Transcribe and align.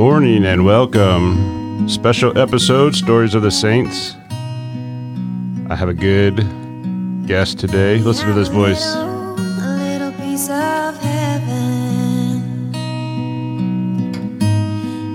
morning 0.00 0.46
and 0.46 0.64
welcome. 0.64 1.86
Special 1.86 2.38
episode 2.38 2.94
Stories 2.94 3.34
of 3.34 3.42
the 3.42 3.50
Saints. 3.50 4.14
I 5.68 5.76
have 5.76 5.90
a 5.90 5.94
good 5.94 6.36
guest 7.26 7.58
today. 7.58 7.98
Listen 7.98 8.26
to 8.28 8.32
this 8.32 8.48
voice. 8.48 8.82
A 8.94 9.04
little 9.76 10.10
piece 10.12 10.48
of 10.48 10.96
heaven 10.96 12.74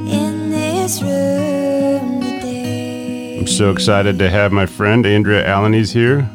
in 0.08 0.52
this 0.52 1.02
room 1.02 2.22
today. 2.22 3.40
I'm 3.40 3.48
so 3.48 3.72
excited 3.72 4.20
to 4.20 4.30
have 4.30 4.52
my 4.52 4.68
friend 4.68 5.04
Andrea 5.08 5.48
Alanies 5.48 5.94
here. 5.94 6.30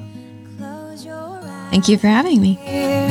Close 0.59 1.05
your 1.05 1.14
eyes, 1.14 1.71
Thank 1.71 1.89
you 1.89 1.96
for 1.98 2.09
having 2.09 2.41
me. 2.43 2.55
hear 2.55 3.07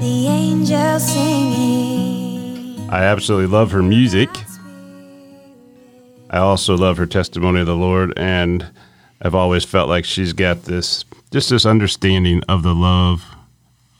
the 0.00 0.26
angels 0.26 1.04
singing. 1.06 2.88
I 2.88 3.02
absolutely 3.02 3.48
love 3.48 3.72
her 3.72 3.82
music. 3.82 4.30
I 6.30 6.38
also 6.38 6.76
love 6.76 6.96
her 6.98 7.06
testimony 7.06 7.60
of 7.60 7.66
the 7.66 7.74
Lord, 7.74 8.12
and 8.16 8.70
I've 9.20 9.34
always 9.34 9.64
felt 9.64 9.88
like 9.88 10.04
she's 10.04 10.32
got 10.32 10.62
this 10.62 11.04
just 11.32 11.50
this 11.50 11.66
understanding 11.66 12.42
of 12.48 12.62
the 12.62 12.74
love 12.74 13.24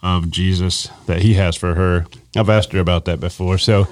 of 0.00 0.30
Jesus 0.30 0.88
that 1.06 1.22
He 1.22 1.34
has 1.34 1.56
for 1.56 1.74
her. 1.74 2.06
I've 2.36 2.48
asked 2.48 2.72
her 2.72 2.78
about 2.78 3.04
that 3.06 3.18
before. 3.18 3.58
So, 3.58 3.88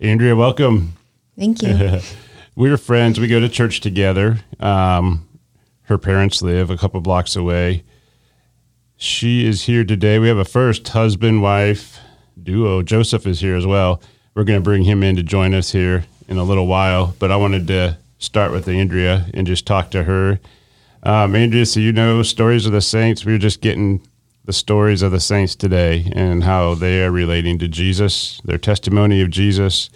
Andrea, 0.00 0.36
welcome. 0.36 0.92
Thank 1.38 1.62
you. 1.62 2.00
We're 2.54 2.76
friends. 2.76 3.18
We 3.18 3.26
go 3.26 3.40
to 3.40 3.48
church 3.48 3.80
together. 3.80 4.40
Um, 4.60 5.26
her 5.84 5.96
parents 5.96 6.42
live 6.42 6.68
a 6.68 6.76
couple 6.76 7.00
blocks 7.00 7.36
away. 7.36 7.84
She 8.98 9.46
is 9.46 9.62
here 9.62 9.84
today. 9.84 10.18
We 10.18 10.28
have 10.28 10.36
a 10.36 10.44
first 10.44 10.86
husband 10.88 11.40
wife 11.40 11.98
duo. 12.40 12.82
Joseph 12.82 13.26
is 13.26 13.40
here 13.40 13.56
as 13.56 13.66
well. 13.66 14.02
We're 14.34 14.44
going 14.44 14.58
to 14.58 14.62
bring 14.62 14.84
him 14.84 15.02
in 15.02 15.16
to 15.16 15.22
join 15.22 15.54
us 15.54 15.72
here 15.72 16.04
in 16.32 16.38
a 16.38 16.44
little 16.44 16.66
while. 16.66 17.14
But 17.18 17.30
I 17.30 17.36
wanted 17.36 17.68
to 17.68 17.98
start 18.18 18.50
with 18.50 18.66
Andrea 18.66 19.26
and 19.34 19.46
just 19.46 19.66
talk 19.66 19.90
to 19.92 20.04
her. 20.04 20.40
Um, 21.04 21.36
Andrea, 21.36 21.66
so 21.66 21.78
you 21.78 21.92
know 21.92 22.22
stories 22.22 22.66
of 22.66 22.72
the 22.72 22.80
saints. 22.80 23.24
We 23.24 23.32
were 23.32 23.38
just 23.38 23.60
getting 23.60 24.04
the 24.44 24.52
stories 24.52 25.02
of 25.02 25.12
the 25.12 25.20
saints 25.20 25.54
today 25.54 26.10
and 26.16 26.42
how 26.42 26.74
they 26.74 27.04
are 27.04 27.10
relating 27.10 27.58
to 27.58 27.68
Jesus, 27.68 28.40
their 28.44 28.58
testimony 28.58 29.20
of 29.20 29.30
Jesus. 29.30 29.90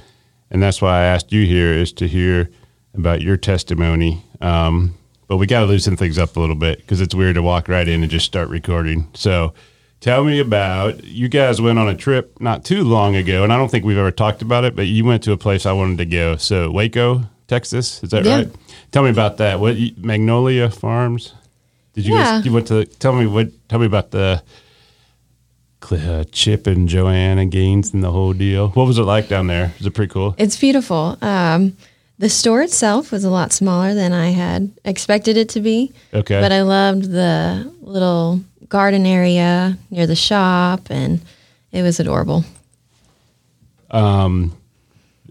And 0.51 0.63
that's 0.63 0.81
why 0.81 1.01
I 1.01 1.05
asked 1.05 1.33
you 1.33 1.45
here 1.47 1.73
is 1.73 1.93
to 1.95 2.07
hear 2.07 2.51
about 2.95 3.23
your 3.23 3.37
testimony. 3.37 4.23
Um, 4.41 4.95
but 5.29 5.39
we 5.39 5.47
got 5.47 5.61
to 5.61 5.67
loosen 5.67 5.97
things 5.97 6.19
up 6.19 6.37
a 6.37 6.41
little 6.41 6.55
bit 6.55 6.79
because 6.79 7.01
it's 7.01 7.15
weird 7.15 7.35
to 7.37 7.43
walk 7.43 7.67
right 7.67 7.89
in 7.89 8.03
and 8.03 8.11
just 8.11 8.27
start 8.27 8.49
recording. 8.49 9.09
So 9.15 9.55
tell 10.01 10.25
me 10.25 10.39
about 10.41 11.05
you 11.05 11.29
guys 11.29 11.61
went 11.61 11.79
on 11.79 11.89
a 11.89 11.95
trip 11.97 12.41
not 12.41 12.65
too 12.65 12.83
long 12.85 13.17
ago, 13.17 13.43
and 13.45 13.53
I 13.53 13.57
don't 13.57 13.71
think 13.71 13.85
we've 13.85 13.99
ever 13.99 14.11
talked 14.11 14.43
about 14.43 14.65
it, 14.65 14.77
but 14.77 14.87
you 14.87 15.05
went 15.05 15.23
to 15.25 15.33
a 15.33 15.37
place 15.37 15.67
I 15.67 15.73
wanted 15.73 15.99
to 15.99 16.07
go. 16.07 16.37
So 16.37 16.71
Waco, 16.71 17.23
Texas, 17.49 18.03
is 18.03 18.11
that 18.11 18.25
Yeah. 18.25 18.37
right? 18.37 18.49
Tell 18.93 19.03
me 19.03 19.11
about 19.11 19.37
that. 19.39 19.61
What 19.61 19.77
Magnolia 19.99 20.71
Farms? 20.71 21.33
Did 21.95 22.07
you 22.07 22.15
Yeah. 22.15 22.23
guys, 22.37 22.45
you 22.47 22.53
went 22.53 22.67
to 22.69 22.85
tell 22.85 23.13
me 23.13 23.27
what 23.27 23.49
tell 23.69 23.79
me 23.79 23.87
about 23.87 24.11
the 24.11 24.43
uh, 25.93 26.25
Chip 26.33 26.67
and 26.67 26.89
Joanna 26.89 27.47
Gaines 27.47 27.95
and 27.95 28.03
the 28.03 28.11
whole 28.11 28.33
deal. 28.33 28.69
What 28.71 28.87
was 28.87 28.99
it 28.99 29.03
like 29.03 29.29
down 29.29 29.47
there? 29.47 29.73
Was 29.79 29.87
it 29.87 29.93
pretty 29.93 30.13
cool? 30.13 30.35
It's 30.37 30.57
beautiful. 30.59 31.17
Um, 31.23 31.77
the 32.19 32.29
store 32.29 32.63
itself 32.63 33.13
was 33.13 33.23
a 33.25 33.31
lot 33.31 33.53
smaller 33.53 33.95
than 33.95 34.13
I 34.13 34.31
had 34.31 34.71
expected 34.85 35.37
it 35.37 35.49
to 35.51 35.61
be, 35.61 35.93
Okay. 36.13 36.41
but 36.41 36.51
I 36.51 36.63
loved 36.63 37.05
the 37.13 37.71
little 37.83 38.41
garden 38.69 39.07
area 39.07 39.79
near 39.91 40.07
the 40.07 40.17
shop, 40.17 40.91
and 40.91 41.21
it 41.73 41.83
was 41.83 42.01
adorable. 42.01 42.45
Um, 43.91 44.57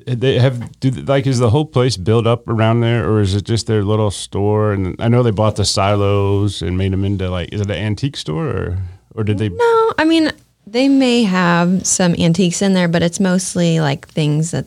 they 0.06 0.40
have 0.40 0.80
do 0.80 0.92
like 0.92 1.28
is 1.28 1.40
the 1.40 1.50
whole 1.50 1.66
place 1.66 1.98
built 1.98 2.28
up 2.28 2.48
around 2.48 2.82
there 2.82 3.10
or 3.10 3.22
is 3.22 3.34
it 3.36 3.44
just 3.44 3.66
their 3.66 3.84
little 3.84 4.12
store 4.12 4.72
and 4.72 4.96
i 5.00 5.08
know 5.08 5.24
they 5.24 5.32
bought 5.32 5.56
the 5.56 5.66
silos 5.66 6.62
and 6.62 6.78
made 6.78 6.94
them 6.94 7.04
into 7.04 7.28
like 7.28 7.52
is 7.52 7.60
it 7.60 7.72
an 7.72 7.76
antique 7.76 8.16
store 8.16 8.48
or 8.48 8.78
or 9.16 9.24
did 9.24 9.40
they 9.40 9.50
No, 9.50 9.94
I 9.98 10.06
mean 10.06 10.32
they 10.68 10.88
may 10.88 11.24
have 11.24 11.86
some 11.86 12.16
antiques 12.16 12.62
in 12.62 12.74
there, 12.74 12.88
but 12.88 13.02
it's 13.04 13.20
mostly 13.20 13.80
like 13.80 14.08
things 14.08 14.52
that 14.52 14.66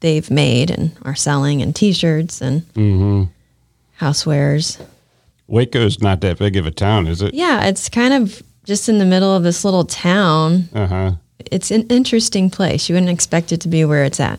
they've 0.00 0.30
made 0.30 0.70
and 0.70 0.96
are 1.02 1.14
selling, 1.14 1.62
and 1.62 1.76
T-shirts 1.76 2.40
and 2.40 2.62
housewares. 4.00 4.84
Waco's 5.50 6.00
not 6.00 6.20
that 6.22 6.38
big 6.38 6.56
of 6.56 6.66
a 6.66 6.70
town 6.70 7.06
is 7.06 7.20
it 7.22 7.34
Yeah, 7.34 7.64
it's 7.66 7.88
kind 7.88 8.14
of 8.14 8.42
just 8.64 8.88
in 8.88 8.98
the 8.98 9.04
middle 9.04 9.34
of 9.34 9.42
this 9.42 9.64
little 9.64 9.84
town. 9.84 10.68
uh-huh 10.74 11.12
It's 11.50 11.70
an 11.70 11.82
interesting 11.88 12.50
place. 12.50 12.88
You 12.88 12.94
wouldn't 12.94 13.10
expect 13.10 13.50
it 13.52 13.60
to 13.62 13.68
be 13.68 13.84
where 13.84 14.04
it's 14.04 14.20
at. 14.20 14.38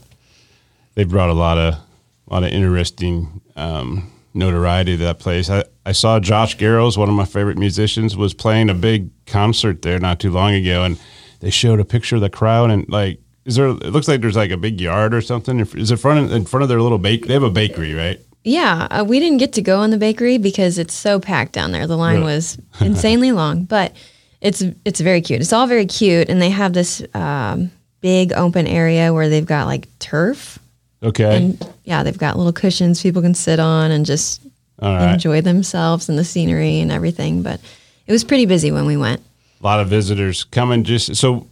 they 0.95 1.03
brought 1.03 1.29
a 1.29 1.33
lot 1.33 1.57
of 1.57 1.73
a 1.73 2.33
lot 2.33 2.44
of 2.44 2.49
interesting 2.51 3.41
um 3.55 4.11
notoriety 4.33 4.95
to 4.97 5.03
that 5.03 5.19
place 5.19 5.49
i 5.49 5.61
i 5.85 5.91
saw 5.91 6.17
Josh 6.19 6.55
Garrels 6.57 6.97
one 6.97 7.09
of 7.09 7.16
my 7.16 7.25
favorite 7.25 7.57
musicians 7.57 8.16
was 8.16 8.33
playing 8.33 8.69
a 8.69 8.73
big 8.73 9.09
concert 9.25 9.81
there 9.81 9.99
not 9.99 10.22
too 10.22 10.31
long 10.31 10.53
ago 10.53 10.83
and 10.85 10.97
they 11.41 11.49
showed 11.49 11.81
a 11.81 11.85
picture 11.85 12.16
of 12.16 12.22
the 12.22 12.29
crowd 12.29 12.72
and 12.72 12.88
like 12.88 13.19
is 13.43 13.55
there 13.57 13.67
it 13.67 13.91
looks 13.91 14.07
like 14.07 14.22
there's 14.22 14.38
like 14.38 14.51
a 14.51 14.57
big 14.57 14.79
yard 14.79 15.13
or 15.13 15.19
something 15.22 15.59
is 15.59 15.91
it 15.91 15.97
front 15.99 16.31
in 16.31 16.45
front 16.45 16.63
of 16.63 16.69
their 16.69 16.81
little 16.81 16.97
bake 16.97 17.28
they 17.28 17.33
have 17.33 17.43
a 17.43 17.49
bakery 17.49 17.93
right 17.93 18.22
Yeah, 18.44 18.88
uh, 18.90 19.03
we 19.07 19.19
didn't 19.19 19.38
get 19.38 19.53
to 19.53 19.62
go 19.62 19.84
in 19.84 19.91
the 19.91 19.97
bakery 19.97 20.38
because 20.38 20.78
it's 20.79 20.94
so 20.94 21.19
packed 21.19 21.52
down 21.53 21.72
there. 21.72 21.85
The 21.85 21.97
line 21.97 22.22
Really? 22.22 22.34
was 22.34 22.57
insanely 22.81 23.31
long, 23.31 23.66
but 23.66 23.94
it's 24.41 24.63
it's 24.84 25.00
very 25.00 25.22
cute. 25.22 25.41
It's 25.41 25.53
all 25.53 25.68
very 25.68 25.85
cute, 25.85 26.28
and 26.29 26.41
they 26.41 26.50
have 26.50 26.74
this 26.74 27.03
um, 27.13 27.69
big 28.02 28.34
open 28.34 28.66
area 28.66 29.13
where 29.13 29.29
they've 29.29 29.46
got 29.46 29.68
like 29.68 29.88
turf, 30.00 30.57
okay 31.03 31.38
and 31.38 31.68
yeah, 31.84 32.02
they've 32.03 32.18
got 32.18 32.38
little 32.38 32.53
cushions 32.53 33.02
people 33.02 33.22
can 33.22 33.35
sit 33.35 33.59
on 33.59 33.91
and 33.91 34.06
just 34.06 34.41
right. 34.81 35.13
enjoy 35.13 35.41
themselves 35.41 36.09
and 36.09 36.18
the 36.18 36.23
scenery 36.23 36.79
and 36.79 36.91
everything. 36.91 37.44
But 37.44 37.59
it 38.08 38.12
was 38.12 38.23
pretty 38.23 38.47
busy 38.47 38.72
when 38.72 38.88
we 38.88 38.97
went. 38.97 39.22
a 39.59 39.63
lot 39.63 39.79
of 39.79 39.88
visitors 39.88 40.44
coming 40.46 40.84
just 40.84 41.16
so 41.16 41.46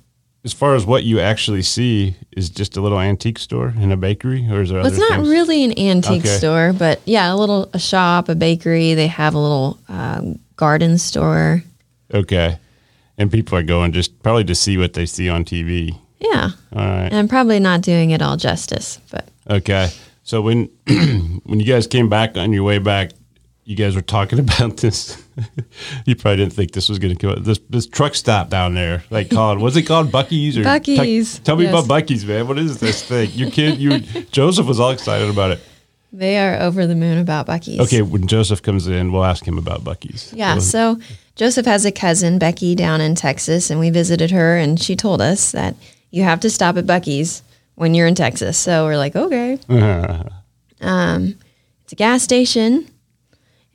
as 0.45 0.53
far 0.53 0.75
as 0.75 0.85
what 0.85 1.03
you 1.03 1.19
actually 1.19 1.61
see 1.61 2.16
is 2.31 2.50
just 2.50 2.77
a 2.77 2.81
little 2.81 3.00
antique 3.00 3.38
store 3.39 3.73
and 3.77 3.91
a 3.91 3.97
bakery 3.97 4.47
or 4.50 4.61
is 4.61 4.69
there 4.69 4.79
Well, 4.79 4.88
it's 4.88 4.97
not 4.97 5.17
things? 5.17 5.29
really 5.29 5.63
an 5.66 5.77
antique 5.77 6.22
Okay. 6.22 6.38
store, 6.38 6.73
but 6.73 7.01
yeah, 7.05 7.33
a 7.33 7.35
little 7.35 7.69
a 7.73 7.79
shop, 7.79 8.29
a 8.29 8.35
bakery. 8.35 8.94
They 8.94 9.07
have 9.07 9.33
a 9.33 9.39
little 9.39 9.77
um, 9.89 10.39
garden 10.55 10.97
store. 10.97 11.63
okay 12.13 12.57
and 13.17 13.29
people 13.29 13.57
are 13.57 13.63
going 13.63 13.91
just 13.91 14.22
probably 14.23 14.45
to 14.45 14.55
see 14.55 14.77
what 14.77 14.94
they 14.94 15.05
see 15.05 15.27
on 15.29 15.44
tv 15.44 15.97
Yeah, 16.19 16.51
all 16.73 16.85
right 16.85 17.06
and 17.11 17.16
I'm 17.16 17.27
probably 17.27 17.59
not 17.59 17.81
doing 17.81 18.11
it 18.11 18.21
all 18.21 18.38
justice, 18.38 19.00
but 19.11 19.27
okay 19.50 19.89
so 20.23 20.41
when 20.41 20.69
when 21.44 21.59
you 21.59 21.66
guys 21.66 21.85
came 21.88 22.07
back 22.09 22.38
on 22.38 22.53
your 22.53 22.63
way 22.63 22.77
back 22.79 23.11
you 23.66 23.75
guys 23.75 23.94
were 23.95 24.01
talking 24.01 24.39
about 24.47 24.77
this 24.77 25.21
you 26.05 26.16
probably 26.16 26.38
didn't 26.38 26.53
think 26.53 26.72
this 26.72 26.89
was 26.89 27.00
going 27.00 27.16
to 27.16 27.19
come 27.19 27.44
this 27.44 27.59
this 27.69 27.88
truck 27.88 28.16
stop 28.16 28.50
down 28.50 28.73
there 28.73 29.03
like 29.09 29.29
called 29.29 29.59
what's 29.59 29.75
it 29.75 29.83
called 29.83 30.11
bucky's 30.11 30.57
or 30.57 30.63
Buc-ee's, 30.63 31.39
tell 31.39 31.55
me 31.55 31.66
yes. 31.66 31.73
about 31.73 31.85
Buc-ee's 31.85 32.25
man 32.25 32.47
what 32.47 32.57
is 32.57 32.79
this 32.79 33.03
thing 33.03 33.29
your 33.31 33.51
kid 33.51 33.79
you 33.79 34.00
joseph 34.31 34.66
was 34.66 34.79
all 34.79 34.91
excited 34.91 35.29
about 35.29 35.51
it 35.51 35.59
they 36.11 36.38
are 36.39 36.59
over 36.59 36.88
the 36.88 36.95
moon 36.95 37.19
about 37.19 37.45
Buc-ee's. 37.45 37.79
Okay, 37.81 38.01
when 38.01 38.25
Joseph 38.25 38.63
comes 38.63 38.88
in, 38.88 39.11
we'll 39.11 39.25
ask 39.25 39.47
him 39.47 39.59
about 39.59 39.83
Buc-ee's. 39.83 40.33
Yeah, 40.33 40.57
so 40.57 41.00
Joseph 41.35 41.67
has 41.67 41.85
a 41.85 41.91
cousin, 41.91 42.39
Becky, 42.39 42.73
down 42.73 43.00
in 43.00 43.13
Texas, 43.13 43.69
and 43.69 43.79
we 43.79 43.91
visited 43.91 44.31
her, 44.31 44.57
and 44.57 44.79
she 44.79 44.95
told 44.95 45.21
us 45.21 45.51
that 45.51 45.75
you 46.09 46.23
have 46.23 46.39
to 46.39 46.50
stop 46.50 46.77
at 46.77 46.85
Buc-ee's 46.85 47.44
when 47.75 47.94
you're 47.94 48.07
in 48.07 48.16
Texas. 48.16 48.57
So 48.57 48.85
we're 48.85 48.97
like, 48.97 49.16
okay. 49.16 49.59
um, 50.81 51.35
it's 51.83 51.94
a 51.94 51.95
gas 51.95 52.23
station, 52.23 52.89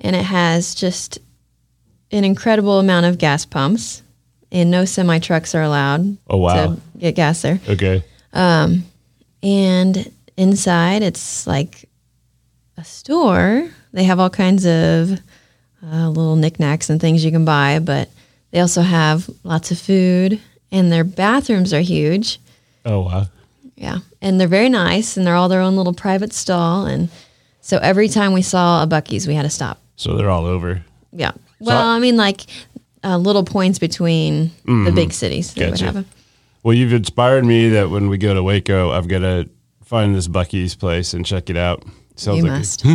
and 0.01 0.17
it 0.17 0.25
has 0.25 0.75
just 0.75 1.21
an 2.15 2.25
incredible 2.25 2.79
amount 2.79 3.07
of 3.07 3.19
gas 3.19 3.45
pumps, 3.45 4.03
and 4.53 4.71
no 4.71 4.85
semi 4.85 5.19
trucks 5.19 5.55
are 5.55 5.63
allowed 5.63 6.17
Oh, 6.29 6.37
wow. 6.39 6.67
to 6.75 6.81
get 6.99 7.15
gas 7.17 7.43
there. 7.43 7.61
Okay. 7.69 8.05
And 9.43 10.11
inside, 10.37 11.03
it's 11.03 11.47
like 11.47 11.89
a 12.77 12.85
store. 12.85 13.69
They 13.93 14.05
have 14.05 14.19
all 14.21 14.31
kinds 14.31 14.65
of 14.65 15.13
uh, 15.83 16.09
little 16.09 16.37
knickknacks 16.37 16.89
and 16.89 17.01
things 17.01 17.25
you 17.25 17.31
can 17.31 17.45
buy, 17.45 17.79
but 17.79 18.09
they 18.51 18.61
also 18.61 18.81
have 18.83 19.29
lots 19.43 19.71
of 19.71 19.79
food, 19.79 20.41
and 20.73 20.91
their 20.91 21.05
bathrooms 21.05 21.75
are 21.75 21.81
huge. 21.81 22.39
Oh, 22.85 23.01
wow. 23.01 23.27
Yeah, 23.77 23.99
and 24.23 24.41
they're 24.41 24.49
very 24.49 24.69
nice, 24.69 25.17
and 25.17 25.27
they're 25.27 25.35
all 25.35 25.49
their 25.49 25.61
own 25.61 25.77
little 25.77 25.93
private 25.93 26.33
stall. 26.33 26.87
And 26.87 27.09
so 27.61 27.79
every 27.79 28.09
time 28.09 28.33
we 28.33 28.43
saw 28.43 28.83
a 28.83 28.87
Buc-ee's, 28.87 29.27
we 29.27 29.35
had 29.35 29.43
to 29.43 29.51
stop. 29.51 29.81
So 29.97 30.17
they're 30.17 30.31
all 30.31 30.47
over. 30.47 30.83
Yeah. 31.13 31.33
Well, 31.67 31.87
I 31.87 31.99
mean, 31.99 32.17
like 32.17 32.43
uh, 33.03 33.19
little 33.19 33.45
points 33.45 33.79
between 33.79 34.51
the 34.65 34.93
big 34.95 35.13
cities. 35.13 35.53
Gotcha. 35.55 36.05
Well, 36.63 36.75
you've 36.75 36.93
inspired 36.95 37.45
me 37.45 37.69
that 37.71 37.91
when 37.91 38.09
we 38.09 38.17
go 38.19 38.33
to 38.35 38.43
Waco, 38.43 38.91
I've 38.91 39.07
got 39.09 39.19
to 39.19 39.49
find 39.85 40.15
this 40.15 40.29
Buc-ee's 40.29 40.75
place 40.75 41.13
and 41.13 41.25
check 41.27 41.51
it 41.51 41.57
out. 41.59 41.85
Sounds 42.17 42.39
You 42.39 42.45
like 42.45 42.53
must. 42.53 42.87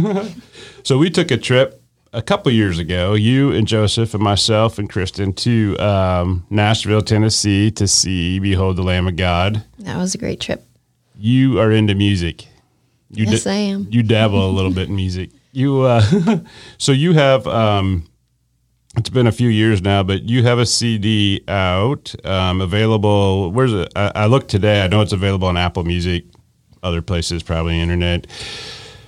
so 0.83 0.97
we 0.97 1.09
took 1.11 1.29
a 1.29 1.37
trip 1.37 1.79
a 2.11 2.21
couple 2.21 2.51
years 2.51 2.79
ago, 2.79 3.13
you 3.13 3.51
and 3.51 3.67
Joseph 3.67 4.13
and 4.15 4.23
myself 4.23 4.79
and 4.79 4.89
Kristen 4.89 5.33
to 5.33 5.77
um, 5.77 6.45
Nashville, 6.49 7.01
Tennessee 7.03 7.69
to 7.71 7.87
see 7.87 8.39
Behold 8.39 8.77
the 8.77 8.81
Lamb 8.83 9.07
of 9.07 9.15
God. 9.15 9.63
that 9.79 9.97
was 9.97 10.15
a 10.15 10.17
great 10.17 10.39
trip. 10.39 10.65
You 11.15 11.59
are 11.59 11.71
into 11.71 11.93
music. 11.95 12.47
You 13.11 13.25
Yes, 13.25 13.43
da- 13.43 13.51
I 13.51 13.55
am. 13.55 13.87
You 13.91 14.01
dabble 14.03 14.49
a 14.49 14.51
little 14.51 14.71
bit 14.71 14.87
in 14.89 14.95
music. 14.95 15.29
You 15.51 15.81
uh, 15.81 16.01
so 16.79 16.91
you 16.91 17.13
have 17.13 17.45
um, 17.45 18.08
it's 18.97 19.09
been 19.09 19.27
a 19.27 19.31
few 19.31 19.49
years 19.49 19.81
now, 19.81 20.03
but 20.03 20.23
you 20.23 20.43
have 20.43 20.59
a 20.59 20.65
CD 20.65 21.43
out 21.47 22.13
um, 22.25 22.61
available. 22.61 23.51
Where's 23.51 23.73
it? 23.73 23.91
I, 23.95 24.11
I 24.15 24.25
looked 24.25 24.49
today. 24.49 24.81
I 24.81 24.87
know 24.87 25.01
it's 25.01 25.13
available 25.13 25.47
on 25.47 25.57
Apple 25.57 25.83
Music, 25.83 26.25
other 26.81 27.01
places, 27.01 27.43
probably 27.43 27.79
internet. 27.79 28.27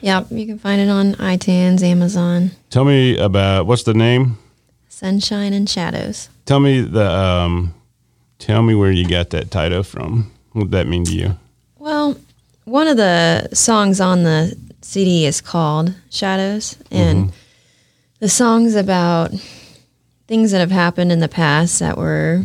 Yep, 0.01 0.27
you 0.31 0.45
can 0.45 0.59
find 0.59 0.81
it 0.81 0.89
on 0.89 1.13
iTunes, 1.15 1.83
Amazon. 1.83 2.51
Tell 2.69 2.85
me 2.85 3.17
about 3.17 3.67
what's 3.67 3.83
the 3.83 3.93
name? 3.93 4.37
Sunshine 4.89 5.53
and 5.53 5.69
Shadows. 5.69 6.29
Tell 6.45 6.59
me 6.59 6.81
the 6.81 7.09
um, 7.09 7.73
tell 8.39 8.61
me 8.61 8.75
where 8.75 8.91
you 8.91 9.07
got 9.07 9.29
that 9.31 9.51
title 9.51 9.83
from. 9.83 10.31
What 10.53 10.71
that 10.71 10.87
mean 10.87 11.05
to 11.05 11.13
you? 11.13 11.37
Well, 11.77 12.17
one 12.65 12.87
of 12.87 12.97
the 12.97 13.49
songs 13.53 13.99
on 14.01 14.23
the 14.23 14.55
CD 14.81 15.25
is 15.25 15.41
called 15.41 15.93
Shadows, 16.09 16.77
and 16.91 17.31
the 18.19 18.29
song's 18.29 18.75
about 18.75 19.31
things 20.31 20.51
that 20.51 20.59
have 20.59 20.71
happened 20.71 21.11
in 21.11 21.19
the 21.19 21.27
past 21.27 21.81
that 21.81 21.97
were 21.97 22.41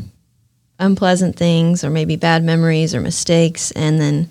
unpleasant 0.81 1.37
things, 1.37 1.85
or 1.85 1.89
maybe 1.89 2.17
bad 2.17 2.43
memories 2.43 2.97
or 2.97 3.01
mistakes, 3.01 3.71
and 3.71 4.01
then 4.01 4.29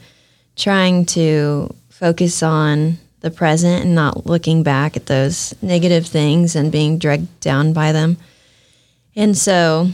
trying 0.57 1.05
to 1.05 1.73
focus 1.87 2.43
on 2.43 2.97
the 3.21 3.31
present 3.31 3.85
and 3.85 3.95
not 3.95 4.25
looking 4.25 4.61
back 4.61 4.97
at 4.97 5.05
those 5.05 5.55
negative 5.61 6.05
things 6.05 6.53
and 6.53 6.69
being 6.69 6.99
dragged 6.99 7.39
down 7.39 7.71
by 7.71 7.93
them. 7.93 8.17
And 9.15 9.37
so 9.37 9.87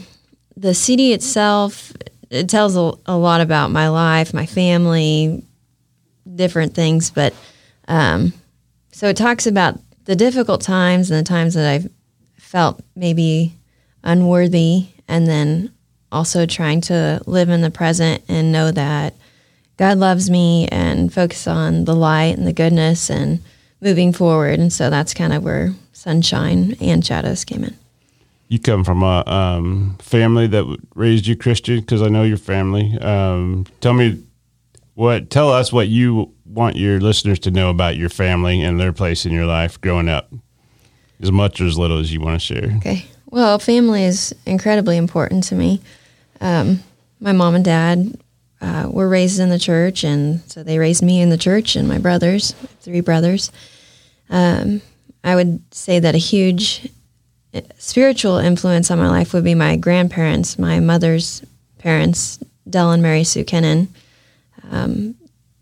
the 0.58 0.74
CD 0.74 1.14
itself 1.14 1.94
it 2.32 2.50
tells 2.50 2.76
a, 2.76 2.94
a 3.06 3.16
lot 3.16 3.42
about 3.42 3.70
my 3.70 3.90
life, 3.90 4.34
my 4.34 4.48
family, 4.48 5.46
different 6.34 6.74
things. 6.74 7.12
But 7.12 7.36
um, 7.88 8.34
so 8.92 9.08
it 9.08 9.18
talks 9.18 9.46
about 9.46 9.80
the 10.06 10.16
difficult 10.16 10.62
times 10.62 11.12
and 11.12 11.20
the 11.20 11.30
times 11.30 11.54
that 11.54 11.72
I've 11.72 11.92
felt 12.52 12.82
maybe 12.98 13.54
unworthy, 14.04 14.88
and 15.08 15.26
then 15.26 15.72
also 16.12 16.46
trying 16.46 16.82
to 16.82 17.22
live 17.26 17.48
in 17.48 17.62
the 17.62 17.72
present 17.72 18.22
and 18.28 18.52
know 18.52 18.72
that 18.72 19.14
God 19.78 19.98
loves 19.98 20.30
me 20.30 20.68
and 20.68 21.14
focus 21.14 21.48
on 21.48 21.86
the 21.86 21.96
light 21.96 22.38
and 22.38 22.46
the 22.46 22.52
goodness 22.52 23.10
and 23.10 23.40
moving 23.80 24.12
forward. 24.12 24.60
And 24.60 24.74
so 24.74 24.90
that's 24.90 25.14
kind 25.14 25.32
of 25.32 25.44
where 25.44 25.74
sunshine 25.94 26.76
and 26.82 27.06
shadows 27.06 27.46
came 27.46 27.64
in. 27.64 27.78
You 28.50 28.60
come 28.60 28.84
from 28.84 29.02
a 29.02 29.24
um, 29.28 29.96
family 30.00 30.46
that 30.48 30.66
raised 30.94 31.28
you 31.28 31.38
Christian, 31.38 31.80
because 31.80 32.02
I 32.02 32.10
know 32.10 32.24
your 32.24 32.36
family. 32.36 32.98
Um, 33.00 33.66
tell 33.80 33.94
me 33.94 34.22
what. 34.94 35.30
Tell 35.30 35.50
us 35.50 35.72
what 35.72 35.88
you 35.88 36.34
want 36.44 36.76
your 36.76 37.00
listeners 37.00 37.40
to 37.40 37.52
know 37.52 37.70
about 37.70 37.96
your 37.96 38.10
family 38.10 38.62
and 38.62 38.78
their 38.78 38.92
place 38.92 39.26
in 39.26 39.32
your 39.32 39.46
life 39.46 39.80
growing 39.80 40.10
up, 40.10 40.34
as 41.22 41.32
much 41.32 41.62
or 41.62 41.66
as 41.66 41.78
little 41.78 42.00
as 42.00 42.12
you 42.12 42.22
want 42.22 42.40
to 42.40 42.46
share. 42.46 42.74
Okay. 42.78 43.06
Well, 43.28 43.60
family 43.60 44.04
is 44.04 44.36
incredibly 44.46 44.98
important 44.98 45.46
to 45.46 45.56
me. 45.56 45.82
Um, 46.42 46.84
my 47.20 47.32
mom 47.32 47.56
and 47.56 47.64
dad 47.64 48.18
uh, 48.60 48.88
were 48.90 49.08
raised 49.08 49.40
in 49.40 49.50
the 49.50 49.60
church, 49.60 50.04
and 50.04 50.42
so 50.52 50.64
they 50.64 50.80
raised 50.80 51.04
me 51.04 51.22
in 51.22 51.30
the 51.30 51.38
church 51.38 51.76
and 51.76 51.88
my 51.88 51.98
brothers, 51.98 52.52
three 52.82 53.02
brothers. 53.02 53.52
Um, 54.30 54.82
I 55.24 55.36
would 55.36 55.62
say 55.74 56.00
that 56.00 56.16
a 56.16 56.20
huge 56.20 56.90
uh, 57.54 57.62
spiritual 57.78 58.38
influence 58.38 58.92
on 58.92 59.00
my 59.00 59.10
life 59.10 59.34
would 59.34 59.44
be 59.44 59.56
my 59.56 59.76
grandparents, 59.76 60.58
my 60.58 60.80
mother's 60.80 61.44
parents, 61.78 62.40
Dell 62.70 62.92
and 62.92 63.02
Mary 63.02 63.24
Sue 63.24 63.44
Kennan. 63.44 63.94
Um, 64.70 65.16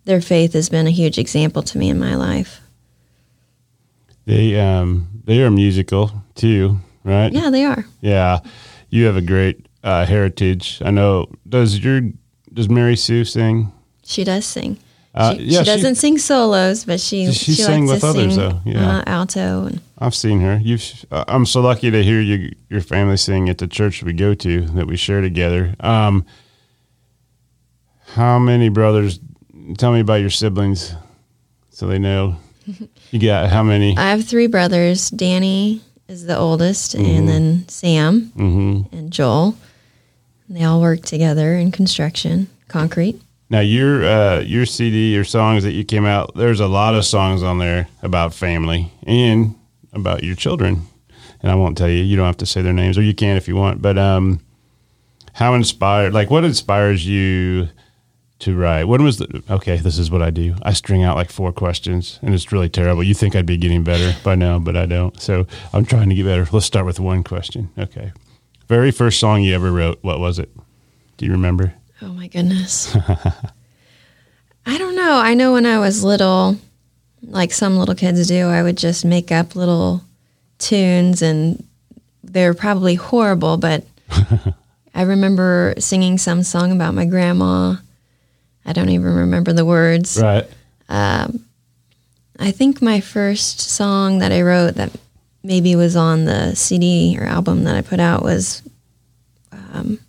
their 0.06 0.22
faith 0.22 0.54
has 0.54 0.70
been 0.70 0.88
a 0.88 0.92
huge 0.92 1.18
example 1.18 1.62
to 1.64 1.78
me 1.78 1.90
in 1.90 2.00
my 2.00 2.16
life. 2.16 2.62
They 4.26 4.60
um, 4.60 5.08
they 5.30 5.44
are 5.44 5.52
musical 5.52 6.12
too, 6.34 6.80
right? 7.04 7.32
Yeah, 7.32 7.52
they 7.52 7.64
are. 7.64 7.86
Yeah. 8.02 8.40
You 8.90 9.06
have 9.06 9.16
a 9.16 9.22
great 9.22 9.68
uh, 9.84 10.04
heritage. 10.06 10.82
I 10.84 10.90
know. 10.90 11.28
Does 11.48 11.78
your 11.78 12.02
does 12.52 12.68
Mary 12.68 12.96
Sue 12.96 13.24
sing? 13.24 13.72
She 14.04 14.24
does 14.24 14.44
sing. 14.46 14.80
Uh, 15.14 15.36
she, 15.36 15.44
yeah, 15.44 15.60
she 15.60 15.66
she- 15.66 15.72
doesn't 15.72 15.96
sing 15.96 16.18
solos, 16.18 16.84
but 16.84 17.00
she 17.00 17.32
she 17.32 17.54
she, 17.54 17.64
likes 17.64 17.92
with 17.92 18.04
others, 18.04 18.34
sing 18.34 18.50
though? 18.50 18.62
Yeah. 18.66 18.98
uh, 18.98 19.04
alto. 19.06 19.68
And 19.68 19.82
I've 20.00 20.16
seen 20.16 20.40
her. 20.40 20.60
You've. 20.64 21.06
Uh, 21.12 21.26
I'm 21.28 21.46
so 21.46 21.62
lucky 21.62 21.92
to 21.92 22.04
hear 22.04 22.22
you, 22.22 22.52
your 22.68 22.82
family 22.82 23.18
sing 23.18 23.50
at 23.50 23.60
the 23.60 23.68
church 23.68 24.02
we 24.02 24.14
go 24.14 24.34
to 24.34 24.62
that 24.62 24.88
we 24.88 24.98
share 24.98 25.22
together. 25.22 25.76
Um, 25.80 26.26
how 28.16 28.40
many 28.40 28.70
brothers? 28.70 29.20
Tell 29.78 29.92
me 29.94 30.00
about 30.00 30.22
your 30.22 30.32
siblings, 30.32 30.96
so 31.70 31.86
they 31.86 32.00
know. 32.00 32.38
You 33.12 33.20
got 33.20 33.50
how 33.50 33.64
many? 33.64 33.98
I 33.98 34.12
have 34.12 34.26
three 34.26 34.48
brothers. 34.48 35.10
Danny 35.10 35.82
is 36.08 36.26
the 36.26 36.38
oldest, 36.38 36.96
Mm-hmm. 36.96 37.06
and 37.18 37.28
then 37.30 37.68
Sam 37.68 38.32
and 38.92 39.12
Joel. 39.12 39.56
And 40.48 40.58
they 40.58 40.64
all 40.64 40.82
work 40.82 41.02
together 41.02 41.54
in 41.56 41.72
construction, 41.72 42.48
concrete. 42.68 43.22
Now 43.52 43.62
your 43.62 44.06
uh, 44.06 44.40
your 44.42 44.66
CD, 44.66 45.14
your 45.14 45.24
songs 45.24 45.64
that 45.64 45.72
you 45.72 45.84
came 45.84 46.06
out. 46.06 46.36
There's 46.36 46.60
a 46.60 46.68
lot 46.68 46.94
of 46.96 47.04
songs 47.06 47.42
on 47.44 47.58
there 47.58 47.88
about 48.04 48.34
family 48.34 48.92
and 49.04 49.56
about 49.94 50.24
your 50.24 50.36
children. 50.36 50.84
And 51.42 51.52
I 51.52 51.56
won't 51.56 51.78
tell 51.78 51.90
you. 51.90 52.04
You 52.04 52.16
don't 52.18 52.26
have 52.28 52.38
to 52.38 52.46
say 52.46 52.62
their 52.62 52.74
names, 52.74 52.98
or 52.98 53.02
you 53.02 53.14
can 53.16 53.38
if 53.38 53.48
you 53.48 53.56
want. 53.56 53.82
But 53.82 53.98
um, 53.98 54.40
how 55.34 55.54
inspired? 55.56 56.14
Like, 56.14 56.30
what 56.30 56.44
inspires 56.44 57.08
you 57.08 57.70
to 58.40 58.56
write? 58.56 58.86
When 58.86 59.04
was 59.04 59.18
the? 59.18 59.44
Okay, 59.50 59.78
this 59.78 59.98
is 59.98 60.10
what 60.10 60.22
I 60.22 60.30
do. 60.30 60.56
I 60.62 60.74
string 60.74 61.04
out 61.04 61.16
like 61.16 61.32
four 61.32 61.52
questions, 61.52 62.20
and 62.22 62.34
it's 62.34 62.52
really 62.52 62.70
terrible. 62.70 63.04
You 63.04 63.14
think 63.14 63.36
I'd 63.36 63.46
be 63.46 63.58
getting 63.58 63.84
better 63.84 64.18
by 64.24 64.36
now, 64.36 64.60
but 64.60 64.76
I 64.76 64.86
don't. 64.86 65.20
So 65.22 65.46
I'm 65.74 65.86
trying 65.86 66.10
to 66.10 66.16
get 66.16 66.26
better. 66.26 66.48
Let's 66.52 66.66
start 66.66 66.86
with 66.86 67.00
one 67.00 67.24
question. 67.24 67.70
Okay. 67.78 68.12
Very 68.68 68.92
first 68.92 69.20
song 69.20 69.42
you 69.42 69.56
ever 69.56 69.72
wrote. 69.72 70.00
What 70.02 70.20
was 70.20 70.40
it? 70.40 70.50
Do 71.18 71.26
you 71.26 71.32
remember? 71.32 71.74
Oh 72.02 72.10
my 72.10 72.28
goodness. 72.28 72.96
I 74.66 74.78
don't 74.78 74.96
know. 74.96 75.20
I 75.20 75.34
know 75.34 75.54
when 75.54 75.66
I 75.66 75.80
was 75.80 76.04
little, 76.04 76.58
like 77.24 77.52
some 77.52 77.78
little 77.78 77.96
kids 77.96 78.28
do, 78.28 78.48
I 78.48 78.62
would 78.64 78.78
just 78.78 79.04
make 79.04 79.32
up 79.32 79.56
little 79.56 80.04
tunes 80.60 81.22
and 81.22 81.66
they're 82.24 82.54
probably 82.54 82.96
horrible, 82.96 83.58
but 83.58 83.84
I 84.94 85.02
remember 85.02 85.74
singing 85.80 86.18
some 86.18 86.44
song 86.44 86.72
about 86.72 86.94
my 86.94 87.06
grandma. 87.06 87.76
I 88.70 88.74
don't 88.74 88.90
even 88.90 89.14
remember 89.16 89.52
the 89.52 89.66
words. 89.66 90.22
Right. 90.22 90.48
I 92.42 92.52
think 92.52 92.82
my 92.82 93.02
first 93.02 93.60
song 93.60 94.20
that 94.20 94.32
I 94.32 94.44
wrote 94.44 94.76
that 94.76 94.92
maybe 95.44 95.76
was 95.76 95.96
on 95.96 96.24
the 96.26 96.56
CD 96.56 97.18
or 97.20 97.24
album 97.26 97.64
that 97.66 97.76
I 97.76 97.82
put 97.82 98.00
out 98.00 98.24
was 98.24 98.62
um, 99.52 100.00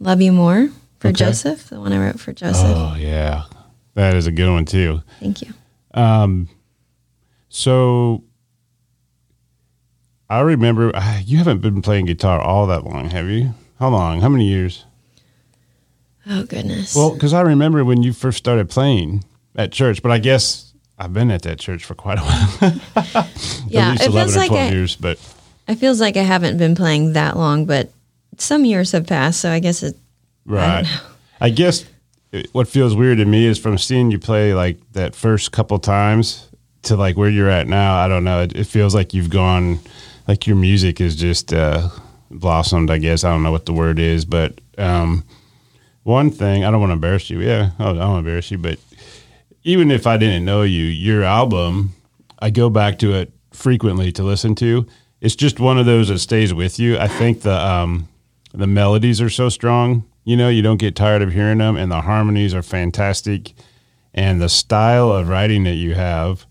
Love 0.00 0.20
You 0.22 0.32
More 0.32 0.70
for 0.98 1.08
Okay. 1.08 1.16
Joseph, 1.18 1.68
the 1.68 1.78
one 1.78 1.92
I 1.92 1.98
wrote 2.04 2.18
for 2.18 2.32
Joseph. 2.32 2.64
Oh 2.76 2.96
yeah, 2.98 3.44
that 3.94 4.16
is 4.16 4.26
a 4.26 4.32
good 4.32 4.50
one 4.50 4.64
too. 4.64 5.02
Thank 5.20 5.42
you. 5.42 5.52
So 7.48 8.24
I 10.28 10.40
remember 10.40 10.92
you 11.24 11.38
haven't 11.38 11.60
been 11.60 11.82
playing 11.82 12.06
guitar 12.06 12.40
all 12.40 12.66
that 12.68 12.84
long, 12.84 13.10
have 13.10 13.28
you? 13.28 13.54
How 13.78 13.88
long? 13.90 14.20
How 14.20 14.28
many 14.28 14.46
years? 14.48 14.84
Oh, 16.28 16.44
goodness. 16.44 16.94
Well, 16.94 17.14
because 17.14 17.32
I 17.32 17.40
remember 17.40 17.84
when 17.84 18.02
you 18.02 18.12
first 18.12 18.38
started 18.38 18.68
playing 18.68 19.24
at 19.56 19.72
church, 19.72 20.02
but 20.02 20.12
I 20.12 20.18
guess 20.18 20.72
I've 20.98 21.12
been 21.12 21.30
at 21.30 21.42
that 21.42 21.58
church 21.58 21.84
for 21.84 21.94
quite 21.94 22.18
a 22.18 22.22
while. 22.22 22.80
yeah, 23.68 23.92
at 23.92 23.92
least 23.92 24.02
it 24.02 24.10
11 24.10 24.12
feels 24.12 24.36
or 24.36 24.38
like 24.38 24.48
12 24.48 24.52
I, 24.52 24.70
years, 24.72 24.96
but 24.96 25.18
it 25.66 25.76
feels 25.76 26.00
like 26.00 26.16
I 26.16 26.22
haven't 26.22 26.58
been 26.58 26.74
playing 26.74 27.14
that 27.14 27.36
long, 27.36 27.64
but 27.64 27.90
some 28.38 28.64
years 28.64 28.92
have 28.92 29.06
passed, 29.06 29.40
so 29.40 29.50
I 29.50 29.60
guess 29.60 29.82
it. 29.82 29.96
right. 30.44 30.86
I, 31.40 31.50
guess 31.50 31.84
it- 32.32 32.48
what 32.52 32.68
feels 32.68 32.94
weird 32.94 33.18
to 33.18 33.24
me 33.24 33.46
is 33.46 33.58
from 33.58 33.78
seeing 33.78 34.10
you 34.10 34.18
play 34.18 34.52
like 34.54 34.78
that 34.92 35.14
first 35.14 35.52
couple 35.52 35.78
times 35.78 36.48
to 36.82 36.96
like 36.96 37.16
where 37.16 37.30
you're 37.30 37.50
at 37.50 37.66
now. 37.66 37.96
I 37.96 38.08
don't 38.08 38.24
know. 38.24 38.42
It, 38.42 38.56
it 38.56 38.64
feels 38.64 38.94
like 38.94 39.14
you've 39.14 39.30
gone, 39.30 39.80
like 40.28 40.46
your 40.46 40.56
music 40.56 41.00
is 41.00 41.16
just 41.16 41.52
uh, 41.52 41.88
blossomed. 42.30 42.90
I 42.90 42.98
guess 42.98 43.24
I 43.24 43.30
don't 43.30 43.42
know 43.42 43.52
what 43.52 43.66
the 43.66 43.72
word 43.72 43.98
is, 43.98 44.24
but 44.24 44.60
um, 44.78 45.24
one 46.10 46.30
thing 46.30 46.64
I 46.64 46.70
don't 46.70 46.80
want 46.80 46.90
to 46.90 46.94
embarrass 46.94 47.30
you. 47.30 47.40
Yeah, 47.40 47.70
I 47.78 47.84
don't 47.84 47.98
want 47.98 48.14
to 48.14 48.18
embarrass 48.18 48.50
you, 48.50 48.58
but 48.58 48.78
even 49.62 49.90
if 49.90 50.06
I 50.06 50.16
didn't 50.16 50.44
know 50.44 50.62
you, 50.62 50.84
your 50.84 51.22
album, 51.22 51.94
I 52.38 52.50
go 52.50 52.68
back 52.68 52.98
to 52.98 53.14
it 53.14 53.32
frequently 53.52 54.10
to 54.12 54.22
listen 54.22 54.54
to. 54.56 54.86
It's 55.20 55.36
just 55.36 55.60
one 55.60 55.78
of 55.78 55.86
those 55.86 56.08
that 56.08 56.18
stays 56.18 56.52
with 56.52 56.78
you. 56.78 56.98
I 56.98 57.06
think 57.06 57.42
the 57.42 57.54
um, 57.54 58.08
the 58.52 58.66
melodies 58.66 59.20
are 59.20 59.30
so 59.30 59.48
strong. 59.48 60.04
You 60.24 60.36
know, 60.36 60.48
you 60.48 60.62
don't 60.62 60.78
get 60.78 60.96
tired 60.96 61.22
of 61.22 61.32
hearing 61.32 61.58
them, 61.58 61.76
and 61.76 61.90
the 61.90 62.00
harmonies 62.00 62.54
are 62.54 62.62
fantastic. 62.62 63.52
And 64.12 64.40
the 64.40 64.48
style 64.48 65.12
of 65.12 65.28
writing 65.28 65.64
that 65.64 65.74
you 65.74 65.94
have 65.94 66.46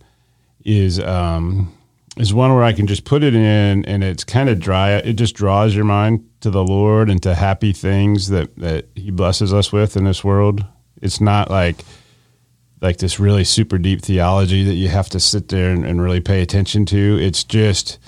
is 0.63 0.99
um, 0.99 1.75
is 2.17 2.33
one 2.33 2.53
where 2.53 2.63
I 2.63 2.73
can 2.73 2.87
just 2.87 3.05
put 3.05 3.23
it 3.23 3.33
in, 3.35 3.85
and 3.85 4.03
it's 4.03 4.23
kind 4.23 4.49
of 4.49 4.59
dry. 4.59 4.93
It 4.97 5.13
just 5.13 5.35
draws 5.35 5.75
your 5.75 5.85
mind 5.85 6.27
to 6.41 6.49
the 6.49 6.63
Lord 6.63 7.09
and 7.09 7.21
to 7.23 7.35
happy 7.35 7.71
things 7.73 8.29
that 8.29 8.55
that 8.57 8.87
He 8.95 9.11
blesses 9.11 9.53
us 9.53 9.71
with 9.71 9.95
in 9.95 10.03
this 10.03 10.23
world. 10.23 10.63
It's 11.01 11.21
not 11.21 11.49
like 11.49 11.85
like 12.81 12.97
this 12.97 13.19
really 13.19 13.43
super 13.43 13.77
deep 13.77 14.01
theology 14.01 14.63
that 14.63 14.75
you 14.75 14.87
have 14.87 15.09
to 15.09 15.19
sit 15.19 15.49
there 15.49 15.71
and, 15.71 15.85
and 15.85 16.01
really 16.01 16.21
pay 16.21 16.41
attention 16.41 16.85
to. 16.85 17.17
It's 17.21 17.43
just, 17.43 17.99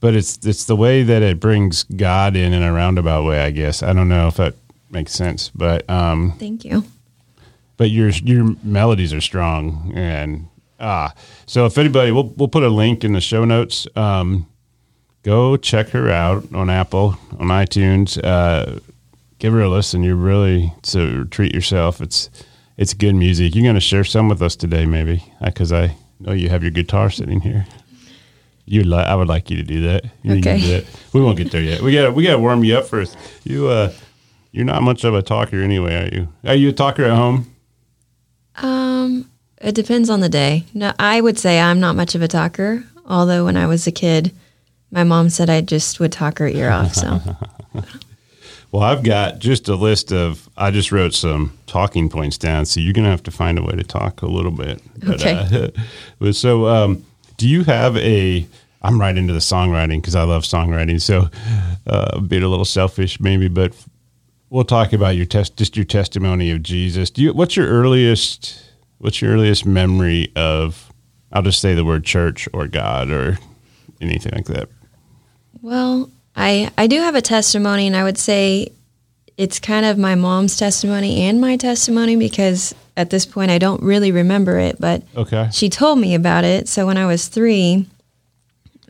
but 0.00 0.14
it's 0.14 0.38
it's 0.44 0.64
the 0.64 0.76
way 0.76 1.02
that 1.02 1.22
it 1.22 1.38
brings 1.40 1.84
God 1.84 2.36
in 2.36 2.52
in 2.52 2.62
a 2.62 2.72
roundabout 2.72 3.24
way. 3.24 3.40
I 3.42 3.50
guess 3.50 3.82
I 3.82 3.92
don't 3.92 4.08
know 4.08 4.28
if 4.28 4.36
that 4.36 4.54
makes 4.90 5.12
sense, 5.12 5.50
but 5.54 5.88
um, 5.88 6.32
Thank 6.38 6.64
you. 6.64 6.84
but 7.76 7.90
your 7.90 8.08
your 8.10 8.54
melodies 8.62 9.14
are 9.14 9.20
strong 9.20 9.92
and 9.94 10.48
ah. 10.80 11.12
So 11.46 11.66
if 11.66 11.76
anybody, 11.78 12.10
we'll 12.12 12.32
we'll 12.36 12.48
put 12.48 12.62
a 12.62 12.68
link 12.68 13.04
in 13.04 13.12
the 13.12 13.20
show 13.20 13.44
notes. 13.44 13.86
Um, 13.96 14.46
go 15.22 15.56
check 15.56 15.88
her 15.90 16.10
out 16.10 16.44
on 16.54 16.70
Apple 16.70 17.16
on 17.38 17.48
iTunes. 17.48 18.18
Uh, 18.22 18.80
give 19.38 19.52
her 19.52 19.60
a 19.60 19.68
listen. 19.68 20.02
You 20.02 20.14
really 20.16 20.72
to 20.82 21.24
treat 21.26 21.54
yourself. 21.54 22.00
It's 22.00 22.30
it's 22.76 22.94
good 22.94 23.14
music. 23.14 23.54
You're 23.54 23.64
going 23.64 23.74
to 23.74 23.80
share 23.80 24.04
some 24.04 24.28
with 24.28 24.40
us 24.40 24.56
today, 24.56 24.86
maybe, 24.86 25.22
because 25.44 25.70
I 25.72 25.96
know 26.18 26.32
you 26.32 26.48
have 26.48 26.62
your 26.62 26.70
guitar 26.70 27.10
sitting 27.10 27.40
here. 27.40 27.66
You, 28.64 28.84
li- 28.84 28.96
I 28.96 29.14
would 29.16 29.26
like 29.28 29.50
you 29.50 29.56
to 29.56 29.62
do 29.64 29.80
that. 29.82 30.04
You 30.22 30.38
Okay. 30.38 30.60
do 30.60 30.66
that. 30.68 30.84
We 31.12 31.20
won't 31.20 31.36
get 31.36 31.50
there 31.50 31.60
yet. 31.62 31.82
We 31.82 31.92
got 31.92 32.04
to 32.04 32.10
we 32.12 32.22
got 32.22 32.32
to 32.32 32.38
warm 32.38 32.62
you 32.64 32.76
up 32.78 32.86
first. 32.86 33.16
You 33.44 33.68
uh, 33.68 33.92
you're 34.52 34.64
not 34.64 34.82
much 34.82 35.04
of 35.04 35.14
a 35.14 35.22
talker 35.22 35.60
anyway, 35.60 35.94
are 35.94 36.14
you? 36.14 36.28
Are 36.44 36.54
you 36.54 36.68
a 36.70 36.72
talker 36.72 37.04
at 37.04 37.10
home? 37.16 37.54
Um, 38.56 39.29
it 39.60 39.74
depends 39.74 40.10
on 40.10 40.20
the 40.20 40.28
day. 40.28 40.64
No, 40.74 40.92
I 40.98 41.20
would 41.20 41.38
say 41.38 41.60
I'm 41.60 41.80
not 41.80 41.96
much 41.96 42.14
of 42.14 42.22
a 42.22 42.28
talker. 42.28 42.84
Although 43.06 43.44
when 43.44 43.56
I 43.56 43.66
was 43.66 43.86
a 43.86 43.92
kid, 43.92 44.32
my 44.90 45.04
mom 45.04 45.30
said 45.30 45.50
I 45.50 45.60
just 45.60 45.98
would 46.00 46.12
talk 46.12 46.38
her 46.38 46.48
ear 46.48 46.70
off. 46.70 46.94
So 46.94 47.20
Well, 48.72 48.84
I've 48.84 49.02
got 49.02 49.40
just 49.40 49.68
a 49.68 49.74
list 49.74 50.12
of. 50.12 50.48
I 50.56 50.70
just 50.70 50.92
wrote 50.92 51.12
some 51.12 51.58
talking 51.66 52.08
points 52.08 52.38
down, 52.38 52.66
so 52.66 52.78
you're 52.78 52.92
gonna 52.92 53.10
have 53.10 53.22
to 53.24 53.32
find 53.32 53.58
a 53.58 53.62
way 53.62 53.72
to 53.72 53.82
talk 53.82 54.22
a 54.22 54.26
little 54.26 54.52
bit. 54.52 54.80
But, 55.04 55.20
Okay. 55.20 55.32
Uh, 55.76 55.82
but 56.20 56.36
so, 56.36 56.66
um, 56.66 57.04
do 57.36 57.48
you 57.48 57.64
have 57.64 57.96
a? 57.96 58.46
I'm 58.82 59.00
right 59.00 59.16
into 59.16 59.32
the 59.32 59.40
songwriting 59.40 60.00
because 60.00 60.14
I 60.14 60.22
love 60.22 60.44
songwriting. 60.44 61.00
So, 61.00 61.28
uh, 61.86 62.20
being 62.20 62.44
a 62.44 62.48
little 62.48 62.64
selfish 62.64 63.18
maybe, 63.18 63.48
but 63.48 63.74
we'll 64.50 64.64
talk 64.64 64.92
about 64.92 65.16
your 65.16 65.26
test, 65.26 65.56
just 65.56 65.76
your 65.76 65.84
testimony 65.84 66.52
of 66.52 66.62
Jesus. 66.62 67.10
Do 67.10 67.22
you? 67.22 67.32
What's 67.32 67.56
your 67.56 67.66
earliest? 67.66 68.62
What's 69.00 69.20
your 69.22 69.32
earliest 69.32 69.64
memory 69.66 70.30
of? 70.36 70.92
I'll 71.32 71.42
just 71.42 71.60
say 71.60 71.74
the 71.74 71.84
word 71.84 72.04
church 72.04 72.48
or 72.52 72.66
God 72.66 73.10
or 73.10 73.38
anything 74.00 74.32
like 74.34 74.44
that. 74.46 74.68
Well, 75.62 76.10
I 76.36 76.70
I 76.76 76.86
do 76.86 77.00
have 77.00 77.14
a 77.14 77.22
testimony, 77.22 77.86
and 77.86 77.96
I 77.96 78.04
would 78.04 78.18
say 78.18 78.68
it's 79.36 79.58
kind 79.58 79.86
of 79.86 79.96
my 79.96 80.14
mom's 80.16 80.58
testimony 80.58 81.22
and 81.22 81.40
my 81.40 81.56
testimony 81.56 82.16
because 82.16 82.74
at 82.96 83.08
this 83.08 83.24
point 83.24 83.50
I 83.50 83.56
don't 83.56 83.82
really 83.82 84.12
remember 84.12 84.58
it, 84.58 84.76
but 84.78 85.02
Okay. 85.16 85.48
she 85.50 85.70
told 85.70 85.98
me 85.98 86.14
about 86.14 86.44
it. 86.44 86.68
So 86.68 86.84
when 86.86 86.98
I 86.98 87.06
was 87.06 87.28
three, 87.28 87.86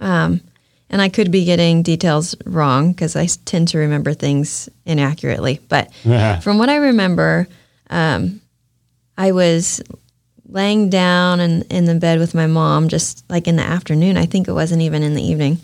um, 0.00 0.40
and 0.88 1.00
I 1.00 1.08
could 1.08 1.30
be 1.30 1.44
getting 1.44 1.84
details 1.84 2.34
wrong 2.46 2.90
because 2.90 3.14
I 3.14 3.26
tend 3.44 3.68
to 3.68 3.78
remember 3.78 4.12
things 4.12 4.68
inaccurately, 4.84 5.60
but 5.68 5.92
from 6.42 6.58
what 6.58 6.68
I 6.68 6.76
remember, 6.76 7.46
um, 7.90 8.40
I 9.20 9.32
was 9.32 9.82
laying 10.48 10.88
down 10.88 11.40
in, 11.40 11.60
in 11.64 11.84
the 11.84 11.94
bed 11.94 12.18
with 12.18 12.34
my 12.34 12.46
mom 12.46 12.88
just 12.88 13.22
like 13.28 13.46
in 13.46 13.56
the 13.56 13.62
afternoon. 13.62 14.16
I 14.16 14.24
think 14.24 14.48
it 14.48 14.52
wasn't 14.52 14.80
even 14.80 15.02
in 15.02 15.12
the 15.12 15.22
evening. 15.22 15.58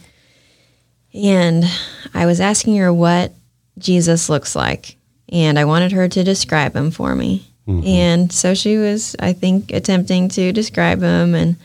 And 1.15 1.65
I 2.13 2.27
was 2.27 2.39
asking 2.39 2.77
her 2.77 2.93
what 2.93 3.33
Jesus 3.79 4.29
looks 4.29 4.55
like. 4.55 4.99
And 5.33 5.59
I 5.59 5.65
wanted 5.65 5.93
her 5.93 6.07
to 6.07 6.23
describe 6.23 6.77
him 6.77 6.91
for 6.91 7.15
me. 7.17 7.47
And 7.67 8.31
so 8.31 8.53
she 8.53 8.77
was, 8.77 9.17
I 9.19 9.33
think, 9.33 9.73
attempting 9.73 10.29
to 10.29 10.53
describe 10.53 11.01
him. 11.01 11.35
And 11.35 11.57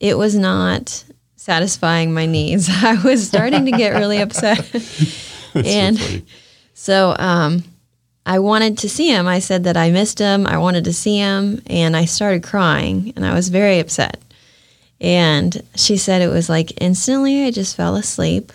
it 0.00 0.18
was 0.18 0.34
not 0.34 1.04
satisfying 1.36 2.12
my 2.12 2.26
needs. 2.26 2.68
I 2.82 3.00
was 3.04 3.24
starting 3.26 3.66
to 3.66 3.70
get 3.70 3.94
really 3.94 4.18
upset. 4.18 4.58
and 5.54 5.98
funny. 5.98 6.26
so 6.74 7.14
um, 7.16 7.62
I 8.26 8.38
wanted 8.38 8.78
to 8.78 8.88
see 8.88 9.08
him. 9.08 9.26
I 9.26 9.38
said 9.38 9.64
that 9.64 9.76
I 9.76 9.90
missed 9.90 10.18
him. 10.18 10.46
I 10.46 10.58
wanted 10.58 10.84
to 10.84 10.92
see 10.92 11.16
him. 11.18 11.62
And 11.66 11.96
I 11.96 12.04
started 12.04 12.42
crying. 12.42 13.12
And 13.16 13.24
I 13.24 13.34
was 13.34 13.48
very 13.48 13.78
upset. 13.78 14.18
And 15.00 15.62
she 15.74 15.96
said 15.96 16.20
it 16.20 16.28
was 16.28 16.48
like 16.48 16.80
instantly 16.80 17.44
I 17.44 17.50
just 17.50 17.76
fell 17.76 17.96
asleep. 17.96 18.52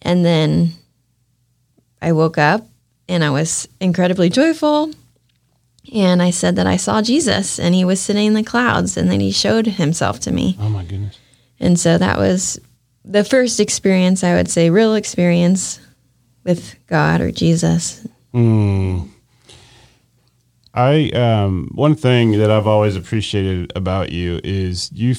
And 0.00 0.24
then 0.24 0.72
I 2.00 2.12
woke 2.12 2.38
up 2.38 2.66
and 3.08 3.24
I 3.24 3.30
was 3.30 3.68
incredibly 3.80 4.30
joyful. 4.30 4.92
And 5.92 6.22
I 6.22 6.30
said 6.30 6.56
that 6.56 6.66
I 6.66 6.76
saw 6.76 7.02
Jesus 7.02 7.58
and 7.58 7.74
he 7.74 7.84
was 7.84 8.00
sitting 8.00 8.26
in 8.26 8.34
the 8.34 8.42
clouds 8.44 8.96
and 8.96 9.10
then 9.10 9.20
he 9.20 9.32
showed 9.32 9.66
himself 9.66 10.20
to 10.20 10.30
me. 10.30 10.56
Oh 10.60 10.68
my 10.68 10.84
goodness. 10.84 11.18
And 11.58 11.80
so 11.80 11.98
that 11.98 12.18
was 12.18 12.60
the 13.04 13.24
first 13.24 13.58
experience, 13.58 14.22
I 14.22 14.34
would 14.34 14.48
say, 14.48 14.70
real 14.70 14.94
experience 14.94 15.80
with 16.44 16.76
God 16.86 17.20
or 17.20 17.32
Jesus. 17.32 18.06
Mm. 18.34 19.08
I 20.74 21.08
um, 21.10 21.70
one 21.74 21.94
thing 21.94 22.32
that 22.38 22.50
I've 22.50 22.66
always 22.66 22.94
appreciated 22.96 23.72
about 23.74 24.12
you 24.12 24.40
is 24.44 24.90
you 24.92 25.14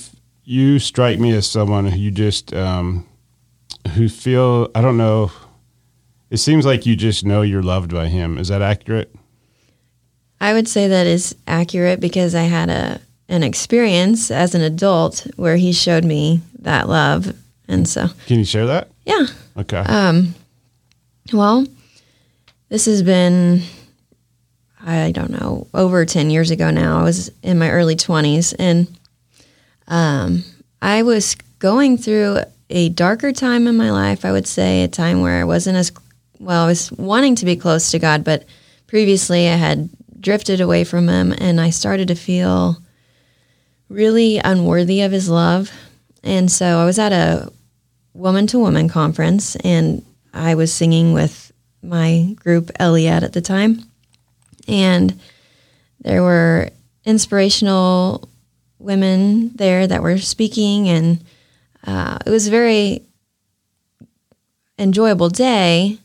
you 0.45 0.79
strike 0.79 1.19
me 1.19 1.33
as 1.33 1.47
someone 1.49 1.85
who 1.87 1.97
you 1.97 2.11
just 2.11 2.53
um, 2.53 3.05
who 3.95 4.07
feel 4.09 4.69
I 4.75 4.81
don't 4.81 4.97
know. 4.97 5.31
It 6.29 6.37
seems 6.37 6.65
like 6.65 6.85
you 6.85 6.95
just 6.95 7.25
know 7.25 7.41
you're 7.41 7.63
loved 7.63 7.91
by 7.91 8.07
Him. 8.07 8.37
Is 8.37 8.49
that 8.49 8.61
accurate? 8.61 9.13
I 10.39 10.53
would 10.53 10.67
say 10.67 10.87
that 10.87 11.07
is 11.07 11.35
accurate 11.47 11.99
because 11.99 12.35
I 12.35 12.43
had 12.43 12.69
a 12.69 13.01
an 13.27 13.43
experience 13.43 14.31
as 14.31 14.55
an 14.55 14.61
adult 14.61 15.27
where 15.35 15.57
he 15.57 15.71
showed 15.71 16.03
me 16.03 16.41
that 16.59 16.87
love. 16.89 17.35
And 17.67 17.87
so, 17.87 18.07
Can 18.25 18.39
you 18.39 18.45
share 18.45 18.65
that? 18.67 18.89
yeah. 19.05 19.27
Okay. 19.57 19.77
Um. 19.79 20.33
Well, 21.33 21.65
this 22.69 22.85
has 22.85 23.01
been, 23.01 23.63
I 24.79 25.11
don't 25.11 25.31
know, 25.31 25.67
over 25.73 26.05
10 26.05 26.29
years 26.29 26.51
ago 26.51 26.69
now. 26.69 26.99
I 26.99 27.03
was 27.03 27.31
in 27.41 27.57
my 27.57 27.69
early 27.71 27.95
20s 27.95 28.55
and 28.57 28.87
um, 29.87 30.43
I 30.81 31.03
was 31.03 31.35
going 31.57 31.97
through 31.97 32.39
a 32.69 32.89
darker 32.89 33.31
time 33.31 33.67
in 33.67 33.75
my 33.75 33.91
life, 33.91 34.23
I 34.23 34.31
would 34.31 34.47
say, 34.47 34.83
a 34.83 34.87
time 34.87 35.21
where 35.21 35.41
I 35.41 35.43
wasn't 35.43 35.77
as, 35.77 35.91
well, 36.39 36.63
I 36.63 36.67
was 36.67 36.91
wanting 36.91 37.35
to 37.35 37.45
be 37.45 37.55
close 37.55 37.89
to 37.91 37.99
God, 37.99 38.23
but 38.23 38.45
previously 38.85 39.47
I 39.47 39.55
had 39.55 39.89
drifted 40.19 40.61
away 40.61 40.83
from 40.83 41.09
Him 41.09 41.33
and 41.37 41.59
I 41.59 41.71
started 41.71 42.07
to 42.09 42.15
feel 42.15 42.77
really 43.89 44.37
unworthy 44.37 45.01
of 45.01 45.11
His 45.11 45.27
love. 45.27 45.71
And 46.23 46.51
so 46.51 46.77
I 46.77 46.85
was 46.85 46.99
at 46.99 47.11
a 47.11 47.51
woman 48.13 48.45
to 48.47 48.59
woman 48.59 48.87
conference 48.89 49.55
and 49.57 50.05
I 50.31 50.53
was 50.53 50.71
singing 50.71 51.13
with 51.13 51.51
my 51.81 52.35
group 52.39 52.71
Eliad 52.79 53.23
at 53.23 53.33
the 53.33 53.41
time. 53.41 53.83
And 54.67 55.19
there 56.01 56.23
were 56.23 56.69
inspirational 57.05 58.29
women 58.77 59.51
there 59.55 59.87
that 59.87 60.01
were 60.01 60.17
speaking 60.17 60.87
and 60.87 61.23
uh, 61.85 62.17
it 62.25 62.29
was 62.29 62.47
a 62.47 62.51
very 62.51 63.03
enjoyable 64.77 65.29
day. 65.29 65.97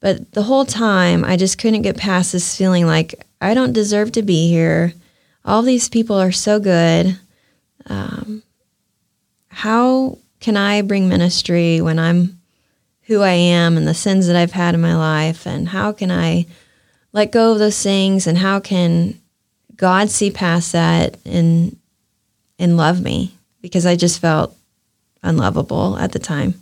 But 0.00 0.32
the 0.32 0.42
whole 0.42 0.64
time, 0.64 1.24
I 1.24 1.36
just 1.36 1.58
couldn't 1.58 1.82
get 1.82 1.96
past 1.96 2.32
this 2.32 2.56
feeling 2.56 2.86
like 2.86 3.26
I 3.40 3.54
don't 3.54 3.72
deserve 3.72 4.12
to 4.12 4.22
be 4.22 4.48
here. 4.48 4.94
All 5.44 5.62
these 5.62 5.88
people 5.88 6.16
are 6.16 6.32
so 6.32 6.58
good. 6.58 7.18
Um, 7.86 8.42
how 9.48 10.18
can 10.40 10.56
I 10.56 10.82
bring 10.82 11.08
ministry 11.08 11.80
when 11.80 11.98
I'm 11.98 12.40
who 13.12 13.22
I 13.22 13.32
am 13.32 13.76
and 13.76 13.86
the 13.86 13.94
sins 13.94 14.26
that 14.26 14.36
I've 14.36 14.52
had 14.52 14.74
in 14.74 14.80
my 14.80 14.96
life? 14.96 15.46
And 15.46 15.68
how 15.68 15.92
can 15.92 16.10
I 16.10 16.46
let 17.12 17.32
go 17.32 17.52
of 17.52 17.58
those 17.58 17.82
things? 17.82 18.26
And 18.26 18.38
how 18.38 18.58
can 18.60 19.20
God 19.76 20.10
see 20.10 20.30
past 20.30 20.72
that 20.72 21.18
and 21.24 21.76
and 22.58 22.76
love 22.76 23.02
me? 23.02 23.34
Because 23.60 23.86
I 23.86 23.96
just 23.96 24.20
felt 24.20 24.56
unlovable 25.22 25.96
at 25.98 26.12
the 26.12 26.18
time. 26.18 26.54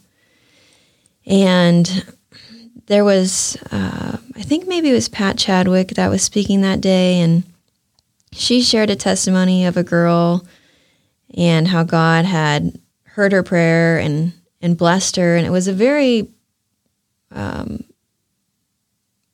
And 1.26 2.04
there 2.86 3.04
was, 3.04 3.56
uh, 3.70 4.16
I 4.36 4.42
think 4.42 4.66
maybe 4.66 4.90
it 4.90 4.94
was 4.94 5.08
Pat 5.08 5.38
Chadwick 5.38 5.88
that 5.90 6.08
was 6.08 6.22
speaking 6.22 6.62
that 6.62 6.80
day, 6.80 7.20
and 7.20 7.44
she 8.32 8.62
shared 8.62 8.90
a 8.90 8.96
testimony 8.96 9.64
of 9.66 9.76
a 9.76 9.84
girl 9.84 10.44
and 11.36 11.68
how 11.68 11.84
God 11.84 12.24
had 12.24 12.78
heard 13.04 13.32
her 13.32 13.42
prayer 13.42 13.98
and 13.98 14.32
and 14.62 14.76
blessed 14.76 15.16
her, 15.16 15.36
and 15.36 15.46
it 15.46 15.50
was 15.50 15.68
a 15.68 15.72
very, 15.72 16.28
um, 17.32 17.84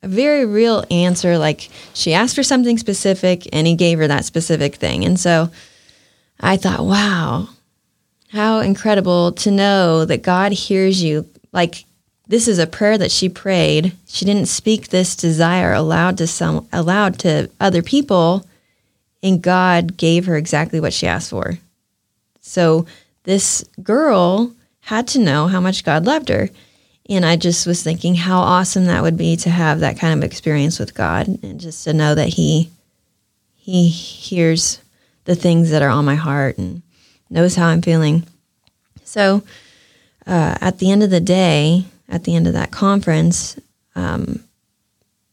a 0.03 0.09
very 0.09 0.45
real 0.45 0.85
answer. 0.91 1.39
Like 1.39 1.69
she 1.95 2.15
asked 2.15 2.35
for 2.35 2.43
something 2.43 2.79
specific, 2.79 3.47
and 3.53 3.67
He 3.67 3.75
gave 3.75 3.99
her 3.99 4.09
that 4.09 4.25
specific 4.25 4.77
thing, 4.77 5.05
and 5.05 5.19
so 5.19 5.51
I 6.41 6.57
thought, 6.57 6.85
wow, 6.85 7.49
how 8.31 8.61
incredible 8.61 9.33
to 9.33 9.51
know 9.51 10.05
that 10.05 10.23
God 10.23 10.53
hears 10.53 11.03
you. 11.03 11.29
Like 11.53 11.85
this 12.29 12.49
is 12.49 12.59
a 12.59 12.67
prayer 12.67 12.99
that 12.99 13.13
she 13.13 13.29
prayed. 13.29 13.93
She 14.09 14.25
didn't 14.25 14.47
speak 14.47 14.89
this 14.89 15.15
desire 15.15 15.73
aloud 15.73 16.19
to 16.19 16.27
some 16.27 16.67
aloud 16.73 17.19
to 17.21 17.51
other 17.61 17.83
people, 17.83 18.47
and 19.23 19.43
God 19.43 19.97
gave 19.97 20.27
her 20.27 20.37
exactly 20.37 20.81
what 20.81 20.93
she 20.93 21.07
asked 21.07 21.31
for. 21.31 21.59
So 22.41 22.87
this 23.25 23.65
girl 23.83 24.53
had 24.81 25.09
to 25.09 25.19
know 25.19 25.49
how 25.49 25.61
much 25.61 25.85
God 25.85 26.05
loved 26.05 26.29
her. 26.29 26.49
And 27.09 27.25
I 27.25 27.37
just 27.37 27.67
was 27.67 27.83
thinking 27.83 28.17
how 28.17 28.41
awesome 28.41 28.87
that 28.87 29.03
would 29.03 29.17
be 29.17 29.37
to 29.37 29.51
have 29.51 29.81
that 29.81 29.99
kind 29.99 30.19
of 30.19 30.25
experience 30.25 30.79
with 30.79 30.95
God 30.95 31.29
and 31.43 31.61
just 31.61 31.85
to 31.85 31.93
know 31.93 32.15
that 32.15 32.29
he 32.29 32.71
he 33.55 33.89
hears 33.89 34.81
the 35.25 35.35
things 35.35 35.71
that 35.71 35.83
are 35.83 35.89
on 35.89 36.05
my 36.05 36.15
heart 36.15 36.57
and 36.59 36.83
knows 37.29 37.57
how 37.57 37.67
I'm 37.67 37.83
feeling. 37.83 38.25
So 39.05 39.43
uh, 40.27 40.57
at 40.61 40.79
the 40.79 40.91
end 40.91 41.03
of 41.03 41.11
the 41.11 41.21
day, 41.21 41.85
at 42.09 42.25
the 42.25 42.37
end 42.37 42.47
of 42.47 42.53
that 42.53 42.71
conference, 42.71 43.59
um, 43.97 44.45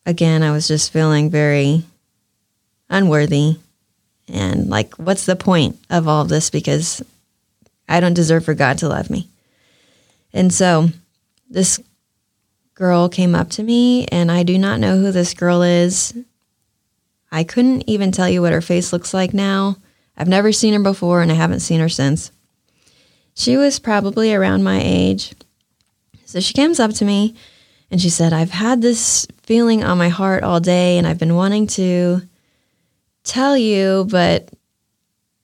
again, 0.06 0.42
I 0.42 0.51
was 0.51 0.68
just 0.68 0.92
feeling 0.92 1.30
very 1.30 1.84
unworthy 2.89 3.58
and 4.27 4.70
like, 4.70 4.96
what's 4.96 5.25
the 5.25 5.36
point 5.36 5.77
of 5.89 6.08
all 6.08 6.22
of 6.22 6.30
this? 6.30 6.50
Because 6.50 7.03
I 7.88 8.00
don't 8.00 8.13
deserve 8.13 8.46
for 8.46 8.53
God 8.53 8.77
to 8.80 8.88
love 8.88 9.10
me. 9.10 9.27
And 10.34 10.51
so 10.53 10.89
this 11.53 11.79
girl 12.74 13.07
came 13.10 13.36
up 13.36 13.50
to 13.51 13.63
me, 13.63 14.05
and 14.07 14.31
I 14.31 14.41
do 14.41 14.57
not 14.57 14.79
know 14.79 14.98
who 14.98 15.12
this 15.12 15.36
girl 15.36 15.62
is. 15.62 16.13
I 17.31 17.43
couldn't 17.43 17.88
even 17.88 18.12
tell 18.12 18.27
you 18.27 18.41
what 18.41 18.53
her 18.53 18.62
face 18.62 18.91
looks 18.91 19.13
like 19.13 19.33
now. 19.33 19.77
I've 20.17 20.27
never 20.27 20.51
seen 20.51 20.74
her 20.74 20.79
before, 20.79 21.22
and 21.22 21.31
I 21.31 21.36
haven't 21.36 21.60
seen 21.62 21.79
her 21.79 21.89
since. 21.89 22.31
She 23.36 23.55
was 23.55 23.79
probably 23.79 24.33
around 24.33 24.63
my 24.63 24.81
age. 24.83 25.33
So 26.25 26.39
she 26.39 26.53
comes 26.53 26.79
up 26.79 26.91
to 26.95 27.05
me 27.05 27.36
and 27.91 28.01
she 28.01 28.10
said, 28.10 28.33
I've 28.33 28.51
had 28.51 28.81
this 28.81 29.27
feeling 29.43 29.83
on 29.83 30.00
my 30.00 30.10
heart 30.10 30.43
all 30.43 30.60
day, 30.60 30.98
and 30.98 31.05
I've 31.05 31.19
been 31.19 31.36
wanting 31.36 31.67
to 31.67 32.22
tell 33.24 33.55
you, 33.55 34.07
but 34.10 34.50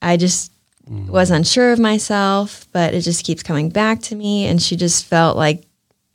I 0.01 0.17
just 0.17 0.51
mm-hmm. 0.89 1.11
was 1.11 1.29
unsure 1.29 1.71
of 1.71 1.77
myself, 1.79 2.67
but 2.71 2.95
it 2.95 3.01
just 3.01 3.25
keeps 3.25 3.43
coming 3.43 3.69
back 3.69 4.01
to 4.03 4.15
me. 4.15 4.47
And 4.47 4.59
she 4.59 4.75
just 4.75 5.05
felt 5.05 5.37
like 5.37 5.68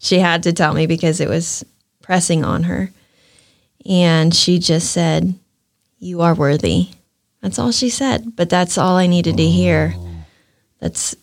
she 0.05 0.19
had 0.19 0.43
to 0.43 0.53
tell 0.53 0.75
me 0.75 0.87
because 0.87 1.19
it 1.21 1.29
was 1.29 1.65
pressing 2.03 2.45
on 2.45 2.65
her. 2.65 2.91
And 3.87 4.35
she 4.35 4.59
just 4.59 4.93
said, 4.93 5.35
You 5.99 6.21
are 6.21 6.35
worthy. 6.35 6.89
That's 7.41 7.59
all 7.59 7.73
she 7.73 7.89
said, 7.89 8.37
but 8.37 8.49
that's 8.49 8.79
all 8.79 8.97
I 8.97 9.07
needed 9.07 9.37
to 9.37 9.47
hear. 9.47 9.95
That's 10.81 11.15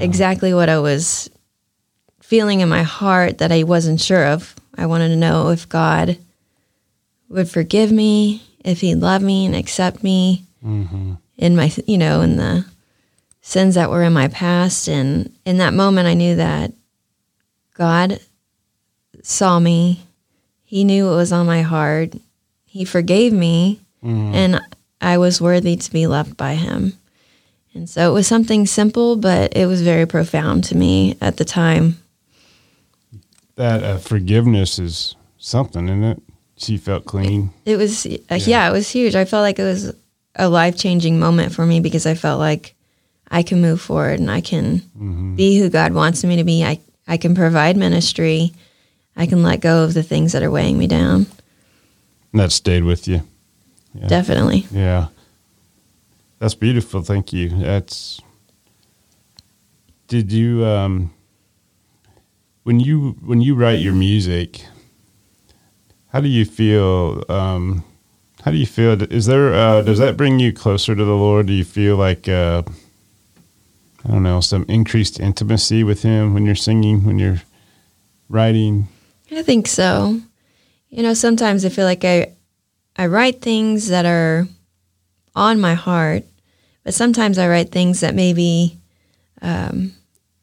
exactly 0.00 0.54
what 0.54 0.68
I 0.68 0.78
was 0.78 1.30
feeling 2.20 2.60
in 2.60 2.68
my 2.68 2.82
heart 2.82 3.38
that 3.38 3.52
I 3.52 3.62
wasn't 3.62 4.00
sure 4.00 4.26
of. 4.26 4.54
I 4.76 4.86
wanted 4.86 5.08
to 5.08 5.16
know 5.16 5.50
if 5.50 5.68
God 5.68 6.18
would 7.28 7.48
forgive 7.48 7.90
me, 7.92 8.42
if 8.64 8.80
He'd 8.80 8.96
love 8.96 9.22
me 9.22 9.46
and 9.46 9.54
accept 9.54 10.02
me 10.02 10.44
mm-hmm. 10.64 11.14
in 11.36 11.56
my, 11.56 11.72
you 11.86 11.98
know, 11.98 12.20
in 12.20 12.36
the 12.36 12.64
sins 13.42 13.76
that 13.76 13.90
were 13.90 14.02
in 14.02 14.12
my 14.12 14.26
past. 14.28 14.88
And 14.88 15.32
in 15.44 15.58
that 15.58 15.72
moment, 15.72 16.08
I 16.08 16.14
knew 16.14 16.36
that 16.36 16.72
God 17.76 18.20
saw 19.22 19.58
me. 19.58 20.02
He 20.64 20.84
knew 20.84 21.06
what 21.06 21.16
was 21.16 21.32
on 21.32 21.46
my 21.46 21.62
heart. 21.62 22.14
He 22.64 22.84
forgave 22.84 23.32
me, 23.32 23.80
and 24.34 24.60
I 25.00 25.18
was 25.18 25.40
worthy 25.40 25.76
to 25.76 25.92
be 25.92 26.06
loved 26.06 26.36
by 26.36 26.54
Him. 26.54 26.94
And 27.74 27.88
so 27.88 28.10
it 28.10 28.14
was 28.14 28.26
something 28.26 28.66
simple, 28.66 29.16
but 29.16 29.54
it 29.56 29.66
was 29.66 29.82
very 29.82 30.06
profound 30.06 30.64
to 30.64 30.76
me 30.76 31.16
at 31.20 31.36
the 31.36 31.44
time. 31.44 31.98
That 33.56 33.82
uh, 33.82 33.98
forgiveness 33.98 34.78
is 34.78 35.14
something, 35.38 35.88
isn't 35.88 36.04
it? 36.04 36.22
She 36.56 36.78
felt 36.78 37.04
clean. 37.04 37.50
It 37.66 37.76
was, 37.76 38.06
uh, 38.06 38.38
yeah. 38.40 38.68
it 38.68 38.72
was 38.72 38.88
huge. 38.88 39.14
I 39.14 39.26
felt 39.26 39.42
like 39.42 39.58
it 39.58 39.64
was 39.64 39.94
a 40.34 40.48
life 40.48 40.76
changing 40.78 41.18
moment 41.18 41.52
for 41.54 41.66
me 41.66 41.80
because 41.80 42.06
I 42.06 42.14
felt 42.14 42.38
like 42.38 42.74
I 43.30 43.42
can 43.42 43.60
move 43.60 43.80
forward 43.80 44.20
and 44.20 44.30
I 44.30 44.40
can 44.40 44.78
be 45.36 45.58
who 45.58 45.68
God 45.68 45.92
wants 45.92 46.24
me 46.24 46.36
to 46.36 46.44
be. 46.44 46.64
I, 46.64 46.80
I 47.06 47.16
can 47.16 47.34
provide 47.34 47.76
ministry. 47.76 48.52
I 49.16 49.26
can 49.26 49.42
let 49.42 49.60
go 49.60 49.84
of 49.84 49.94
the 49.94 50.02
things 50.02 50.32
that 50.32 50.42
are 50.42 50.50
weighing 50.50 50.78
me 50.78 50.86
down. 50.86 51.26
And 52.32 52.40
that 52.40 52.52
stayed 52.52 52.84
with 52.84 53.08
you. 53.08 53.22
Yeah. 53.94 54.08
Definitely. 54.08 54.66
Yeah. 54.70 55.08
That's 56.38 56.54
beautiful. 56.54 57.02
Thank 57.02 57.32
you. 57.32 57.48
That's 57.48 58.20
Did 60.08 60.32
you 60.32 60.64
um 60.66 61.12
when 62.64 62.80
you 62.80 63.16
when 63.24 63.40
you 63.40 63.54
write 63.54 63.78
your 63.78 63.94
music 63.94 64.66
how 66.08 66.20
do 66.20 66.28
you 66.28 66.44
feel 66.44 67.22
um 67.28 67.84
how 68.42 68.50
do 68.50 68.56
you 68.56 68.66
feel 68.66 69.00
is 69.12 69.26
there 69.26 69.54
uh 69.54 69.82
does 69.82 69.98
that 69.98 70.16
bring 70.16 70.38
you 70.38 70.52
closer 70.52 70.94
to 70.94 71.04
the 71.04 71.16
Lord? 71.16 71.46
Do 71.46 71.52
you 71.52 71.64
feel 71.64 71.96
like 71.96 72.28
uh 72.28 72.62
I 74.06 74.12
don't 74.12 74.22
know, 74.22 74.40
some 74.40 74.64
increased 74.68 75.18
intimacy 75.18 75.82
with 75.82 76.02
him 76.02 76.32
when 76.32 76.46
you're 76.46 76.54
singing, 76.54 77.04
when 77.04 77.18
you're 77.18 77.42
writing? 78.28 78.86
I 79.32 79.42
think 79.42 79.66
so. 79.66 80.20
You 80.90 81.02
know, 81.02 81.14
sometimes 81.14 81.64
I 81.64 81.70
feel 81.70 81.84
like 81.84 82.04
I 82.04 82.32
I 82.96 83.06
write 83.06 83.42
things 83.42 83.88
that 83.88 84.06
are 84.06 84.46
on 85.34 85.60
my 85.60 85.74
heart, 85.74 86.24
but 86.84 86.94
sometimes 86.94 87.36
I 87.36 87.48
write 87.48 87.70
things 87.70 88.00
that 88.00 88.14
maybe 88.14 88.78
um, 89.42 89.92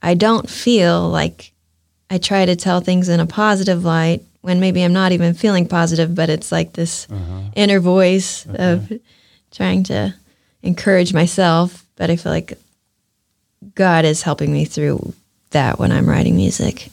I 0.02 0.14
don't 0.14 0.50
feel 0.50 1.10
like 1.10 1.54
I 2.10 2.18
try 2.18 2.46
to 2.46 2.56
tell 2.56 2.82
things 2.82 3.10
in 3.10 3.20
a 3.20 3.26
positive 3.26 3.86
light 3.86 4.22
when 4.42 4.60
maybe 4.60 4.84
I'm 4.84 4.94
not 4.94 5.14
even 5.14 5.34
feeling 5.34 5.68
positive, 5.68 6.14
but 6.14 6.30
it's 6.30 6.52
like 6.52 6.74
this 6.74 7.08
inner 7.56 7.80
voice 7.80 8.46
of 8.46 8.92
trying 9.52 9.84
to 9.86 10.14
encourage 10.62 11.14
myself. 11.14 11.86
But 11.96 12.10
I 12.10 12.18
feel 12.18 12.32
like 12.32 12.54
God 13.76 14.06
is 14.06 14.22
helping 14.22 14.52
me 14.52 14.66
through 14.66 15.14
that 15.52 15.80
when 15.80 15.92
I'm 15.92 16.08
writing 16.08 16.36
music. 16.36 16.90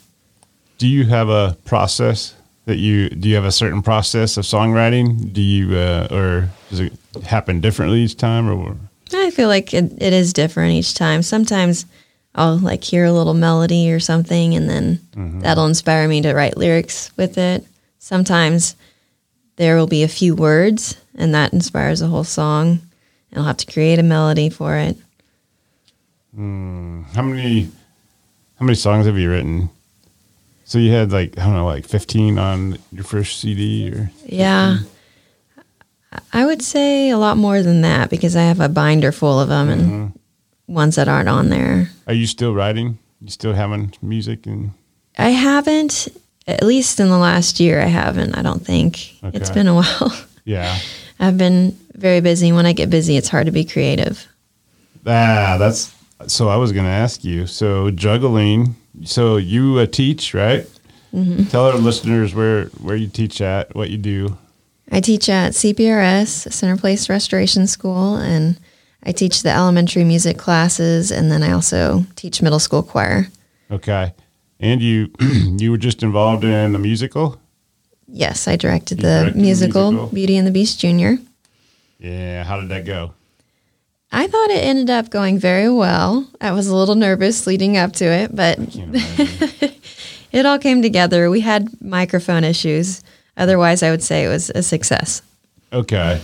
Do 0.78 0.86
you 0.86 1.04
have 1.06 1.28
a 1.28 1.56
process 1.64 2.34
that 2.66 2.78
you 2.78 3.10
do 3.10 3.28
you 3.28 3.34
have 3.34 3.44
a 3.44 3.52
certain 3.52 3.82
process 3.82 4.36
of 4.36 4.44
songwriting? 4.44 5.32
Do 5.32 5.40
you 5.42 5.76
uh, 5.76 6.08
or 6.10 6.48
does 6.70 6.80
it 6.80 6.92
happen 7.24 7.60
differently 7.60 8.00
each 8.00 8.16
time 8.16 8.48
or 8.48 8.76
I 9.12 9.30
feel 9.30 9.48
like 9.48 9.74
it, 9.74 10.00
it 10.00 10.12
is 10.12 10.32
different 10.32 10.72
each 10.72 10.94
time. 10.94 11.22
Sometimes 11.22 11.84
I'll 12.34 12.58
like 12.58 12.84
hear 12.84 13.04
a 13.04 13.12
little 13.12 13.34
melody 13.34 13.92
or 13.92 13.98
something, 13.98 14.54
and 14.54 14.68
then 14.68 15.40
that'll 15.40 15.66
inspire 15.66 16.06
me 16.06 16.22
to 16.22 16.32
write 16.32 16.56
lyrics 16.56 17.10
with 17.16 17.36
it. 17.36 17.66
Sometimes 17.98 18.76
there 19.56 19.76
will 19.76 19.88
be 19.88 20.04
a 20.04 20.08
few 20.08 20.34
words, 20.34 20.96
and 21.16 21.34
that 21.34 21.52
inspires 21.52 22.02
a 22.02 22.06
whole 22.06 22.24
song. 22.24 22.80
And 23.30 23.40
I'll 23.40 23.44
have 23.44 23.56
to 23.58 23.72
create 23.72 23.98
a 23.98 24.04
melody 24.04 24.48
for 24.48 24.76
it. 24.76 24.96
How 26.36 27.22
many 27.22 27.64
how 28.58 28.66
many 28.66 28.74
songs 28.76 29.06
have 29.06 29.18
you 29.18 29.30
written? 29.30 29.70
So 30.64 30.78
you 30.78 30.92
had 30.92 31.10
like 31.12 31.38
I 31.38 31.44
don't 31.44 31.54
know 31.54 31.66
like 31.66 31.86
15 31.86 32.38
on 32.38 32.78
your 32.92 33.04
first 33.04 33.40
CD 33.40 33.90
or 33.92 34.10
Yeah. 34.26 34.78
I 36.32 36.44
would 36.44 36.62
say 36.62 37.10
a 37.10 37.18
lot 37.18 37.36
more 37.36 37.62
than 37.62 37.82
that 37.82 38.10
because 38.10 38.34
I 38.34 38.42
have 38.42 38.60
a 38.60 38.68
binder 38.68 39.12
full 39.12 39.38
of 39.40 39.48
them 39.48 39.68
and 39.68 40.18
ones 40.66 40.96
that 40.96 41.08
aren't 41.08 41.28
on 41.28 41.48
there. 41.50 41.88
are 42.06 42.14
you 42.14 42.26
still 42.26 42.52
writing? 42.52 42.98
You 43.20 43.28
still 43.30 43.52
having 43.52 43.94
music 44.02 44.46
and 44.46 44.72
I 45.18 45.30
haven't, 45.30 46.08
at 46.46 46.62
least 46.64 46.98
in 46.98 47.08
the 47.10 47.18
last 47.18 47.60
year, 47.60 47.80
I 47.80 47.86
haven't. 47.86 48.34
I 48.36 48.42
don't 48.42 48.64
think. 48.64 49.22
it's 49.34 49.50
been 49.50 49.68
a 49.68 49.74
while. 49.80 50.12
yeah. 50.44 50.78
I've 51.18 51.36
been 51.36 51.76
very 51.94 52.20
busy. 52.20 52.50
When 52.52 52.64
I 52.66 52.72
get 52.72 52.88
busy, 52.90 53.16
it's 53.16 53.28
hard 53.28 53.46
to 53.46 53.52
be 53.52 53.64
creative. 53.64 54.26
Ah, 55.06 55.56
that's 55.58 55.94
so. 56.26 56.48
I 56.48 56.56
was 56.56 56.72
going 56.72 56.84
to 56.86 56.90
ask 56.90 57.24
you. 57.24 57.46
So 57.46 57.90
juggling. 57.90 58.76
So 59.04 59.36
you 59.36 59.78
uh, 59.78 59.86
teach, 59.86 60.34
right? 60.34 60.66
Tell 61.48 61.66
our 61.66 61.74
listeners 61.76 62.34
where 62.34 62.66
where 62.80 62.94
you 62.94 63.08
teach 63.08 63.40
at, 63.40 63.74
what 63.74 63.90
you 63.90 63.98
do. 63.98 64.38
I 64.92 65.00
teach 65.00 65.28
at 65.28 65.52
CPRS, 65.52 66.52
Center 66.52 66.76
Place 66.76 67.08
Restoration 67.08 67.66
School, 67.66 68.16
and 68.16 68.58
I 69.02 69.12
teach 69.12 69.42
the 69.42 69.50
elementary 69.50 70.04
music 70.04 70.38
classes, 70.38 71.10
and 71.10 71.30
then 71.30 71.42
I 71.42 71.50
also 71.52 72.04
teach 72.14 72.42
middle 72.42 72.60
school 72.60 72.82
choir. 72.84 73.26
Okay, 73.70 74.12
and 74.60 74.80
you 74.80 75.10
you 75.20 75.70
were 75.72 75.78
just 75.78 76.02
involved 76.02 76.44
in 76.44 76.74
a 76.74 76.78
musical. 76.78 77.40
Yes, 78.06 78.46
I 78.46 78.56
directed 78.56 78.98
You 78.98 79.02
the 79.02 79.18
directed 79.20 79.40
musical, 79.40 79.90
musical? 79.92 80.14
Beauty 80.14 80.36
and 80.36 80.46
the 80.46 80.52
Beast 80.52 80.78
Junior. 80.80 81.18
Yeah, 81.98 82.44
how 82.44 82.60
did 82.60 82.68
that 82.70 82.84
go? 82.84 83.14
I 84.12 84.26
thought 84.26 84.50
it 84.50 84.64
ended 84.64 84.90
up 84.90 85.10
going 85.10 85.38
very 85.38 85.68
well. 85.70 86.26
I 86.40 86.50
was 86.52 86.66
a 86.66 86.74
little 86.76 86.96
nervous 86.96 87.46
leading 87.46 87.76
up 87.76 87.92
to 87.94 88.04
it, 88.04 88.34
but 88.34 88.58
it 90.32 90.46
all 90.46 90.58
came 90.58 90.82
together. 90.82 91.30
We 91.30 91.40
had 91.40 91.68
microphone 91.82 92.44
issues. 92.44 93.02
Otherwise, 93.36 93.82
I 93.82 93.90
would 93.90 94.02
say 94.02 94.24
it 94.24 94.28
was 94.28 94.50
a 94.50 94.62
success. 94.62 95.22
okay, 95.72 96.20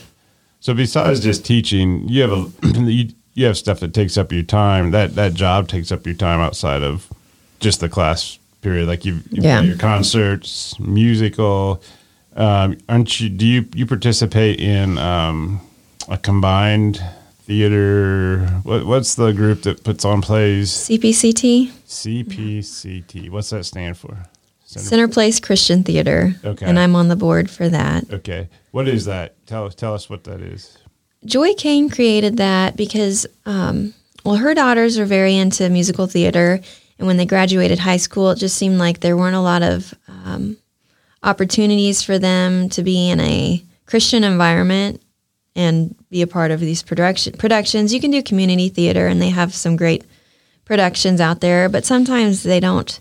so 0.61 0.75
besides 0.75 1.21
just 1.21 1.45
teaching, 1.45 2.09
you 2.09 2.23
have 2.23 2.33
a 2.33 2.51
you, 2.91 3.11
you 3.35 3.47
have 3.47 3.57
stuff 3.57 3.81
that 3.81 3.95
takes 3.95 4.19
up 4.19 4.33
your 4.33 4.43
time. 4.43 4.91
That 4.91 5.15
that 5.15 5.35
job 5.35 5.69
takes 5.69 5.93
up 5.93 6.05
your 6.07 6.15
time 6.17 6.41
outside 6.41 6.83
of 6.83 7.09
just 7.61 7.81
the 7.81 7.89
class 7.89 8.39
period. 8.63 8.89
Like 8.89 9.05
you've, 9.05 9.23
you've 9.31 9.45
Yeah. 9.45 9.61
got 9.61 9.67
your 9.69 9.77
concerts, 9.79 10.79
musical. 10.81 11.81
Um, 12.35 12.77
aren't 12.89 13.21
you? 13.21 13.29
Do 13.29 13.47
you 13.47 13.67
you 13.75 13.87
participate 13.87 14.61
in 14.61 14.99
um, 14.99 15.61
a 16.09 16.19
combined 16.19 17.01
theater. 17.47 18.39
What, 18.65 18.87
what's 18.87 19.15
the 19.15 19.33
group 19.33 19.63
that 19.63 19.85
puts 19.85 20.05
on 20.05 20.21
plays? 20.21 20.71
CPCT, 20.71 21.69
CPCT. 21.87 23.31
What's 23.31 23.51
that 23.51 23.65
stand 23.65 23.97
for? 23.97 24.17
Center- 24.65 24.87
Center 24.89 25.09
Place 25.09 25.39
Christian 25.39 25.85
Theater. 25.85 26.35
Okay. 26.45 26.67
And 26.67 26.79
I'm 26.79 26.97
on 26.97 27.07
the 27.07 27.17
board 27.17 27.49
for 27.49 27.69
that. 27.69 28.13
Okay. 28.13 28.49
What 28.73 28.89
is 28.89 29.05
that? 29.05 29.47
Tell 29.47 29.67
us. 29.67 29.77
Tell 29.77 29.95
us 29.95 30.11
what 30.11 30.25
that 30.25 30.41
is. 30.41 30.77
Joy 31.25 31.55
Kane 31.55 31.89
created 31.89 32.37
that 32.39 32.77
because, 32.77 33.27
um, 33.47 33.95
well, 34.25 34.37
her 34.37 34.55
daughters 34.55 34.99
are 34.99 35.07
very 35.07 35.37
into 35.37 35.71
musical 35.71 36.07
theater. 36.07 36.61
And 36.99 37.07
when 37.07 37.17
they 37.17 37.27
graduated 37.27 37.79
high 37.79 37.97
school, 37.97 38.31
it 38.31 38.39
just 38.39 38.57
seemed 38.57 38.79
like 38.79 39.01
there 39.01 39.17
weren't 39.17 39.37
a 39.37 39.41
lot 39.41 39.63
of 39.63 39.95
um, 40.09 40.57
opportunities 41.23 42.03
for 42.03 42.19
them 42.19 42.69
to 42.71 42.83
be 42.83 43.09
in 43.09 43.21
a 43.21 43.65
Christian 43.87 44.25
environment 44.25 45.01
and 45.57 45.97
be 46.11 46.23
a 46.23 46.27
part 46.27 46.51
of 46.53 46.61
these 46.61 46.83
production 46.85 47.33
productions. 47.37 47.93
You 47.93 48.01
can 48.01 48.13
do 48.13 48.23
community 48.23 48.69
theater, 48.69 49.07
and 49.09 49.21
they 49.21 49.31
have 49.31 49.53
some 49.55 49.75
great 49.77 50.05
productions 50.65 51.21
out 51.21 51.41
there, 51.41 51.69
but 51.69 51.85
sometimes 51.85 52.43
they 52.45 52.61
don't 52.61 53.01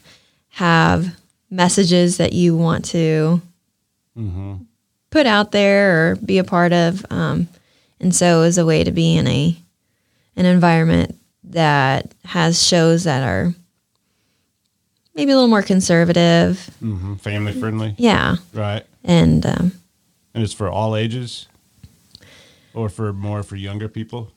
have 0.50 1.16
messages 1.52 2.18
that 2.18 2.34
you 2.34 2.56
want 2.58 2.86
to 2.86 3.42
put 5.12 5.26
out 5.28 5.52
there 5.52 6.12
or 6.12 6.16
be 6.16 6.38
a 6.38 6.44
part 6.44 6.72
of. 6.74 7.06
Um, 7.10 7.48
and 8.00 8.16
so, 8.16 8.42
as 8.42 8.58
a 8.58 8.66
way 8.66 8.84
to 8.84 8.92
be 8.92 9.16
in 9.18 9.28
a 9.28 9.56
an 10.38 10.46
environment 10.46 11.16
that 11.46 12.14
has 12.26 12.62
shows 12.62 13.04
that 13.06 13.24
are 13.24 13.54
maybe 15.16 15.32
a 15.32 15.36
little 15.36 15.50
more 15.50 15.62
conservative, 15.62 16.70
hmm 16.80 17.16
Family 17.16 17.54
friendly. 17.54 17.96
yeah, 17.98 18.36
Right. 18.54 18.86
and 19.04 19.46
um, 19.46 19.72
And 20.34 20.44
it's 20.44 20.54
for 20.54 20.70
all 20.70 20.96
ages, 20.96 21.48
or 22.76 22.90
for 22.90 23.14
more 23.14 23.42
for 23.44 23.56
younger 23.56 23.88
people. 23.88 24.32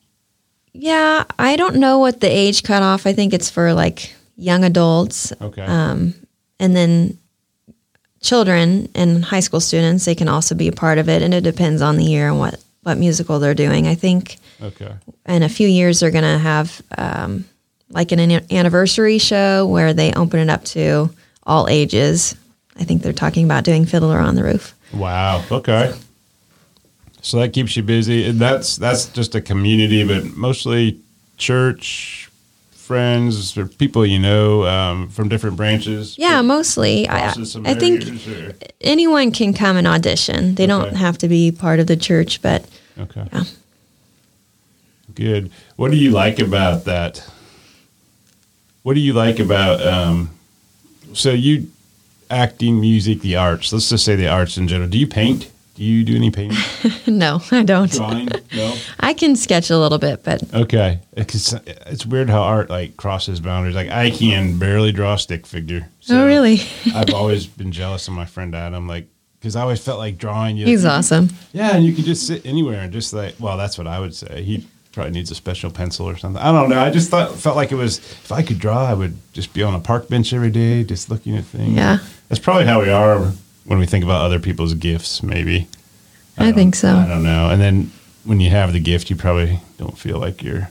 yeah, 0.73 1.25
I 1.39 1.57
don't 1.57 1.77
know 1.77 1.99
what 1.99 2.21
the 2.21 2.29
age 2.29 2.63
cutoff. 2.63 3.07
I 3.07 3.13
think 3.13 3.35
it's 3.35 3.51
for 3.51 3.73
like 3.75 4.15
young 4.37 4.65
adults, 4.65 5.33
Okay. 5.41 5.63
um, 5.63 6.15
and 6.61 6.75
then 6.77 7.19
children 8.21 8.89
and 8.95 9.25
high 9.25 9.41
school 9.41 9.61
students. 9.61 10.05
They 10.05 10.15
can 10.15 10.29
also 10.29 10.55
be 10.55 10.69
a 10.69 10.73
part 10.73 10.99
of 10.99 11.09
it, 11.09 11.23
and 11.23 11.35
it 11.35 11.43
depends 11.43 11.83
on 11.83 11.97
the 11.97 12.05
year 12.05 12.29
and 12.29 12.39
what 12.39 12.63
what 12.83 12.99
musical 12.99 13.39
they're 13.39 13.55
doing. 13.55 13.87
I 13.87 13.95
think 13.95 14.37
okay. 14.63 14.93
in 15.27 15.43
a 15.43 15.49
few 15.49 15.69
years 15.69 16.01
they're 16.01 16.11
going 16.11 16.25
to 16.25 16.39
have 16.39 16.81
um, 16.97 17.45
like 17.91 18.13
an 18.13 18.21
an 18.21 18.47
anniversary 18.51 19.19
show 19.19 19.67
where 19.67 19.93
they 19.93 20.13
open 20.13 20.41
it 20.41 20.49
up 20.51 20.65
to 20.67 21.11
all 21.45 21.69
ages. 21.69 22.37
I 22.77 22.85
think 22.85 23.03
they're 23.03 23.13
talking 23.13 23.45
about 23.45 23.65
doing 23.65 23.85
Fiddler 23.87 24.19
on 24.19 24.37
the 24.37 24.45
Roof. 24.45 24.75
Wow. 24.95 25.43
Okay. 25.51 25.93
So 25.93 25.99
that 27.23 27.53
keeps 27.53 27.77
you 27.77 27.83
busy, 27.83 28.25
and 28.29 28.39
that's 28.39 28.77
that's 28.77 29.07
just 29.07 29.35
a 29.35 29.41
community, 29.41 30.05
but 30.05 30.37
mostly 30.37 31.01
church 31.37 32.31
friends 32.73 33.57
or 33.59 33.67
people 33.67 34.07
you 34.07 34.19
know 34.19 34.65
um, 34.67 35.09
from 35.09 35.29
different 35.29 35.57
branches. 35.57 36.17
Yeah, 36.19 36.41
mostly. 36.41 37.07
I, 37.09 37.29
I 37.65 37.75
think 37.75 38.05
or- 38.07 38.55
anyone 38.81 39.31
can 39.31 39.53
come 39.53 39.77
and 39.77 39.87
audition. 39.87 40.55
They 40.55 40.67
don't 40.67 40.95
have 40.97 41.19
to 41.19 41.29
be 41.29 41.53
part 41.53 41.81
of 41.81 41.87
the 41.87 41.97
church, 41.97 42.41
but 42.41 42.65
Okay. 42.99 43.29
Yeah. 43.33 43.45
Good. 45.15 45.51
What 45.77 45.91
do 45.91 45.97
you 45.97 46.11
like 46.11 46.39
about 46.39 46.85
that? 46.85 47.29
What 48.83 48.95
do 48.95 49.01
you 49.01 49.13
like 49.13 49.39
about 49.39 49.85
um 49.87 50.31
so 51.13 51.31
you 51.31 51.71
acting, 52.31 52.81
music, 52.81 53.21
the 53.21 53.37
arts. 53.37 53.73
Let's 53.73 53.89
just 53.89 54.05
say 54.05 54.17
the 54.17 54.29
arts 54.29 54.57
in 54.59 54.69
general. 54.69 54.89
Do 54.89 54.99
you 54.99 55.07
paint? 55.07 55.51
Do 55.79 55.85
you 55.85 56.03
do 56.03 56.17
any 56.17 56.33
painting? 56.33 56.59
no, 57.07 57.41
I 57.53 57.63
don't. 57.63 57.89
Drawing? 57.93 58.29
No. 58.53 58.75
I 58.99 59.15
can 59.15 59.37
sketch 59.37 59.71
a 59.71 59.79
little 59.79 59.99
bit, 59.99 60.25
but 60.25 60.43
Okay. 60.53 60.99
It's, 61.13 61.53
it's 61.53 62.05
weird 62.05 62.29
how 62.29 62.43
art 62.43 62.69
like 62.69 62.97
crosses 62.97 63.39
boundaries. 63.39 63.77
Like 63.77 63.89
I 63.89 64.11
can 64.11 64.59
barely 64.59 64.91
draw 64.91 65.15
a 65.15 65.19
stick 65.21 65.47
figure. 65.47 65.89
oh, 66.11 66.27
really? 66.27 66.63
I've 66.97 67.15
always 67.15 67.47
been 67.59 67.71
jealous 67.71 68.09
of 68.09 68.15
my 68.15 68.25
friend 68.25 68.57
Adam, 68.57 68.89
like 68.89 69.07
because 69.39 69.55
I 69.55 69.61
always 69.63 69.79
felt 69.79 70.01
like 70.01 70.19
drawing. 70.19 70.57
You 70.57 70.67
He's 70.67 70.85
awesome. 70.85 71.29
Yeah, 71.53 71.77
and 71.77 71.85
you 71.85 71.93
can 71.93 72.03
just 72.03 72.27
sit 72.27 72.45
anywhere 72.45 72.81
and 72.81 72.93
just 72.93 73.13
like, 73.13 73.37
well, 73.39 73.57
that's 73.57 73.79
what 73.79 73.87
I 73.87 74.01
would 74.01 74.17
say. 74.17 74.43
He 74.43 74.67
probably 74.91 75.13
needs 75.13 75.31
a 75.31 75.37
special 75.37 75.71
pencil 75.71 76.09
or 76.09 76.17
something. 76.17 76.43
I 76.43 76.51
don't 76.51 76.71
know. 76.71 76.81
I 76.81 76.91
just 76.91 77.09
thought 77.09 77.37
felt 77.37 77.55
like 77.55 77.71
it 77.71 77.77
was 77.77 77.99
if 77.99 78.33
I 78.33 78.43
could 78.43 78.59
draw, 78.59 78.85
I 78.85 78.95
would 78.95 79.17
just 79.33 79.53
be 79.55 79.63
on 79.63 79.77
a 79.77 79.81
park 79.81 80.09
bench 80.09 80.33
every 80.33 80.51
day, 80.51 80.83
just 80.83 81.09
looking 81.09 81.37
at 81.37 81.45
things. 81.45 81.75
Yeah. 81.75 81.99
that's 82.29 82.41
probably 82.41 82.67
how 82.67 82.83
we 82.83 82.91
are 82.91 83.33
when 83.69 83.79
we 83.79 83.87
think 83.87 84.05
about 84.05 84.23
other 84.23 84.39
people's 84.41 84.75
gifts. 84.75 85.23
Maybe 85.23 85.69
I 86.37 86.47
don't- 86.47 86.55
think 86.55 86.75
so. 86.75 86.95
I 86.97 87.07
don't 87.07 87.23
know. 87.23 87.49
And 87.51 87.61
then 87.61 87.91
when 88.25 88.41
you 88.41 88.51
have 88.51 88.73
the 88.73 88.81
gift, 88.81 89.09
you 89.11 89.17
probably 89.17 89.61
don't 89.79 89.97
feel 89.97 90.19
like 90.19 90.43
you're 90.43 90.69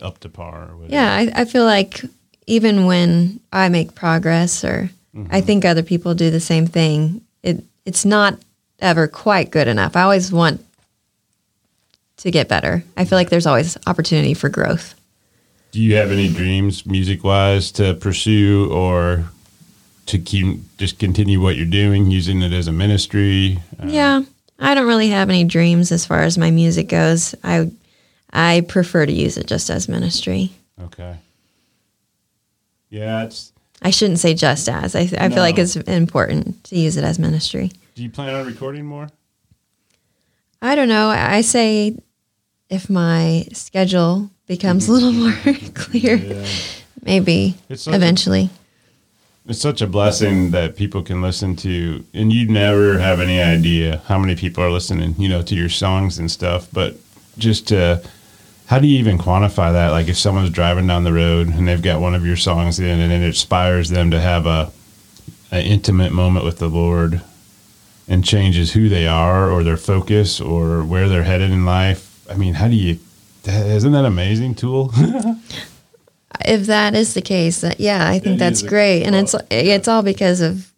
up 0.00 0.18
to 0.20 0.28
par. 0.28 0.68
Or 0.70 0.76
whatever. 0.76 0.92
Yeah, 0.92 1.12
I, 1.14 1.42
I 1.42 1.44
feel 1.44 1.64
like 1.64 2.02
even 2.46 2.86
when 2.86 3.40
I 3.52 3.68
make 3.68 3.94
progress 3.94 4.64
or 4.64 4.90
Mm-hmm. 5.12 5.34
I 5.34 5.40
think 5.40 5.64
other 5.64 5.82
people 5.82 6.14
do 6.14 6.30
the 6.30 6.38
same 6.38 6.68
thing, 6.68 7.20
it 7.42 7.64
it's 7.84 8.04
not 8.04 8.38
ever 8.78 9.08
quite 9.08 9.50
good 9.50 9.66
enough. 9.66 9.96
I 9.96 10.02
always 10.02 10.30
want 10.30 10.64
to 12.18 12.30
get 12.30 12.46
better. 12.46 12.84
I 12.96 13.04
feel 13.04 13.18
like 13.18 13.28
there's 13.28 13.44
always 13.46 13.76
opportunity 13.88 14.34
for 14.34 14.48
growth. 14.48 14.94
Do 15.72 15.80
you 15.80 15.96
have 15.96 16.12
any 16.12 16.28
dreams, 16.28 16.86
music 16.86 17.24
wise, 17.24 17.72
to 17.72 17.94
pursue 17.94 18.70
or 18.72 19.24
to 20.10 20.18
keep 20.18 20.58
just 20.78 20.98
continue 20.98 21.40
what 21.40 21.56
you're 21.56 21.66
doing, 21.66 22.10
using 22.10 22.42
it 22.42 22.52
as 22.52 22.68
a 22.68 22.72
ministry? 22.72 23.58
Uh, 23.82 23.86
Yeah, 23.86 24.22
I 24.58 24.74
don't 24.74 24.86
really 24.86 25.08
have 25.10 25.28
any 25.30 25.44
dreams 25.44 25.90
as 25.92 26.04
far 26.06 26.22
as 26.22 26.36
my 26.38 26.50
music 26.50 26.88
goes. 26.88 27.34
I 27.42 27.70
I 28.32 28.62
prefer 28.68 29.06
to 29.06 29.12
use 29.12 29.36
it 29.36 29.46
just 29.46 29.70
as 29.70 29.88
ministry. 29.88 30.50
Okay. 30.80 31.16
Yeah, 32.90 33.24
it's. 33.24 33.52
I 33.82 33.90
shouldn't 33.90 34.18
say 34.18 34.34
just 34.34 34.68
as. 34.68 34.94
I, 34.94 35.00
I 35.18 35.28
feel 35.30 35.38
like 35.42 35.58
it's 35.58 35.74
important 35.76 36.62
to 36.64 36.76
use 36.78 36.96
it 36.96 37.04
as 37.04 37.18
ministry. 37.18 37.70
Do 37.94 38.02
you 38.02 38.10
plan 38.10 38.34
on 38.34 38.46
recording 38.46 38.84
more? 38.84 39.08
I 40.60 40.74
don't 40.74 40.88
know. 40.88 41.08
I 41.08 41.40
say 41.40 41.96
if 42.68 42.90
my 42.90 43.46
schedule 43.52 44.28
becomes 44.46 44.88
a 44.88 44.92
little 44.92 45.12
more 45.22 45.32
clear, 45.74 46.16
Yeah. 46.16 46.46
maybe 47.02 47.54
It's 47.70 47.84
such 47.84 47.92
a- 47.92 47.96
eventually. 47.96 48.50
It's 49.46 49.60
such 49.60 49.80
a 49.80 49.86
blessing 49.86 50.50
that 50.50 50.76
people 50.76 51.02
can 51.02 51.22
listen 51.22 51.56
to, 51.56 52.04
and 52.12 52.32
you 52.32 52.46
never 52.46 52.98
have 52.98 53.20
any 53.20 53.40
idea 53.40 54.02
how 54.06 54.18
many 54.18 54.36
people 54.36 54.62
are 54.62 54.70
listening, 54.70 55.14
you 55.18 55.28
know, 55.28 55.42
to 55.42 55.54
your 55.54 55.70
songs 55.70 56.18
and 56.18 56.30
stuff. 56.30 56.68
But 56.72 56.96
just 57.38 57.68
to, 57.68 58.02
how 58.66 58.78
do 58.78 58.86
you 58.86 58.98
even 58.98 59.18
quantify 59.18 59.72
that? 59.72 59.88
Like 59.90 60.08
if 60.08 60.18
someone's 60.18 60.50
driving 60.50 60.86
down 60.86 61.04
the 61.04 61.12
road 61.12 61.48
and 61.48 61.66
they've 61.66 61.82
got 61.82 62.00
one 62.00 62.14
of 62.14 62.24
your 62.24 62.36
songs 62.36 62.78
in, 62.78 63.00
and 63.00 63.12
it 63.12 63.22
inspires 63.22 63.88
them 63.88 64.10
to 64.10 64.20
have 64.20 64.46
a, 64.46 64.70
an 65.50 65.64
intimate 65.64 66.12
moment 66.12 66.44
with 66.44 66.58
the 66.58 66.68
Lord, 66.68 67.22
and 68.06 68.24
changes 68.24 68.72
who 68.72 68.88
they 68.88 69.06
are 69.06 69.50
or 69.50 69.62
their 69.62 69.76
focus 69.76 70.40
or 70.40 70.84
where 70.84 71.08
they're 71.08 71.22
headed 71.22 71.50
in 71.50 71.64
life. 71.64 72.28
I 72.28 72.34
mean, 72.34 72.54
how 72.54 72.68
do 72.68 72.74
you? 72.74 72.98
Isn't 73.46 73.92
that 73.92 74.04
amazing 74.04 74.56
tool? 74.56 74.92
If 76.44 76.66
that 76.66 76.94
is 76.94 77.14
the 77.14 77.22
case, 77.22 77.60
that 77.60 77.80
yeah, 77.80 78.08
I 78.08 78.18
think 78.18 78.38
That 78.38 78.46
that's 78.46 78.62
great, 78.62 79.04
and 79.04 79.14
it's 79.14 79.34
it's 79.50 79.88
all 79.88 80.02
because 80.02 80.40
of 80.40 80.72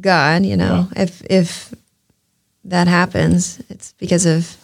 God. 0.00 0.44
You 0.44 0.56
know, 0.56 0.88
if 0.96 1.22
if 1.30 1.74
that 2.64 2.88
happens, 2.88 3.60
it's 3.68 3.92
because 3.94 4.26
of 4.26 4.56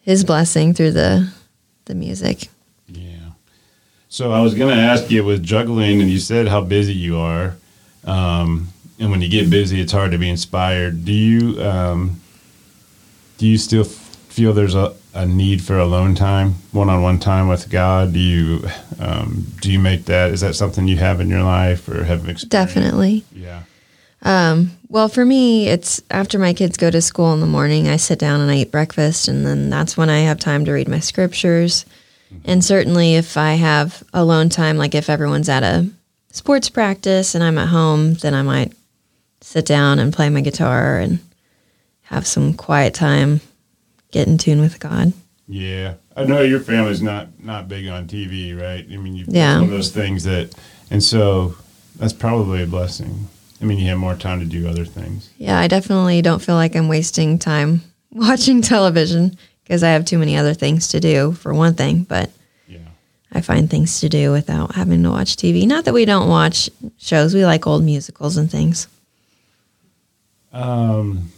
His 0.00 0.24
blessing 0.24 0.74
through 0.74 0.92
the 0.92 1.32
the 1.84 1.94
music. 1.94 2.48
Yeah. 2.88 3.32
So 4.08 4.32
I 4.32 4.40
was 4.40 4.54
going 4.54 4.74
to 4.74 4.82
ask 4.82 5.10
you 5.10 5.24
with 5.24 5.42
juggling, 5.42 6.00
and 6.00 6.10
you 6.10 6.18
said 6.18 6.48
how 6.48 6.60
busy 6.62 6.94
you 6.94 7.18
are, 7.18 7.54
um, 8.04 8.68
and 8.98 9.10
when 9.10 9.20
you 9.22 9.28
get 9.28 9.50
busy, 9.50 9.80
it's 9.80 9.92
hard 9.92 10.10
to 10.12 10.18
be 10.18 10.28
inspired. 10.28 11.04
Do 11.04 11.12
you 11.12 11.62
um, 11.62 12.20
do 13.38 13.46
you 13.46 13.56
still 13.56 13.84
feel 13.84 14.52
there's 14.52 14.74
a, 14.74 14.94
a 15.14 15.26
need 15.26 15.62
for 15.62 15.78
alone 15.78 16.14
time, 16.14 16.54
one-on-one 16.72 17.18
time 17.18 17.48
with 17.48 17.68
God? 17.70 18.12
Do 18.12 18.18
you 18.18 18.68
um, 18.98 19.46
do 19.60 19.72
you 19.72 19.78
make 19.78 20.04
that? 20.06 20.30
Is 20.30 20.40
that 20.40 20.54
something 20.54 20.88
you 20.88 20.96
have 20.96 21.20
in 21.20 21.28
your 21.28 21.42
life 21.42 21.88
or 21.88 22.04
have 22.04 22.20
experienced? 22.20 22.48
Definitely. 22.48 23.24
Yeah. 23.34 23.62
Well, 24.90 25.08
for 25.08 25.24
me, 25.24 25.68
it's 25.68 26.02
after 26.10 26.36
my 26.38 26.52
kids 26.52 26.76
go 26.76 26.90
to 26.90 27.00
school 27.00 27.32
in 27.32 27.40
the 27.40 27.46
morning, 27.46 27.88
I 27.88 27.96
sit 27.96 28.18
down 28.18 28.40
and 28.40 28.50
I 28.50 28.56
eat 28.56 28.72
breakfast, 28.72 29.28
and 29.28 29.46
then 29.46 29.70
that's 29.70 29.96
when 29.96 30.10
I 30.10 30.18
have 30.20 30.40
time 30.40 30.64
to 30.64 30.72
read 30.72 30.88
my 30.88 30.98
scriptures. 30.98 31.86
And 32.44 32.64
certainly, 32.64 33.14
if 33.14 33.36
I 33.36 33.54
have 33.54 34.02
alone 34.12 34.48
time, 34.48 34.76
like 34.76 34.94
if 34.96 35.08
everyone's 35.08 35.48
at 35.48 35.62
a 35.62 35.88
sports 36.32 36.68
practice 36.68 37.34
and 37.34 37.42
I'm 37.42 37.58
at 37.58 37.68
home, 37.68 38.14
then 38.14 38.34
I 38.34 38.42
might 38.42 38.72
sit 39.40 39.64
down 39.64 39.98
and 39.98 40.12
play 40.12 40.28
my 40.28 40.40
guitar 40.40 40.98
and 40.98 41.20
have 42.02 42.26
some 42.26 42.52
quiet 42.54 42.94
time, 42.94 43.40
get 44.10 44.26
in 44.28 44.38
tune 44.38 44.60
with 44.60 44.80
God. 44.80 45.12
Yeah, 45.48 45.94
I 46.16 46.24
know 46.24 46.42
your 46.42 46.60
family's 46.60 47.02
not 47.02 47.28
not 47.42 47.68
big 47.68 47.88
on 47.88 48.06
TV, 48.06 48.58
right? 48.60 48.86
I 48.90 48.96
mean, 48.96 49.14
you 49.16 49.24
Yeah. 49.28 49.56
one 49.56 49.64
of 49.64 49.70
those 49.70 49.90
things 49.90 50.24
that, 50.24 50.54
and 50.90 51.02
so 51.02 51.54
that's 51.96 52.12
probably 52.12 52.62
a 52.62 52.66
blessing. 52.66 53.28
I 53.60 53.64
mean, 53.64 53.78
you 53.78 53.88
have 53.88 53.98
more 53.98 54.14
time 54.14 54.40
to 54.40 54.46
do 54.46 54.68
other 54.68 54.84
things. 54.84 55.28
Yeah, 55.38 55.58
I 55.58 55.66
definitely 55.66 56.22
don't 56.22 56.40
feel 56.40 56.54
like 56.54 56.74
I'm 56.76 56.88
wasting 56.88 57.38
time 57.38 57.82
watching 58.12 58.62
television 58.62 59.36
because 59.64 59.82
I 59.82 59.90
have 59.90 60.04
too 60.04 60.18
many 60.18 60.36
other 60.36 60.54
things 60.54 60.88
to 60.88 61.00
do 61.00 61.32
for 61.32 61.52
one 61.52 61.74
thing, 61.74 62.04
but 62.04 62.30
Yeah. 62.68 62.78
I 63.32 63.40
find 63.40 63.68
things 63.68 64.00
to 64.00 64.08
do 64.08 64.30
without 64.32 64.74
having 64.76 65.02
to 65.02 65.10
watch 65.10 65.36
TV. 65.36 65.66
Not 65.66 65.84
that 65.84 65.94
we 65.94 66.04
don't 66.04 66.28
watch 66.28 66.70
shows. 66.98 67.34
We 67.34 67.44
like 67.44 67.66
old 67.66 67.84
musicals 67.84 68.36
and 68.36 68.50
things. 68.50 68.86
Um, 70.52 71.30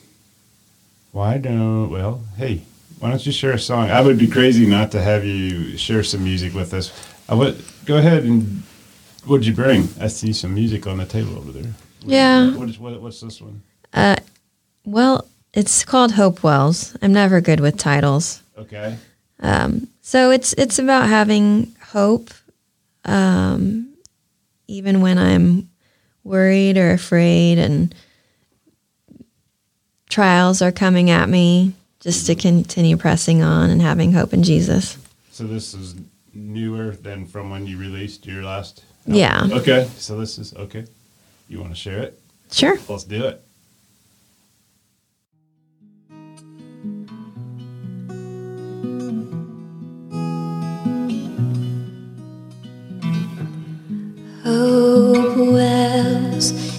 why 1.12 1.38
don't, 1.38 1.90
well, 1.90 2.20
hey, 2.37 2.62
why 2.98 3.11
don't 3.11 3.25
you 3.25 3.33
share 3.33 3.53
a 3.53 3.59
song? 3.59 3.90
I 3.90 4.01
would 4.01 4.18
be 4.18 4.27
crazy 4.27 4.66
not 4.66 4.90
to 4.92 5.01
have 5.03 5.25
you 5.25 5.77
share 5.77 6.03
some 6.03 6.25
music 6.25 6.55
with 6.55 6.72
us. 6.75 6.92
I 7.29 7.35
would, 7.35 7.62
go 7.85 7.98
ahead 7.98 8.25
and, 8.25 8.62
what'd 9.27 9.46
you 9.46 9.55
bring? 9.55 9.88
I 10.01 10.09
see 10.09 10.33
some 10.33 10.55
music 10.55 10.87
on 10.87 10.98
the 10.98 11.05
table 11.07 11.37
over 11.37 11.53
there. 11.53 11.72
Yeah. 12.01 12.55
What 12.57 12.68
is, 12.68 12.79
what, 12.79 13.01
what's 13.01 13.20
this 13.20 13.40
one? 13.40 13.62
Uh, 13.92 14.16
Well, 14.85 15.29
it's 15.53 15.85
called 15.85 16.12
Hope 16.12 16.42
Wells. 16.42 16.96
I'm 17.03 17.12
never 17.12 17.40
good 17.40 17.61
with 17.61 17.77
titles. 17.77 18.42
Okay. 18.57 18.96
Um, 19.40 19.88
So 20.01 20.31
it's 20.31 20.53
it's 20.55 20.79
about 20.79 21.09
having 21.09 21.77
hope, 21.92 22.31
um, 23.05 23.94
even 24.66 25.01
when 25.01 25.18
I'm 25.18 25.68
worried 26.25 26.77
or 26.77 26.90
afraid, 26.92 27.59
and 27.59 27.94
trials 30.12 30.62
are 30.62 30.70
coming 30.70 31.11
at 31.11 31.29
me. 31.29 31.75
Just 32.01 32.27
to 32.27 32.35
continue 32.35 32.96
pressing 32.96 33.42
on 33.42 33.70
and 33.70 33.81
having 33.81 34.12
hope 34.12 34.33
in 34.35 34.42
Jesus. 34.42 34.98
So 35.31 35.44
this 35.44 35.72
is 35.72 35.94
newer 36.35 36.90
than 36.90 37.27
from 37.27 37.48
when 37.48 37.64
you 37.64 37.79
released 37.79 38.27
your 38.27 38.42
last? 38.42 38.83
Yeah. 39.07 39.46
Okay. 39.53 39.88
So 39.98 40.18
this 40.18 40.37
is, 40.37 40.53
okay. 40.55 40.85
You 41.48 41.61
want 41.61 41.70
to 41.70 41.77
share 41.77 42.01
it? 42.01 42.20
Sure. 42.51 42.77
Let's 42.88 43.05
do 43.05 43.25
it. 43.27 43.44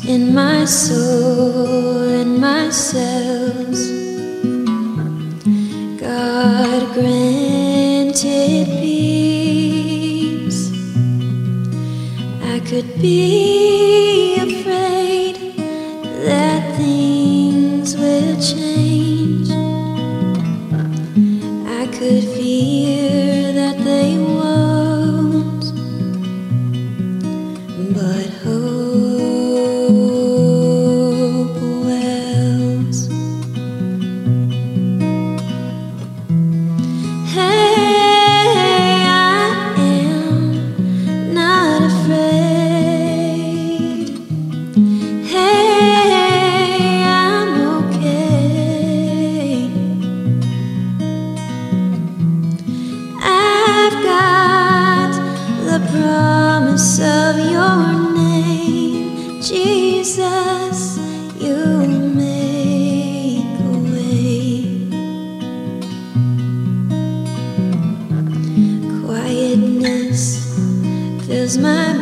In 0.08 0.34
my 0.34 0.66
soul 0.66 2.04
and 2.04 2.40
my 2.40 2.70
cells. 2.70 3.90
God 6.00 6.94
granted 6.94 8.68
peace. 8.82 10.72
I 12.42 12.60
could 12.60 13.00
be 13.02 14.23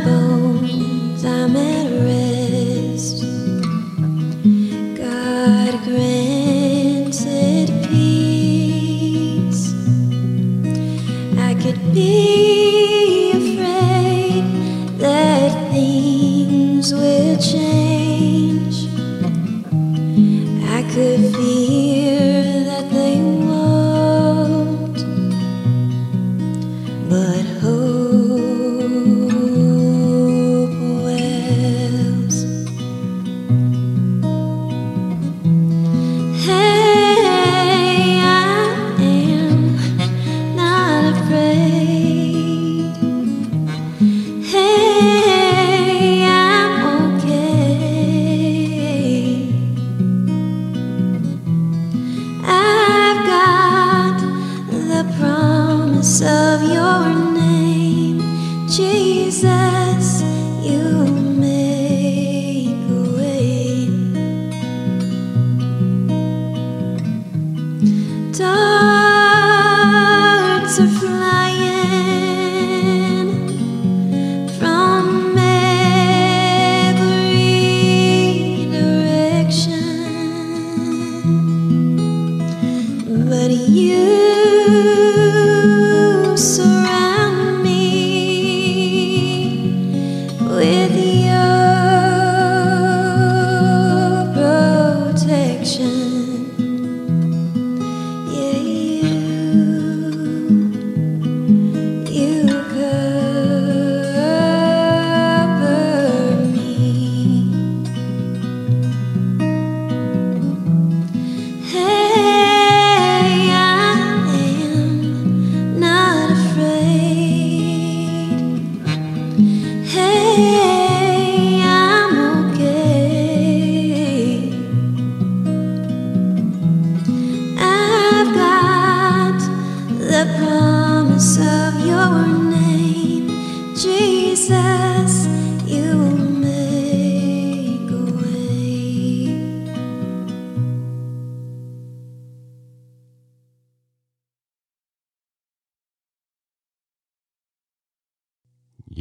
bones. 0.03 1.25
I'm 1.25 1.55
at 1.55 1.90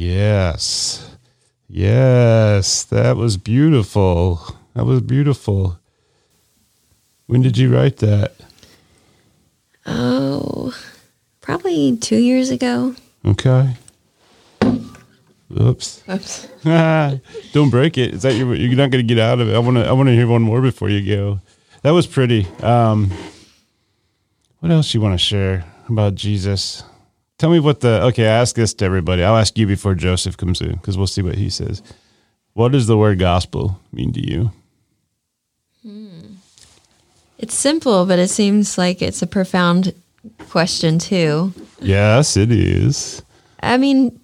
Yes. 0.01 1.15
Yes. 1.69 2.85
That 2.85 3.17
was 3.17 3.37
beautiful. 3.37 4.41
That 4.73 4.85
was 4.85 5.01
beautiful. 5.01 5.77
When 7.27 7.43
did 7.43 7.55
you 7.55 7.71
write 7.71 7.97
that? 7.97 8.33
Oh, 9.85 10.73
probably 11.39 11.97
two 11.97 12.17
years 12.17 12.49
ago. 12.49 12.95
Okay. 13.23 13.75
Oops. 14.63 16.03
Oops. 16.09 16.47
Don't 17.53 17.69
break 17.69 17.95
it. 17.99 18.15
Is 18.15 18.23
that 18.23 18.33
your, 18.33 18.55
you're 18.55 18.75
not 18.75 18.89
going 18.89 19.07
to 19.07 19.13
get 19.15 19.19
out 19.19 19.39
of 19.39 19.49
it? 19.49 19.55
I 19.55 19.59
want 19.59 19.77
to. 19.77 19.85
I 19.85 19.91
want 19.91 20.07
to 20.07 20.15
hear 20.15 20.25
one 20.25 20.41
more 20.41 20.61
before 20.61 20.89
you 20.89 21.07
go. 21.07 21.41
That 21.83 21.91
was 21.91 22.07
pretty. 22.07 22.47
Um, 22.63 23.11
what 24.61 24.71
else 24.71 24.95
you 24.95 25.01
want 25.01 25.13
to 25.13 25.23
share 25.23 25.63
about 25.87 26.15
Jesus? 26.15 26.83
Tell 27.41 27.49
me 27.49 27.59
what 27.59 27.79
the. 27.79 28.03
Okay, 28.03 28.25
I 28.25 28.39
ask 28.39 28.55
this 28.55 28.71
to 28.75 28.85
everybody. 28.85 29.23
I'll 29.23 29.35
ask 29.35 29.57
you 29.57 29.65
before 29.65 29.95
Joseph 29.95 30.37
comes 30.37 30.61
in 30.61 30.73
because 30.73 30.95
we'll 30.95 31.07
see 31.07 31.23
what 31.23 31.33
he 31.33 31.49
says. 31.49 31.81
What 32.53 32.71
does 32.71 32.85
the 32.85 32.95
word 32.95 33.17
gospel 33.17 33.79
mean 33.91 34.13
to 34.13 34.19
you? 34.19 34.51
Hmm. 35.81 36.35
It's 37.39 37.55
simple, 37.55 38.05
but 38.05 38.19
it 38.19 38.27
seems 38.27 38.77
like 38.77 39.01
it's 39.01 39.23
a 39.23 39.25
profound 39.25 39.95
question 40.49 40.99
too. 40.99 41.51
Yes, 41.79 42.37
it 42.37 42.51
is. 42.51 43.23
I 43.63 43.77
mean, 43.77 44.19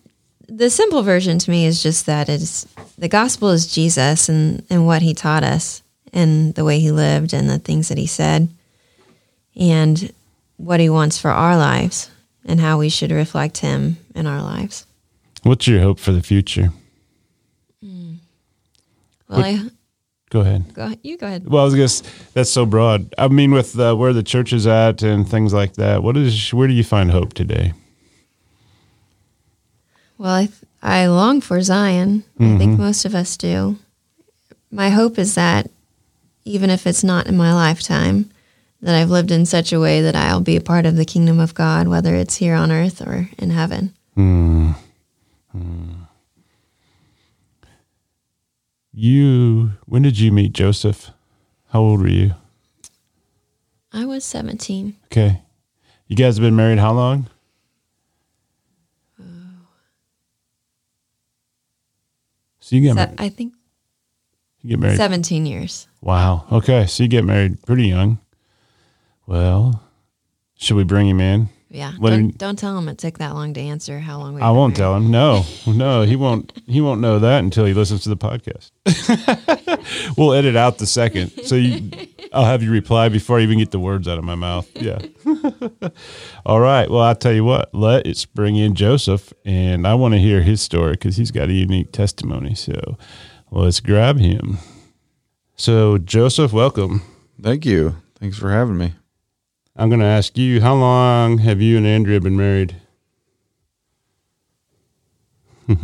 the 0.47 0.69
simple 0.69 1.01
version 1.01 1.39
to 1.39 1.49
me 1.49 1.65
is 1.65 1.81
just 1.81 2.05
that 2.05 2.29
it's 2.29 2.67
the 2.99 3.09
gospel 3.09 3.49
is 3.49 3.65
Jesus 3.65 4.29
and, 4.29 4.63
and 4.69 4.85
what 4.85 5.01
he 5.01 5.15
taught 5.15 5.43
us 5.43 5.81
and 6.13 6.53
the 6.53 6.63
way 6.63 6.79
he 6.79 6.91
lived 6.91 7.33
and 7.33 7.49
the 7.49 7.57
things 7.57 7.87
that 7.87 7.97
he 7.97 8.05
said 8.05 8.47
and 9.55 10.13
what 10.57 10.79
he 10.79 10.87
wants 10.87 11.17
for 11.17 11.31
our 11.31 11.57
lives 11.57 12.11
and 12.47 12.59
how 12.59 12.79
we 12.79 12.89
should 12.89 13.11
reflect 13.11 13.57
him 13.59 13.97
in 14.15 14.25
our 14.25 14.41
lives. 14.41 14.87
What's 15.43 15.67
your 15.67 15.81
hope 15.81 15.99
for 15.99 16.11
the 16.11 16.23
future? 16.23 16.71
Well, 19.29 19.43
I, 19.43 19.61
Go 20.29 20.41
ahead. 20.41 20.73
go, 20.73 20.93
you 21.03 21.17
go 21.17 21.27
ahead. 21.27 21.47
Well, 21.47 21.61
I 21.61 21.65
was 21.65 21.75
guess 21.75 22.01
that's 22.33 22.49
so 22.49 22.65
broad. 22.65 23.13
I 23.17 23.27
mean, 23.27 23.51
with 23.51 23.77
uh, 23.77 23.93
where 23.95 24.13
the 24.13 24.23
church 24.23 24.53
is 24.53 24.65
at 24.65 25.03
and 25.03 25.27
things 25.27 25.53
like 25.53 25.73
that. 25.73 26.01
What 26.01 26.15
is? 26.17 26.53
Where 26.53 26.67
do 26.67 26.73
you 26.73 26.83
find 26.83 27.11
hope 27.11 27.33
today? 27.33 27.73
Well, 30.17 30.33
I, 30.33 30.45
th- 30.47 30.59
I 30.81 31.07
long 31.07 31.41
for 31.41 31.61
Zion. 31.61 32.23
I 32.39 32.57
think 32.57 32.79
most 32.79 33.05
of 33.05 33.13
us 33.13 33.37
do. 33.37 33.77
My 34.71 34.89
hope 34.89 35.19
is 35.19 35.35
that 35.35 35.69
even 36.45 36.69
if 36.69 36.87
it's 36.87 37.03
not 37.03 37.27
in 37.27 37.37
my 37.37 37.53
lifetime, 37.53 38.29
that 38.81 38.95
I've 38.95 39.09
lived 39.09 39.31
in 39.31 39.45
such 39.45 39.73
a 39.73 39.79
way 39.79 40.01
that 40.01 40.15
I'll 40.15 40.41
be 40.41 40.55
a 40.55 40.61
part 40.61 40.85
of 40.85 40.95
the 40.95 41.05
kingdom 41.05 41.39
of 41.39 41.53
God, 41.53 41.87
whether 41.87 42.13
it's 42.15 42.35
here 42.37 42.55
on 42.55 42.71
earth 42.71 43.01
or 43.01 43.29
in 43.37 43.49
heaven. 43.51 43.93
Hmm. 44.15 44.71
Hmm. 45.51 45.93
You. 48.93 49.71
When 49.85 50.01
did 50.01 50.19
you 50.19 50.31
meet 50.31 50.53
Joseph? 50.53 51.11
How 51.71 51.81
old 51.81 52.01
were 52.01 52.07
you? 52.07 52.33
I 53.93 54.05
was 54.05 54.23
17. 54.25 54.95
Okay. 55.05 55.41
You 56.07 56.15
guys 56.15 56.37
have 56.37 56.43
been 56.43 56.55
married 56.55 56.79
how 56.79 56.93
long? 56.93 57.29
So 62.59 62.75
you 62.75 62.81
get 62.81 62.89
Se- 62.89 62.95
married. 62.95 63.15
I 63.19 63.29
think 63.29 63.53
You 64.61 64.71
get 64.71 64.79
married. 64.79 64.97
17 64.97 65.45
years. 65.45 65.87
Wow. 66.01 66.45
Okay. 66.51 66.85
So 66.85 67.03
you 67.03 67.09
get 67.09 67.23
married 67.23 67.61
pretty 67.65 67.87
young. 67.87 68.19
Well, 69.27 69.83
should 70.55 70.75
we 70.77 70.83
bring 70.83 71.07
him 71.07 71.19
in? 71.19 71.49
Yeah. 71.69 71.91
What 71.97 72.11
don't, 72.11 72.19
do 72.19 72.25
you- 72.27 72.31
don't 72.31 72.57
tell 72.57 72.77
him 72.77 72.87
it 72.87 72.97
took 72.97 73.17
that 73.17 73.33
long 73.35 73.53
to 73.55 73.59
answer 73.59 73.99
how 73.99 74.19
long 74.19 74.35
we 74.35 74.41
I 74.41 74.51
won't 74.51 74.75
tell 74.77 74.95
him. 74.95 75.11
No, 75.11 75.43
no, 75.67 76.03
he 76.03 76.15
won't. 76.15 76.53
He 76.65 76.79
won't 76.79 77.01
know 77.01 77.19
that 77.19 77.43
until 77.43 77.65
he 77.65 77.73
listens 77.73 78.03
to 78.03 78.09
the 78.09 78.15
podcast. 78.17 78.71
we'll 80.17 80.33
edit 80.33 80.55
out 80.55 80.77
the 80.77 80.85
second, 80.85 81.31
so 81.43 81.55
you, 81.55 81.91
I'll 82.31 82.45
have 82.45 82.63
you 82.63 82.71
reply 82.71 83.09
before 83.09 83.37
I 83.39 83.41
even 83.41 83.57
get 83.57 83.71
the 83.71 83.79
words 83.81 84.07
out 84.07 84.17
of 84.17 84.23
my 84.23 84.35
mouth. 84.35 84.69
Yeah. 84.81 84.99
All 86.45 86.61
right. 86.61 86.89
Well, 86.89 87.01
I'll 87.01 87.15
tell 87.15 87.33
you 87.33 87.43
what. 87.43 87.75
Let's 87.75 88.23
bring 88.25 88.55
in 88.55 88.73
Joseph, 88.73 89.33
and 89.43 89.85
I 89.85 89.93
want 89.95 90.13
to 90.13 90.19
hear 90.19 90.41
his 90.41 90.61
story 90.61 90.91
because 90.93 91.17
he's 91.17 91.31
got 91.31 91.49
a 91.49 91.53
unique 91.53 91.91
testimony. 91.91 92.55
So, 92.55 92.97
let's 93.51 93.81
grab 93.81 94.19
him. 94.19 94.57
So, 95.57 95.97
Joseph, 95.97 96.53
welcome. 96.53 97.01
Thank 97.41 97.65
you. 97.65 97.97
Thanks 98.19 98.37
for 98.37 98.51
having 98.51 98.77
me. 98.77 98.93
I'm 99.77 99.89
going 99.89 99.99
to 99.99 100.05
ask 100.07 100.37
you, 100.37 100.59
how 100.61 100.73
long 100.75 101.37
have 101.39 101.61
you 101.61 101.77
and 101.77 101.85
Andrea 101.85 102.19
been 102.19 102.35
married? 102.35 102.75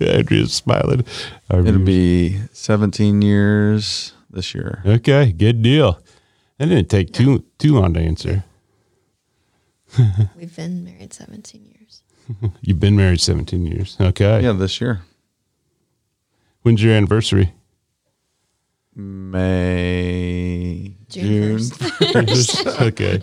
Andrea's 0.00 0.52
smiling. 0.52 1.04
Our 1.50 1.60
It'll 1.60 1.72
viewers- 1.82 1.84
be 1.86 2.38
17 2.52 3.22
years 3.22 4.12
this 4.30 4.54
year. 4.54 4.82
okay. 4.86 5.32
Good 5.32 5.62
deal. 5.62 5.98
That 6.58 6.66
didn't 6.66 6.88
take 6.88 7.12
too 7.12 7.44
too 7.58 7.74
long 7.74 7.94
to 7.94 8.00
answer. 8.00 8.44
We've 10.36 10.54
been 10.54 10.84
married 10.84 11.12
17 11.12 11.64
years. 11.64 12.02
You've 12.60 12.80
been 12.80 12.96
married 12.96 13.20
17 13.20 13.66
years. 13.66 13.96
Okay. 14.00 14.42
Yeah, 14.42 14.52
this 14.52 14.80
year. 14.80 15.02
When's 16.62 16.82
your 16.82 16.92
anniversary? 16.94 17.52
May, 18.96 20.94
June 21.10 21.58
June. 21.58 21.58
1st. 21.58 22.80
okay. 22.88 23.22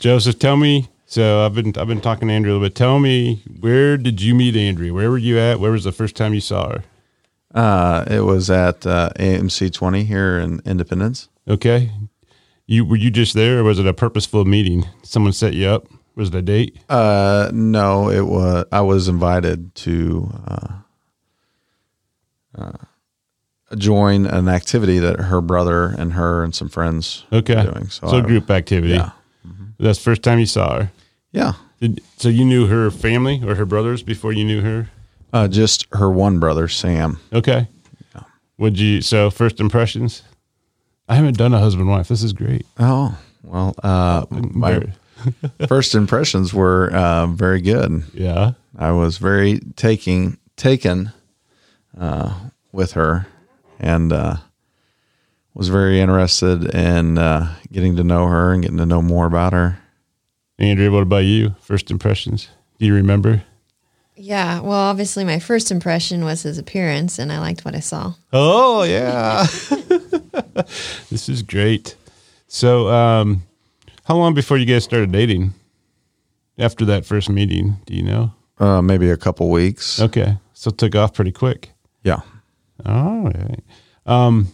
Joseph, 0.00 0.38
tell 0.38 0.56
me. 0.56 0.88
So 1.06 1.46
I've 1.46 1.54
been 1.54 1.72
I've 1.78 1.86
been 1.86 2.00
talking 2.00 2.26
to 2.26 2.34
Andrea 2.34 2.52
a 2.52 2.54
little 2.54 2.68
bit. 2.68 2.74
Tell 2.74 2.98
me 2.98 3.40
where 3.60 3.96
did 3.96 4.20
you 4.20 4.34
meet 4.34 4.56
Andrea? 4.56 4.92
Where 4.92 5.10
were 5.10 5.18
you 5.18 5.38
at? 5.38 5.60
Where 5.60 5.70
was 5.70 5.84
the 5.84 5.92
first 5.92 6.16
time 6.16 6.34
you 6.34 6.40
saw 6.40 6.70
her? 6.70 6.82
Uh, 7.54 8.04
it 8.10 8.20
was 8.20 8.50
at 8.50 8.84
uh, 8.84 9.10
AMC 9.16 9.72
20 9.72 10.02
here 10.02 10.40
in 10.40 10.60
Independence. 10.64 11.28
Okay. 11.46 11.92
You 12.66 12.84
were 12.84 12.96
you 12.96 13.12
just 13.12 13.34
there, 13.34 13.60
or 13.60 13.62
was 13.62 13.78
it 13.78 13.86
a 13.86 13.94
purposeful 13.94 14.44
meeting? 14.44 14.86
Someone 15.04 15.32
set 15.32 15.54
you 15.54 15.68
up? 15.68 15.86
Was 16.16 16.30
it 16.30 16.34
a 16.34 16.42
date? 16.42 16.78
Uh, 16.88 17.50
no, 17.52 18.10
it 18.10 18.22
was. 18.22 18.64
I 18.72 18.80
was 18.80 19.06
invited 19.06 19.74
to 19.76 20.32
uh, 20.48 20.72
uh, 22.56 22.72
join 23.78 24.26
an 24.26 24.48
activity 24.48 24.98
that 24.98 25.18
her 25.20 25.40
brother 25.40 25.86
and 25.86 26.12
her 26.14 26.42
and 26.44 26.54
some 26.54 26.68
friends 26.68 27.24
Okay. 27.32 27.56
were 27.64 27.72
doing. 27.72 27.88
So, 27.90 28.08
I- 28.08 28.20
group 28.20 28.50
activity. 28.50 28.94
Yeah, 28.94 29.10
That's 29.78 29.98
the 29.98 30.04
first 30.04 30.22
time 30.22 30.38
you 30.38 30.46
saw 30.46 30.78
her. 30.80 30.90
yeah. 31.32 31.54
Did, 31.80 32.00
so 32.16 32.28
you 32.28 32.44
knew 32.44 32.66
her 32.68 32.90
family 32.90 33.42
or 33.44 33.56
her 33.56 33.66
brothers 33.66 34.02
before 34.02 34.32
you 34.32 34.44
knew 34.44 34.62
her? 34.62 34.88
Uh, 35.32 35.48
just 35.48 35.86
her 35.92 36.08
one 36.10 36.38
brother, 36.38 36.68
Sam. 36.68 37.18
Okay. 37.32 37.68
Would 38.58 38.78
you? 38.78 39.00
So 39.02 39.28
first 39.30 39.58
impressions. 39.60 40.22
I 41.08 41.16
haven't 41.16 41.36
done 41.36 41.52
a 41.52 41.58
husband 41.58 41.88
wife. 41.88 42.06
This 42.08 42.22
is 42.22 42.32
great. 42.32 42.64
Oh 42.78 43.18
well, 43.42 43.74
uh, 43.82 44.24
my 44.30 44.86
first 45.68 45.94
impressions 45.96 46.54
were 46.54 46.90
uh, 46.94 47.26
very 47.26 47.60
good. 47.60 48.04
yeah. 48.14 48.52
I 48.78 48.92
was 48.92 49.18
very 49.18 49.58
taking 49.76 50.38
taken 50.56 51.12
uh, 51.98 52.32
with 52.72 52.92
her, 52.92 53.26
and 53.78 54.12
uh, 54.12 54.36
was 55.54 55.68
very 55.68 56.00
interested 56.00 56.74
in 56.74 57.18
uh, 57.18 57.54
getting 57.70 57.96
to 57.96 58.04
know 58.04 58.26
her 58.26 58.52
and 58.52 58.62
getting 58.62 58.78
to 58.78 58.86
know 58.86 59.02
more 59.02 59.26
about 59.26 59.52
her. 59.52 59.78
Andrea, 60.58 60.90
what 60.90 61.02
about 61.02 61.24
you? 61.24 61.54
First 61.60 61.90
impressions. 61.90 62.48
Do 62.78 62.86
you 62.86 62.94
remember? 62.94 63.42
Yeah. 64.16 64.60
Well, 64.60 64.72
obviously, 64.72 65.24
my 65.24 65.38
first 65.38 65.70
impression 65.70 66.24
was 66.24 66.42
his 66.42 66.58
appearance, 66.58 67.18
and 67.18 67.32
I 67.32 67.38
liked 67.40 67.64
what 67.64 67.74
I 67.74 67.80
saw. 67.80 68.14
Oh 68.32 68.84
yeah. 68.84 69.42
this 71.10 71.28
is 71.28 71.42
great. 71.42 71.96
So, 72.46 72.88
um, 72.88 73.42
how 74.04 74.16
long 74.16 74.34
before 74.34 74.56
you 74.58 74.66
guys 74.66 74.84
started 74.84 75.10
dating? 75.10 75.54
After 76.56 76.84
that 76.84 77.04
first 77.04 77.28
meeting, 77.28 77.78
do 77.86 77.94
you 77.94 78.04
know? 78.04 78.32
Uh, 78.58 78.80
maybe 78.80 79.10
a 79.10 79.16
couple 79.16 79.50
weeks. 79.50 80.00
Okay, 80.00 80.36
so 80.52 80.68
it 80.68 80.78
took 80.78 80.94
off 80.94 81.12
pretty 81.12 81.32
quick. 81.32 81.72
Yeah. 82.04 82.20
All 82.84 83.24
right. 83.24 83.60
Um, 84.06 84.48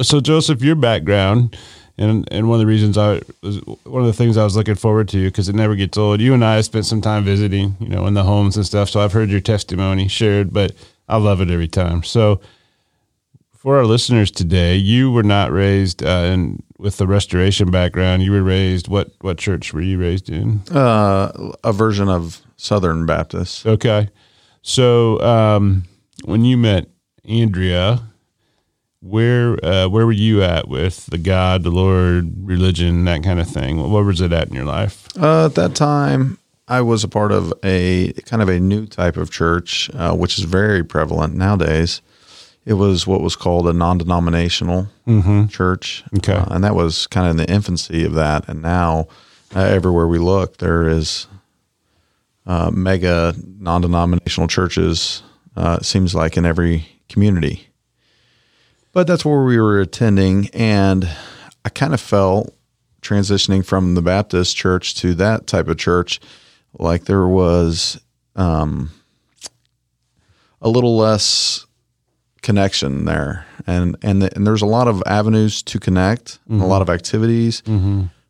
so 0.00 0.20
Joseph, 0.20 0.62
your 0.62 0.74
background, 0.74 1.56
and 1.98 2.26
and 2.32 2.48
one 2.48 2.56
of 2.56 2.60
the 2.60 2.66
reasons 2.66 2.98
I 2.98 3.20
was 3.42 3.58
one 3.84 4.02
of 4.02 4.06
the 4.06 4.12
things 4.12 4.36
I 4.36 4.44
was 4.44 4.56
looking 4.56 4.74
forward 4.74 5.08
to 5.10 5.24
because 5.24 5.48
it 5.48 5.54
never 5.54 5.74
gets 5.76 5.96
old. 5.96 6.20
You 6.20 6.34
and 6.34 6.44
I 6.44 6.56
have 6.56 6.64
spent 6.64 6.86
some 6.86 7.00
time 7.00 7.24
visiting, 7.24 7.76
you 7.80 7.88
know, 7.88 8.06
in 8.06 8.14
the 8.14 8.24
homes 8.24 8.56
and 8.56 8.66
stuff. 8.66 8.90
So 8.90 9.00
I've 9.00 9.12
heard 9.12 9.30
your 9.30 9.40
testimony 9.40 10.08
shared, 10.08 10.52
but 10.52 10.72
I 11.08 11.16
love 11.18 11.40
it 11.40 11.50
every 11.50 11.68
time. 11.68 12.02
So 12.02 12.40
for 13.52 13.76
our 13.76 13.84
listeners 13.84 14.30
today, 14.30 14.76
you 14.76 15.12
were 15.12 15.22
not 15.22 15.52
raised 15.52 16.02
uh, 16.02 16.30
in 16.32 16.62
with 16.78 16.96
the 16.96 17.06
restoration 17.06 17.70
background. 17.70 18.22
You 18.22 18.32
were 18.32 18.42
raised 18.42 18.88
what 18.88 19.12
what 19.20 19.38
church 19.38 19.72
were 19.72 19.82
you 19.82 19.98
raised 19.98 20.28
in? 20.28 20.62
Uh, 20.70 21.52
a 21.62 21.72
version 21.72 22.08
of 22.08 22.40
Southern 22.56 23.06
Baptist. 23.06 23.66
Okay. 23.66 24.08
So 24.62 25.20
um, 25.20 25.84
when 26.24 26.44
you 26.44 26.56
met 26.56 26.88
Andrea, 27.24 28.02
where 29.00 29.64
uh, 29.64 29.88
where 29.88 30.06
were 30.06 30.12
you 30.12 30.42
at 30.42 30.68
with 30.68 31.06
the 31.06 31.18
God, 31.18 31.62
the 31.62 31.70
Lord, 31.70 32.32
religion, 32.46 33.04
that 33.04 33.22
kind 33.22 33.40
of 33.40 33.48
thing? 33.48 33.78
What 33.90 34.04
was 34.04 34.20
it 34.20 34.32
at 34.32 34.48
in 34.48 34.54
your 34.54 34.64
life? 34.64 35.06
Uh, 35.20 35.46
at 35.46 35.54
that 35.54 35.74
time, 35.74 36.38
I 36.68 36.80
was 36.80 37.04
a 37.04 37.08
part 37.08 37.32
of 37.32 37.52
a 37.64 38.12
kind 38.26 38.42
of 38.42 38.48
a 38.48 38.58
new 38.60 38.86
type 38.86 39.16
of 39.16 39.30
church, 39.30 39.90
uh, 39.94 40.14
which 40.14 40.38
is 40.38 40.44
very 40.44 40.82
prevalent 40.84 41.34
nowadays. 41.34 42.00
it 42.64 42.74
was 42.74 43.06
what 43.06 43.20
was 43.20 43.34
called 43.36 43.66
a 43.66 43.72
non-denominational 43.72 44.88
church, 45.48 46.04
Okay. 46.18 46.32
Uh, 46.34 46.46
and 46.54 46.62
that 46.64 46.74
was 46.76 47.06
kind 47.08 47.26
of 47.26 47.32
in 47.32 47.36
the 47.36 47.52
infancy 47.52 48.04
of 48.04 48.14
that. 48.14 48.48
And 48.48 48.62
now, 48.62 49.08
uh, 49.54 49.60
everywhere 49.60 50.06
we 50.06 50.18
look, 50.18 50.58
there 50.58 50.86
is 50.88 51.26
uh, 52.46 52.70
mega 52.72 53.34
non-denominational 53.58 54.46
churches. 54.48 55.22
Uh, 55.56 55.78
it 55.80 55.84
seems 55.84 56.14
like 56.14 56.36
in 56.36 56.46
every 56.46 56.86
community, 57.12 57.68
but 58.92 59.06
that's 59.06 59.24
where 59.24 59.42
we 59.44 59.58
were 59.60 59.80
attending, 59.80 60.48
and 60.50 61.08
I 61.64 61.68
kind 61.68 61.94
of 61.94 62.00
felt 62.00 62.54
transitioning 63.00 63.64
from 63.64 63.94
the 63.94 64.02
Baptist 64.02 64.56
church 64.56 64.94
to 64.96 65.14
that 65.14 65.46
type 65.46 65.68
of 65.68 65.76
church, 65.78 66.20
like 66.78 67.04
there 67.04 67.26
was 67.26 68.00
um, 68.36 68.90
a 70.60 70.68
little 70.68 70.96
less 70.96 71.66
connection 72.42 73.04
there, 73.04 73.46
and 73.66 73.96
and 74.02 74.22
the, 74.22 74.34
and 74.34 74.46
there's 74.46 74.62
a 74.62 74.66
lot 74.66 74.88
of 74.88 75.02
avenues 75.06 75.62
to 75.64 75.78
connect, 75.78 76.38
and 76.48 76.60
a 76.62 76.66
lot 76.66 76.82
of 76.82 76.90
activities, 76.90 77.62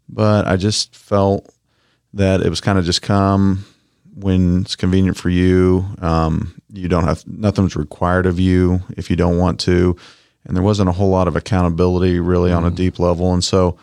but 0.08 0.46
I 0.46 0.56
just 0.56 0.94
felt 0.94 1.48
that 2.14 2.42
it 2.42 2.50
was 2.50 2.60
kind 2.60 2.78
of 2.78 2.84
just 2.84 3.00
come 3.02 3.64
when 4.14 4.62
it's 4.62 4.76
convenient 4.76 5.16
for 5.16 5.30
you. 5.30 5.84
Um, 6.00 6.60
you 6.72 6.88
don't 6.88 7.04
have 7.04 7.26
nothing's 7.26 7.76
required 7.76 8.26
of 8.26 8.38
you 8.38 8.80
if 8.96 9.10
you 9.10 9.16
don't 9.16 9.38
want 9.38 9.60
to, 9.60 9.96
and 10.44 10.56
there 10.56 10.62
wasn't 10.62 10.88
a 10.88 10.92
whole 10.92 11.10
lot 11.10 11.28
of 11.28 11.36
accountability 11.36 12.20
really 12.20 12.52
on 12.52 12.64
a 12.64 12.70
deep 12.70 12.98
level, 12.98 13.32
and 13.32 13.44
so 13.44 13.76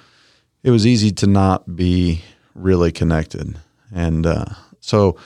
it 0.64 0.72
was 0.72 0.86
easy 0.86 1.12
to 1.12 1.28
not 1.28 1.76
be 1.76 2.24
really 2.56 2.92
connected, 2.92 3.58
and 3.94 4.26
uh, 4.26 4.46
so 4.80 5.18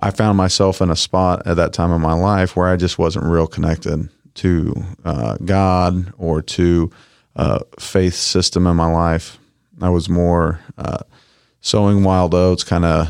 I 0.00 0.10
found 0.10 0.36
myself 0.36 0.80
in 0.80 0.90
a 0.90 0.96
spot 0.96 1.46
at 1.46 1.56
that 1.56 1.72
time 1.72 1.90
of 1.90 2.00
my 2.00 2.12
life 2.12 2.56
where 2.56 2.68
I 2.68 2.76
just 2.76 2.98
wasn't 2.98 3.24
real 3.24 3.46
connected 3.46 4.08
to 4.34 4.84
uh, 5.04 5.36
God 5.44 6.12
or 6.16 6.40
to 6.42 6.90
uh, 7.34 7.60
faith 7.78 8.14
system 8.14 8.66
in 8.66 8.76
my 8.76 8.90
life. 8.90 9.38
I 9.80 9.90
was 9.90 10.08
more 10.08 10.60
uh, 10.76 10.98
sowing 11.60 12.04
wild 12.04 12.34
oats, 12.34 12.64
kind 12.64 12.84
of 12.84 13.08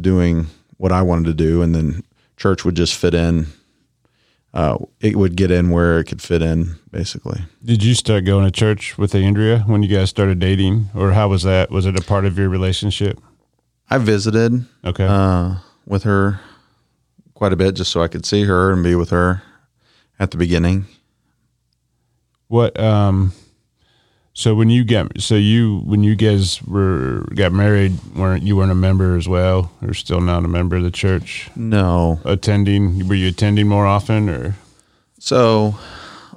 doing 0.00 0.48
what 0.76 0.92
I 0.92 1.02
wanted 1.02 1.26
to 1.26 1.34
do, 1.34 1.62
and 1.62 1.74
then 1.74 2.02
church 2.36 2.64
would 2.64 2.74
just 2.76 2.94
fit 2.94 3.14
in. 3.14 3.46
Uh, 4.52 4.78
it 5.00 5.16
would 5.16 5.36
get 5.36 5.50
in 5.50 5.70
where 5.70 5.98
it 5.98 6.04
could 6.04 6.22
fit 6.22 6.40
in, 6.40 6.76
basically. 6.92 7.40
Did 7.64 7.82
you 7.82 7.94
start 7.94 8.24
going 8.24 8.44
to 8.44 8.52
church 8.52 8.96
with 8.96 9.12
Andrea 9.14 9.60
when 9.66 9.82
you 9.82 9.88
guys 9.88 10.10
started 10.10 10.38
dating, 10.38 10.90
or 10.94 11.10
how 11.12 11.28
was 11.28 11.42
that? 11.42 11.70
Was 11.70 11.86
it 11.86 11.98
a 11.98 12.02
part 12.02 12.24
of 12.24 12.38
your 12.38 12.48
relationship? 12.48 13.18
I 13.90 13.98
visited 13.98 14.64
Okay. 14.84 15.06
uh, 15.06 15.56
with 15.86 16.04
her 16.04 16.40
quite 17.34 17.52
a 17.52 17.56
bit 17.56 17.74
just 17.74 17.90
so 17.90 18.00
I 18.00 18.06
could 18.08 18.24
see 18.24 18.44
her 18.44 18.72
and 18.72 18.82
be 18.84 18.94
with 18.94 19.10
her 19.10 19.42
at 20.20 20.30
the 20.30 20.36
beginning. 20.36 20.86
What 22.46 22.78
um 22.78 23.32
so 24.34 24.54
when 24.54 24.68
you 24.68 24.84
got 24.84 25.20
so 25.20 25.36
you 25.36 25.78
when 25.86 26.02
you 26.02 26.16
guys 26.16 26.62
were 26.64 27.24
got 27.34 27.52
married 27.52 27.92
weren't 28.16 28.42
you 28.42 28.56
weren't 28.56 28.72
a 28.72 28.74
member 28.74 29.16
as 29.16 29.28
well 29.28 29.70
or 29.80 29.94
still 29.94 30.20
not 30.20 30.44
a 30.44 30.48
member 30.48 30.76
of 30.76 30.82
the 30.82 30.90
church? 30.90 31.48
No, 31.56 32.20
attending 32.24 33.08
were 33.08 33.14
you 33.14 33.28
attending 33.28 33.68
more 33.68 33.86
often 33.86 34.28
or? 34.28 34.56
So, 35.20 35.74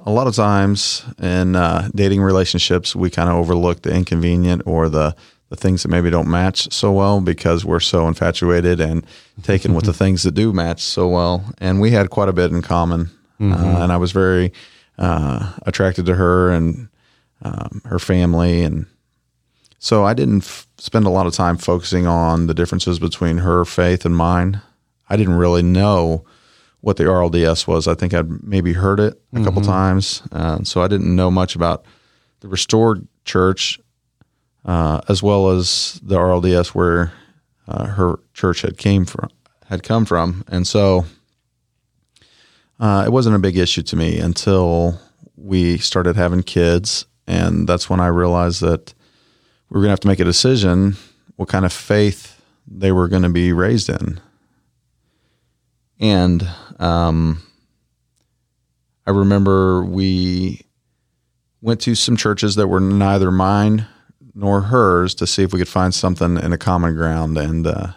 a 0.06 0.10
lot 0.10 0.26
of 0.28 0.34
times 0.34 1.04
in 1.20 1.56
uh, 1.56 1.90
dating 1.94 2.22
relationships, 2.22 2.96
we 2.96 3.10
kind 3.10 3.28
of 3.28 3.34
overlook 3.34 3.82
the 3.82 3.94
inconvenient 3.94 4.62
or 4.64 4.88
the 4.88 5.14
the 5.50 5.56
things 5.56 5.82
that 5.82 5.88
maybe 5.88 6.08
don't 6.08 6.28
match 6.28 6.72
so 6.72 6.92
well 6.92 7.20
because 7.20 7.64
we're 7.64 7.80
so 7.80 8.06
infatuated 8.06 8.80
and 8.80 9.04
taken 9.42 9.74
with 9.74 9.86
the 9.86 9.92
things 9.92 10.22
that 10.22 10.32
do 10.32 10.52
match 10.52 10.80
so 10.80 11.08
well. 11.08 11.44
And 11.58 11.80
we 11.80 11.90
had 11.90 12.10
quite 12.10 12.28
a 12.28 12.32
bit 12.32 12.52
in 12.52 12.62
common, 12.62 13.10
uh, 13.40 13.78
and 13.82 13.90
I 13.92 13.96
was 13.96 14.12
very 14.12 14.52
uh, 14.98 15.52
attracted 15.62 16.06
to 16.06 16.14
her 16.14 16.50
and 16.50 16.88
um, 17.42 17.82
her 17.84 17.98
family, 17.98 18.62
and 18.62 18.86
so 19.78 20.04
I 20.04 20.14
didn't 20.14 20.42
f- 20.42 20.66
spend 20.78 21.06
a 21.06 21.10
lot 21.10 21.26
of 21.26 21.32
time 21.34 21.56
focusing 21.56 22.06
on 22.06 22.46
the 22.46 22.54
differences 22.54 22.98
between 22.98 23.38
her 23.38 23.64
faith 23.64 24.04
and 24.04 24.16
mine. 24.16 24.60
I 25.08 25.16
didn't 25.16 25.34
really 25.34 25.62
know 25.62 26.24
what 26.80 26.96
the 26.96 27.04
RLDS 27.04 27.66
was. 27.66 27.88
I 27.88 27.94
think 27.94 28.14
I'd 28.14 28.42
maybe 28.42 28.72
heard 28.72 29.00
it 29.00 29.20
a 29.34 29.42
couple 29.44 29.62
times, 29.62 30.22
uh, 30.32 30.62
so 30.62 30.82
I 30.82 30.88
didn't 30.88 31.14
know 31.14 31.30
much 31.30 31.56
about 31.56 31.84
the 32.40 32.48
Restored 32.48 33.06
Church 33.24 33.80
uh, 34.64 35.00
as 35.08 35.22
well 35.22 35.50
as 35.50 36.00
the 36.02 36.16
RLDS 36.16 36.68
where 36.68 37.12
uh, 37.66 37.86
her 37.86 38.20
church 38.34 38.62
had 38.62 38.78
came 38.78 39.04
from, 39.04 39.28
had 39.66 39.82
come 39.82 40.04
from, 40.04 40.44
and 40.48 40.66
so 40.66 41.06
uh, 42.80 43.02
it 43.06 43.10
wasn't 43.10 43.34
a 43.34 43.40
big 43.40 43.56
issue 43.56 43.82
to 43.82 43.96
me 43.96 44.18
until 44.18 45.00
we 45.36 45.78
started 45.78 46.16
having 46.16 46.42
kids, 46.42 47.06
and 47.28 47.68
that's 47.68 47.90
when 47.90 48.00
I 48.00 48.06
realized 48.06 48.62
that 48.62 48.94
we 49.68 49.74
were 49.74 49.80
going 49.82 49.88
to 49.88 49.92
have 49.92 50.00
to 50.00 50.08
make 50.08 50.18
a 50.18 50.24
decision 50.24 50.96
what 51.36 51.50
kind 51.50 51.66
of 51.66 51.72
faith 51.72 52.42
they 52.66 52.90
were 52.90 53.06
going 53.06 53.22
to 53.22 53.28
be 53.28 53.52
raised 53.52 53.90
in. 53.90 54.18
And 56.00 56.48
um, 56.78 57.42
I 59.06 59.10
remember 59.10 59.84
we 59.84 60.62
went 61.60 61.82
to 61.82 61.94
some 61.94 62.16
churches 62.16 62.54
that 62.54 62.68
were 62.68 62.80
neither 62.80 63.30
mine 63.30 63.86
nor 64.34 64.62
hers 64.62 65.14
to 65.16 65.26
see 65.26 65.42
if 65.42 65.52
we 65.52 65.58
could 65.58 65.68
find 65.68 65.94
something 65.94 66.38
in 66.38 66.52
a 66.54 66.58
common 66.58 66.94
ground. 66.94 67.36
And 67.36 67.66
uh, 67.66 67.88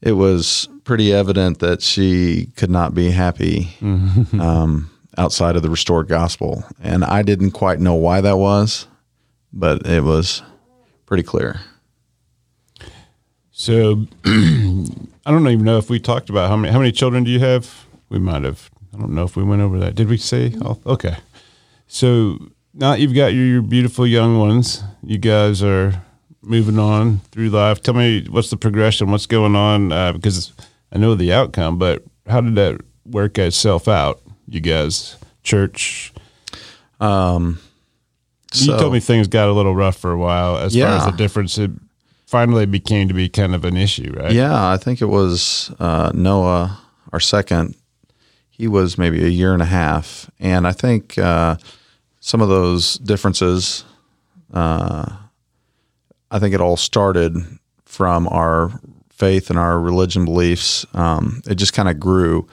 it 0.00 0.12
was 0.12 0.68
pretty 0.84 1.12
evident 1.12 1.58
that 1.58 1.82
she 1.82 2.46
could 2.56 2.70
not 2.70 2.94
be 2.94 3.10
happy 3.10 3.70
um, 4.38 4.90
outside 5.16 5.56
of 5.56 5.62
the 5.62 5.70
restored 5.70 6.08
gospel. 6.08 6.64
And 6.82 7.04
I 7.04 7.22
didn't 7.22 7.52
quite 7.52 7.80
know 7.80 7.94
why 7.94 8.20
that 8.20 8.36
was, 8.36 8.86
but 9.52 9.86
it 9.86 10.02
was 10.02 10.42
pretty 11.06 11.22
clear. 11.22 11.60
so 13.52 14.06
I 14.24 15.30
don't 15.30 15.48
even 15.48 15.64
know 15.64 15.78
if 15.78 15.88
we 15.88 16.00
talked 16.00 16.30
about 16.30 16.48
how 16.48 16.56
many 16.56 16.72
how 16.72 16.78
many 16.78 16.92
children 16.92 17.24
do 17.24 17.30
you 17.30 17.40
have? 17.40 17.86
We 18.08 18.18
might 18.18 18.44
have. 18.44 18.70
I 18.94 18.98
don't 18.98 19.14
know 19.14 19.24
if 19.24 19.36
we 19.36 19.42
went 19.42 19.62
over 19.62 19.78
that. 19.78 19.94
Did 19.94 20.08
we 20.08 20.16
say 20.16 20.54
oh, 20.62 20.80
okay. 20.86 21.16
So 21.86 22.38
now 22.72 22.94
you've 22.94 23.14
got 23.14 23.28
your, 23.28 23.44
your 23.44 23.62
beautiful 23.62 24.06
young 24.06 24.38
ones 24.38 24.82
you 25.02 25.18
guys 25.18 25.62
are 25.62 26.02
moving 26.42 26.78
on 26.78 27.18
through 27.30 27.50
life. 27.50 27.82
Tell 27.82 27.94
me 27.94 28.26
what's 28.28 28.50
the 28.50 28.56
progression? 28.56 29.10
What's 29.10 29.26
going 29.26 29.56
on? 29.56 29.92
Uh, 29.92 30.12
because 30.12 30.52
I 30.92 30.98
know 30.98 31.14
the 31.14 31.32
outcome 31.32 31.78
but 31.78 32.02
how 32.26 32.40
did 32.40 32.54
that 32.56 32.80
work 33.04 33.38
itself 33.38 33.86
out 33.86 34.20
you 34.48 34.60
guys 34.60 35.16
church 35.42 36.12
Um, 37.00 37.58
you 38.54 38.66
told 38.78 38.92
me 38.92 39.00
things 39.00 39.26
got 39.28 39.48
a 39.48 39.52
little 39.52 39.74
rough 39.74 39.96
for 39.96 40.12
a 40.12 40.16
while 40.18 40.56
as 40.58 40.74
far 40.74 40.96
as 40.96 41.04
the 41.06 41.16
difference 41.16 41.58
it 41.58 41.70
finally 42.26 42.66
became 42.66 43.08
to 43.08 43.14
be 43.14 43.28
kind 43.28 43.54
of 43.54 43.64
an 43.64 43.76
issue 43.76 44.12
right 44.16 44.32
Yeah, 44.32 44.70
I 44.70 44.76
think 44.76 45.00
it 45.02 45.06
was 45.06 45.72
uh, 45.78 46.10
Noah, 46.14 46.78
our 47.12 47.20
second. 47.20 47.74
He 48.50 48.68
was 48.68 48.96
maybe 48.96 49.24
a 49.24 49.28
year 49.28 49.52
and 49.52 49.62
a 49.62 49.66
half, 49.66 50.30
and 50.38 50.66
I 50.66 50.72
think 50.72 51.18
uh, 51.18 51.56
some 52.20 52.40
of 52.40 52.48
those 52.48 52.94
differences. 52.98 53.84
Uh, 54.52 55.10
I 56.30 56.38
think 56.38 56.54
it 56.54 56.60
all 56.60 56.76
started 56.76 57.36
from 57.84 58.28
our 58.28 58.70
faith 59.10 59.50
and 59.50 59.58
our 59.58 59.78
religion 59.80 60.24
beliefs. 60.24 60.86
Um, 60.94 61.42
it 61.48 61.56
just 61.56 61.72
kind 61.72 61.88
of 61.88 61.98
grew, 61.98 62.46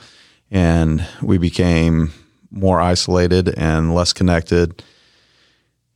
and 0.51 1.07
we 1.21 1.37
became 1.37 2.11
more 2.51 2.81
isolated 2.81 3.57
and 3.57 3.95
less 3.95 4.11
connected. 4.11 4.83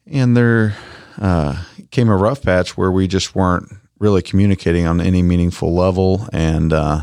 And 0.07 0.35
there 0.35 0.75
uh, 1.19 1.63
came 1.91 2.09
a 2.09 2.15
rough 2.15 2.41
patch 2.41 2.77
where 2.77 2.91
we 2.91 3.07
just 3.07 3.35
weren't 3.35 3.71
really 3.99 4.21
communicating 4.21 4.87
on 4.87 5.01
any 5.01 5.21
meaningful 5.21 5.73
level, 5.73 6.27
and 6.31 6.71
uh, 6.71 7.01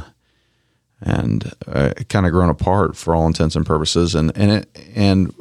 and 1.01 1.53
uh, 1.67 1.93
kind 2.09 2.27
of 2.27 2.33
grown 2.33 2.49
apart 2.49 2.97
for 2.97 3.15
all 3.15 3.27
intents 3.27 3.57
and 3.57 3.67
purposes. 3.67 4.15
And 4.15 4.37
and 4.37 4.51
it, 4.51 4.81
and 4.95 5.35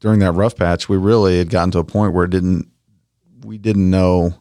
during 0.00 0.20
that 0.20 0.32
rough 0.32 0.56
patch, 0.56 0.88
we 0.88 0.96
really 0.96 1.38
had 1.38 1.50
gotten 1.50 1.70
to 1.72 1.78
a 1.78 1.84
point 1.84 2.12
where 2.12 2.24
it 2.24 2.30
didn't 2.30 2.68
we 3.44 3.58
didn't 3.58 3.90
know 3.90 4.34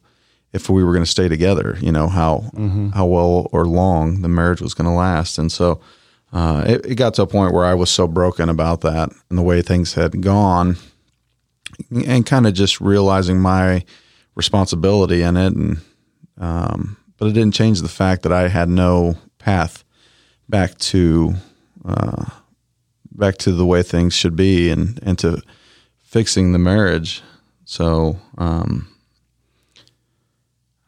if 0.54 0.70
we 0.70 0.84
were 0.84 0.94
going 0.94 1.04
to 1.04 1.10
stay 1.10 1.28
together. 1.28 1.78
You 1.82 1.92
know 1.92 2.08
how 2.08 2.50
how 2.94 3.06
well 3.06 3.50
or 3.52 3.66
long 3.66 4.22
the 4.22 4.30
marriage 4.30 4.62
was 4.62 4.74
going 4.74 4.90
to 4.90 4.96
last, 4.96 5.38
and 5.38 5.52
so. 5.52 5.82
Uh, 6.36 6.66
it, 6.68 6.86
it 6.86 6.96
got 6.96 7.14
to 7.14 7.22
a 7.22 7.28
point 7.28 7.54
where 7.54 7.64
I 7.64 7.74
was 7.74 7.90
so 7.90 8.10
broken 8.10 8.50
about 8.50 8.82
that 8.82 9.10
and 9.30 9.40
the 9.40 9.42
way 9.42 9.62
things 9.62 9.94
had 9.94 10.22
gone, 10.22 10.76
and 11.90 12.26
kind 12.26 12.46
of 12.46 12.54
just 12.54 12.82
realizing 12.82 13.40
my 13.40 13.86
responsibility 14.36 15.22
in 15.22 15.38
it, 15.38 15.54
and 15.54 15.78
um, 16.38 16.98
but 17.18 17.28
it 17.28 17.32
didn't 17.32 17.54
change 17.54 17.82
the 17.82 17.88
fact 17.88 18.24
that 18.24 18.34
I 18.34 18.50
had 18.50 18.68
no 18.68 19.16
path 19.38 19.86
back 20.50 20.78
to 20.80 21.36
uh, 21.86 22.26
back 23.14 23.38
to 23.38 23.54
the 23.54 23.66
way 23.66 23.82
things 23.82 24.14
should 24.14 24.36
be 24.36 24.70
and 24.70 25.00
and 25.04 25.18
to 25.20 25.42
fixing 26.04 26.52
the 26.52 26.60
marriage. 26.60 27.24
So 27.64 28.20
um, 28.38 28.90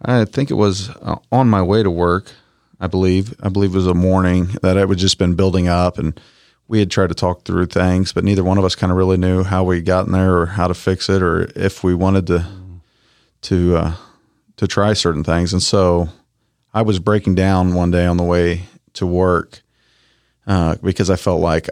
I 0.01 0.25
think 0.25 0.51
it 0.51 0.55
was 0.55 0.89
uh, 0.89 1.19
on 1.31 1.47
my 1.47 1.61
way 1.61 1.83
to 1.83 1.89
work. 1.89 2.33
I 2.79 2.87
believe 2.87 3.33
I 3.41 3.49
believe 3.49 3.71
it 3.71 3.77
was 3.77 3.87
a 3.87 3.93
morning 3.93 4.49
that 4.61 4.77
it 4.77 4.87
had 4.87 4.97
just 4.97 5.17
been 5.17 5.35
building 5.35 5.67
up, 5.67 5.97
and 5.97 6.19
we 6.67 6.79
had 6.79 6.91
tried 6.91 7.09
to 7.09 7.15
talk 7.15 7.43
through 7.43 7.67
things, 7.67 8.13
but 8.13 8.23
neither 8.23 8.43
one 8.43 8.57
of 8.57 8.65
us 8.65 8.75
kind 8.75 8.91
of 8.91 8.97
really 8.97 9.17
knew 9.17 9.43
how 9.43 9.63
we 9.63 9.81
gotten 9.81 10.11
there 10.11 10.37
or 10.37 10.45
how 10.45 10.67
to 10.67 10.73
fix 10.73 11.09
it 11.09 11.21
or 11.21 11.49
if 11.55 11.83
we 11.83 11.95
wanted 11.95 12.27
to 12.27 12.45
to 13.43 13.77
uh, 13.77 13.93
to 14.57 14.67
try 14.67 14.93
certain 14.93 15.23
things. 15.23 15.53
And 15.53 15.61
so 15.61 16.09
I 16.73 16.81
was 16.81 16.99
breaking 16.99 17.35
down 17.35 17.73
one 17.73 17.91
day 17.91 18.05
on 18.05 18.17
the 18.17 18.23
way 18.23 18.63
to 18.93 19.05
work 19.05 19.61
uh, 20.45 20.75
because 20.83 21.09
I 21.09 21.15
felt 21.15 21.41
like 21.41 21.69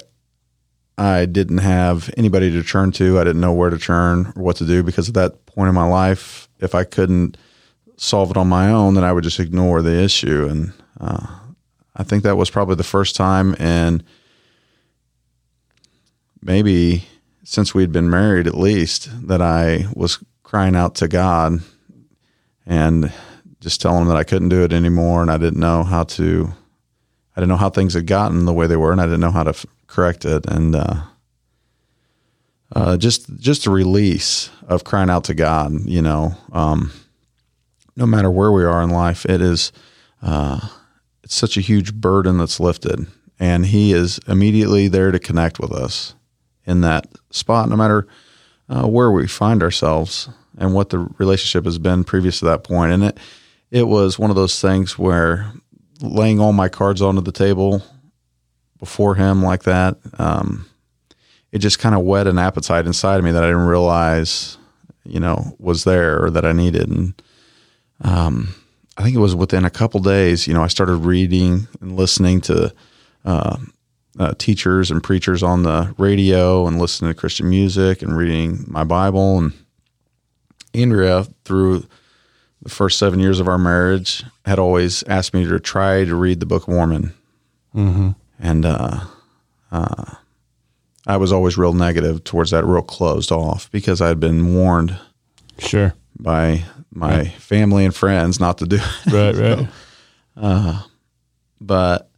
I 0.98 1.26
didn't 1.26 1.58
have 1.58 2.10
anybody 2.16 2.52
to 2.52 2.64
turn 2.64 2.92
to. 2.94 3.20
I 3.20 3.24
didn't 3.24 3.42
know 3.42 3.54
where 3.54 3.70
to 3.70 3.78
turn 3.78 4.34
or 4.36 4.44
what 4.44 4.56
to 4.58 4.66
do 4.66 4.82
because 4.82 5.10
at 5.10 5.16
that 5.16 5.46
point 5.46 5.68
in 5.68 5.76
my 5.76 5.88
life, 5.88 6.48
if 6.60 6.74
I 6.74 6.86
couldn't 6.86 7.38
solve 7.98 8.32
it 8.32 8.38
on 8.38 8.48
my 8.48 8.70
own, 8.70 8.96
then 8.96 9.04
I 9.04 9.14
would 9.14 9.24
just 9.24 9.40
ignore 9.40 9.82
the 9.82 10.02
issue. 10.02 10.48
And 10.50 10.74
uh, 11.00 11.28
I 11.96 12.04
think 12.04 12.24
that 12.24 12.38
was 12.38 12.50
probably 12.50 12.76
the 12.76 12.84
first 12.84 13.16
time 13.16 13.56
in 13.56 14.04
maybe 16.42 17.06
since 17.44 17.74
we'd 17.74 17.92
been 17.92 18.10
married 18.10 18.48
at 18.48 18.56
least 18.58 19.28
that 19.28 19.42
I 19.42 19.88
was 19.94 20.24
crying 20.44 20.76
out 20.76 20.96
to 20.96 21.08
God 21.08 21.60
and 22.66 23.12
just 23.60 23.82
telling 23.82 24.04
him 24.04 24.08
that 24.08 24.18
I 24.18 24.24
couldn't 24.24 24.50
do 24.50 24.64
it 24.64 24.74
anymore 24.74 25.22
and 25.22 25.32
I 25.32 25.38
didn't 25.38 25.60
know 25.60 25.84
how 25.84 26.04
to 26.04 26.54
I 27.36 27.42
didn't 27.42 27.50
know 27.50 27.58
how 27.58 27.70
things 27.70 27.94
had 27.94 28.08
gotten 28.08 28.46
the 28.46 28.54
way 28.54 28.68
they 28.68 28.76
were 28.76 28.92
and 28.92 29.02
I 29.02 29.06
didn't 29.06 29.20
know 29.20 29.32
how 29.32 29.44
to 29.44 29.50
f- 29.50 29.66
correct 29.88 30.26
it 30.26 30.46
and 30.46 30.76
uh, 30.76 31.02
uh, 32.76 32.98
just 32.98 33.38
just 33.40 33.66
a 33.66 33.72
release 33.72 34.50
of 34.68 34.84
crying 34.84 35.10
out 35.10 35.26
to 35.26 35.34
God 35.34 35.74
you 35.86 36.02
know 36.02 36.36
um, 36.52 36.92
no 37.96 38.06
matter 38.06 38.30
where 38.30 38.52
we 38.52 38.64
are 38.64 38.82
in 38.82 38.90
life 38.90 39.26
it 39.26 39.42
is 39.42 39.72
uh, 40.22 40.60
it's 41.24 41.36
such 41.36 41.58
a 41.58 41.62
huge 41.62 41.94
burden 41.94 42.38
that's 42.38 42.60
lifted 42.60 43.08
and 43.40 43.66
he 43.66 43.94
is 43.94 44.20
immediately 44.28 44.88
there 44.88 45.12
to 45.12 45.20
connect 45.20 45.60
with 45.60 45.72
us 45.72 46.16
in 46.66 46.82
that 46.82 47.08
spot, 47.32 47.70
no 47.70 47.76
matter 47.76 48.08
uh, 48.70 48.88
where 48.88 49.12
we 49.12 49.28
find 49.28 49.62
ourselves 49.62 50.30
and 50.58 50.74
what 50.74 50.90
the 50.90 51.00
relationship 51.18 51.66
has 51.66 51.78
been 51.78 52.04
previous 52.04 52.40
to 52.40 52.46
that 52.46 52.64
point. 52.64 52.92
And 52.92 53.04
it 53.04 53.20
it 53.72 53.88
was 53.88 54.18
one 54.18 54.30
of 54.30 54.36
those 54.36 54.62
things 54.62 54.98
where 54.98 55.52
laying 56.02 56.40
all 56.40 56.54
my 56.54 56.70
cards 56.70 57.02
onto 57.02 57.22
the 57.22 57.32
table 57.32 57.84
before 58.80 59.16
him 59.16 59.42
like 59.44 59.64
that, 59.64 59.98
um, 60.20 60.66
it 61.52 61.60
just 61.60 61.80
kind 61.80 61.96
of 61.96 62.04
whet 62.04 62.28
an 62.28 62.38
appetite 62.38 62.86
inside 62.86 63.18
of 63.18 63.24
me 63.24 63.32
that 63.32 63.44
I 63.44 63.48
didn't 63.48 63.66
realize, 63.66 64.58
you 65.04 65.20
know, 65.20 65.56
was 65.60 65.84
there 65.84 66.24
or 66.24 66.30
that 66.30 66.46
I 66.46 66.54
needed. 66.54 66.90
And 66.90 67.22
um, 68.02 68.54
I 68.98 69.04
think 69.04 69.16
it 69.16 69.20
was 69.20 69.36
within 69.36 69.66
a 69.66 69.70
couple 69.70 70.00
days, 70.00 70.48
you 70.48 70.54
know, 70.54 70.64
I 70.64 70.68
started 70.68 70.96
reading 70.98 71.68
and 71.82 71.96
listening 71.96 72.42
to. 72.42 72.74
Uh, 73.24 73.58
uh, 74.18 74.34
teachers 74.38 74.92
and 74.92 75.04
preachers 75.04 75.44
on 75.44 75.64
the 75.64 75.94
radio 75.98 76.68
and 76.68 76.80
listening 76.80 77.12
to 77.12 77.20
Christian 77.20 77.50
music 77.50 78.02
and 78.02 78.16
reading 78.16 78.64
my 78.66 78.86
Bible. 78.86 79.40
And 79.40 79.52
Andrea, 80.74 81.26
through 81.44 81.86
the 82.62 82.70
first 82.70 82.98
seven 82.98 83.20
years 83.20 83.40
of 83.42 83.48
our 83.50 83.58
marriage, 83.58 84.24
had 84.46 84.58
always 84.60 85.04
asked 85.04 85.34
me 85.34 85.46
to 85.46 85.60
try 85.60 86.06
to 86.06 86.16
read 86.16 86.40
the 86.40 86.46
Book 86.46 86.64
of 86.64 86.70
Mormon. 86.74 87.14
Mm-hmm. 87.76 88.12
And 88.40 88.66
uh, 88.66 89.02
uh, 89.72 90.14
I 91.06 91.18
was 91.18 91.34
always 91.34 91.58
real 91.58 91.74
negative 91.74 92.24
towards 92.24 92.52
that, 92.52 92.64
real 92.66 92.84
closed 92.84 93.34
off 93.34 93.70
because 93.72 94.00
I 94.00 94.08
had 94.08 94.20
been 94.22 94.54
warned 94.56 94.98
Sure. 95.60 95.94
by 96.18 96.64
my 96.96 97.18
Right. 97.18 97.32
family 97.34 97.86
and 97.86 97.94
friends 97.94 98.40
not 98.40 98.58
to 98.60 98.66
do 98.66 98.78
it. 98.80 99.14
Right, 99.14 99.68
right. 100.36 100.84
but 101.62 102.10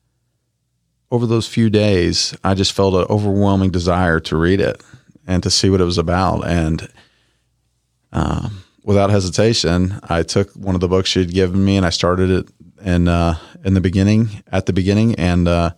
over 1.11 1.25
those 1.25 1.47
few 1.47 1.69
days, 1.69 2.35
I 2.43 2.53
just 2.53 2.73
felt 2.73 2.93
an 2.93 3.05
overwhelming 3.09 3.71
desire 3.71 4.19
to 4.21 4.37
read 4.37 4.59
it 4.61 4.81
and 5.25 5.41
to 5.43 5.49
see 5.49 5.69
what 5.69 5.81
it 5.81 5.85
was 5.85 5.97
about. 5.97 6.45
And 6.47 6.87
um, 8.11 8.63
without 8.83 9.09
hesitation, 9.09 9.99
I 10.03 10.23
took 10.23 10.51
one 10.53 10.75
of 10.75 10.81
the 10.81 10.87
books 10.87 11.09
she'd 11.09 11.33
given 11.33 11.63
me 11.63 11.77
and 11.77 11.85
I 11.85 11.89
started 11.89 12.29
it 12.29 12.49
in 12.85 13.07
uh, 13.07 13.35
in 13.65 13.73
the 13.73 13.81
beginning, 13.81 14.43
at 14.51 14.65
the 14.67 14.73
beginning, 14.73 15.15
and 15.15 15.47
uh, 15.47 15.71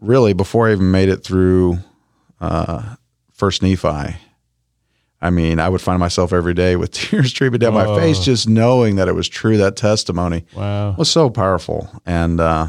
really 0.00 0.32
before 0.32 0.68
I 0.68 0.72
even 0.72 0.90
made 0.90 1.08
it 1.10 1.22
through 1.22 1.78
uh, 2.40 2.96
First 3.32 3.62
Nephi. 3.62 4.16
I 5.22 5.30
mean, 5.30 5.58
I 5.58 5.68
would 5.68 5.80
find 5.80 5.98
myself 5.98 6.32
every 6.32 6.52
day 6.54 6.76
with 6.76 6.90
tears 6.92 7.30
streaming 7.30 7.60
down 7.60 7.74
my 7.74 7.86
face, 7.96 8.24
just 8.24 8.48
knowing 8.48 8.96
that 8.96 9.08
it 9.08 9.14
was 9.14 9.28
true. 9.28 9.56
That 9.56 9.76
testimony 9.76 10.44
Wow. 10.54 10.94
was 10.96 11.10
so 11.10 11.30
powerful. 11.30 11.88
And 12.04 12.38
uh, 12.40 12.68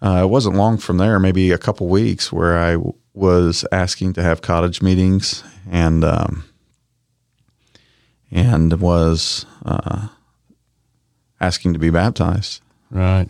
uh, 0.00 0.20
it 0.22 0.28
wasn't 0.28 0.56
long 0.56 0.78
from 0.78 0.98
there, 0.98 1.18
maybe 1.18 1.50
a 1.50 1.58
couple 1.58 1.88
weeks, 1.88 2.32
where 2.32 2.58
I 2.58 2.72
w- 2.72 2.94
was 3.14 3.64
asking 3.72 4.12
to 4.14 4.22
have 4.22 4.40
cottage 4.42 4.80
meetings 4.82 5.42
and 5.70 6.04
um, 6.04 6.44
and 8.30 8.80
was 8.80 9.44
uh, 9.66 10.08
asking 11.40 11.72
to 11.74 11.78
be 11.78 11.90
baptized. 11.90 12.62
Right. 12.90 13.28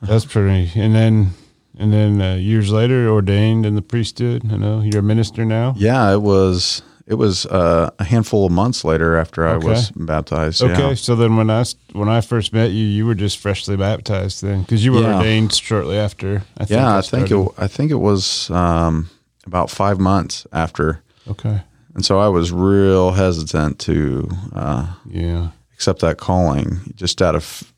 That's 0.00 0.24
pretty. 0.24 0.70
And 0.80 0.94
then, 0.94 1.30
and 1.78 1.92
then 1.92 2.20
uh, 2.20 2.34
years 2.34 2.70
later, 2.70 3.08
ordained 3.08 3.64
in 3.64 3.74
the 3.74 3.82
priesthood. 3.82 4.42
I 4.52 4.56
know 4.56 4.80
you're 4.82 5.00
a 5.00 5.02
minister 5.02 5.44
now. 5.44 5.74
Yeah, 5.76 6.12
it 6.12 6.22
was. 6.22 6.82
It 7.06 7.14
was 7.14 7.46
uh, 7.46 7.88
a 7.98 8.04
handful 8.04 8.44
of 8.44 8.52
months 8.52 8.84
later 8.84 9.16
after 9.16 9.46
I 9.48 9.52
Okay. 9.54 9.66
was 9.68 9.90
baptized. 9.92 10.60
Okay, 10.62 10.88
Yeah. 10.90 10.94
so 10.94 11.16
then 11.16 11.36
when 11.36 11.48
I 11.48 11.64
when 11.94 12.08
I 12.10 12.20
first 12.20 12.52
met 12.52 12.70
you, 12.70 12.84
you 12.84 13.06
were 13.06 13.14
just 13.14 13.38
freshly 13.38 13.76
baptized 13.76 14.42
then, 14.42 14.60
because 14.60 14.84
you 14.84 14.92
were 14.92 15.00
Yeah. 15.00 15.16
ordained 15.16 15.54
shortly 15.54 15.96
after. 15.96 16.42
I 16.58 16.64
think 16.66 16.70
yeah, 16.78 16.92
I 16.94 16.98
I 16.98 17.00
think 17.00 17.30
it. 17.30 17.48
I 17.56 17.66
think 17.66 17.90
it 17.90 18.00
was 18.00 18.50
um, 18.50 19.08
about 19.46 19.70
five 19.70 19.98
months 19.98 20.46
after, 20.52 21.00
Okay. 21.26 21.62
and 21.94 22.04
so 22.04 22.18
I 22.18 22.28
was 22.28 22.52
real 22.52 23.12
hesitant 23.12 23.78
to 23.86 24.28
uh, 24.54 24.86
Yeah. 25.10 25.48
accept 25.72 26.00
that 26.00 26.18
calling 26.18 26.92
just 26.94 27.22
out 27.22 27.34
of 27.34 27.72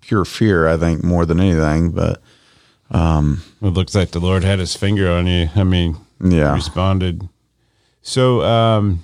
pure 0.00 0.24
fear, 0.24 0.68
I 0.68 0.76
think, 0.76 1.02
more 1.02 1.26
than 1.26 1.40
anything. 1.40 1.90
But 1.90 2.22
It 2.92 3.74
looks 3.74 3.94
like 3.94 4.10
the 4.10 4.20
Lord 4.20 4.44
had 4.44 4.58
His 4.58 4.76
finger 4.76 5.10
on 5.10 5.26
you. 5.26 5.48
I 5.54 5.64
mean, 5.64 5.96
yeah, 6.20 6.54
responded. 6.54 7.28
So, 8.02 8.42
um, 8.42 9.02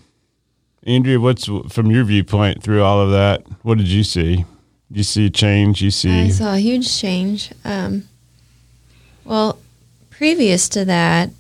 Andrea, 0.85 1.21
what's 1.21 1.47
from 1.69 1.91
your 1.91 2.05
viewpoint 2.05 2.63
through 2.63 2.83
all 2.83 3.01
of 3.01 3.11
that? 3.13 3.45
What 3.63 3.79
did 3.79 3.89
you 3.89 4.05
see? 4.05 4.45
You 4.91 5.03
see 5.03 5.27
a 5.27 5.31
change? 5.31 5.83
You 5.83 5.91
see. 5.91 6.11
I 6.11 6.29
saw 6.29 6.55
a 6.55 6.59
huge 6.59 6.99
change. 6.99 7.53
Um, 7.65 8.09
well, 9.25 9.59
previous 10.11 10.69
to 10.71 10.85
that, 10.87 11.31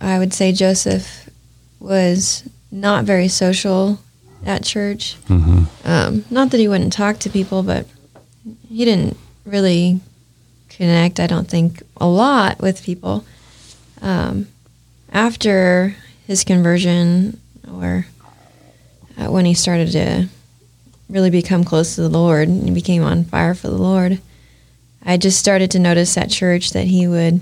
I 0.00 0.18
would 0.18 0.34
say 0.34 0.52
Joseph 0.52 1.28
was 1.80 2.48
not 2.70 3.04
very 3.04 3.28
social 3.28 3.98
at 4.44 4.64
church. 4.64 5.16
Um, 5.84 6.24
not 6.30 6.50
that 6.50 6.60
he 6.60 6.68
wouldn't 6.68 6.92
talk 6.92 7.18
to 7.20 7.30
people, 7.30 7.62
but 7.62 7.86
he 8.68 8.84
didn't 8.84 9.16
really 9.46 10.00
connect, 10.76 11.20
I 11.20 11.26
don't 11.26 11.48
think, 11.48 11.82
a 11.96 12.06
lot 12.06 12.60
with 12.60 12.82
people. 12.82 13.24
Um, 14.02 14.48
after 15.12 15.96
his 16.26 16.44
conversion, 16.44 17.40
or 17.70 18.06
uh, 19.16 19.30
when 19.30 19.44
he 19.44 19.54
started 19.54 19.92
to 19.92 20.28
really 21.08 21.30
become 21.30 21.64
close 21.64 21.94
to 21.94 22.02
the 22.02 22.08
Lord 22.08 22.48
and 22.48 22.64
he 22.64 22.74
became 22.74 23.02
on 23.02 23.24
fire 23.24 23.54
for 23.54 23.68
the 23.68 23.78
Lord, 23.78 24.20
I 25.04 25.16
just 25.16 25.38
started 25.38 25.70
to 25.72 25.78
notice 25.78 26.16
at 26.16 26.30
church 26.30 26.70
that 26.70 26.86
he 26.86 27.06
would 27.06 27.40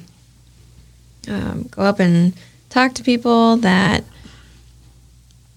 um, 1.28 1.68
go 1.70 1.83
up 1.83 2.01
and 2.01 2.35
talk 2.68 2.95
to 2.95 3.05
people 3.05 3.57
that 3.59 4.05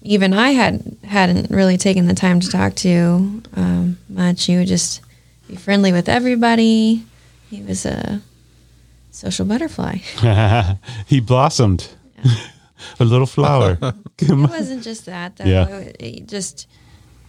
even 0.02 0.32
I 0.32 0.50
had 0.50 0.96
hadn't 1.04 1.50
really 1.50 1.76
taken 1.76 2.06
the 2.06 2.14
time 2.14 2.38
to 2.40 2.48
talk 2.48 2.74
to 2.76 3.42
um, 3.54 3.98
much. 4.08 4.44
He 4.44 4.56
would 4.56 4.68
just 4.68 5.00
be 5.48 5.56
friendly 5.56 5.92
with 5.92 6.08
everybody. 6.08 7.04
He 7.50 7.62
was 7.62 7.86
a 7.86 8.20
social 9.10 9.46
butterfly. 9.46 9.96
he 11.06 11.20
blossomed. 11.20 11.88
a 13.00 13.04
little 13.04 13.26
flower. 13.26 13.78
it 14.18 14.30
wasn't 14.50 14.82
just 14.82 15.06
that 15.06 15.36
though. 15.36 15.44
Yeah. 15.44 15.68
It- 15.68 15.96
it 16.00 16.28
just 16.28 16.66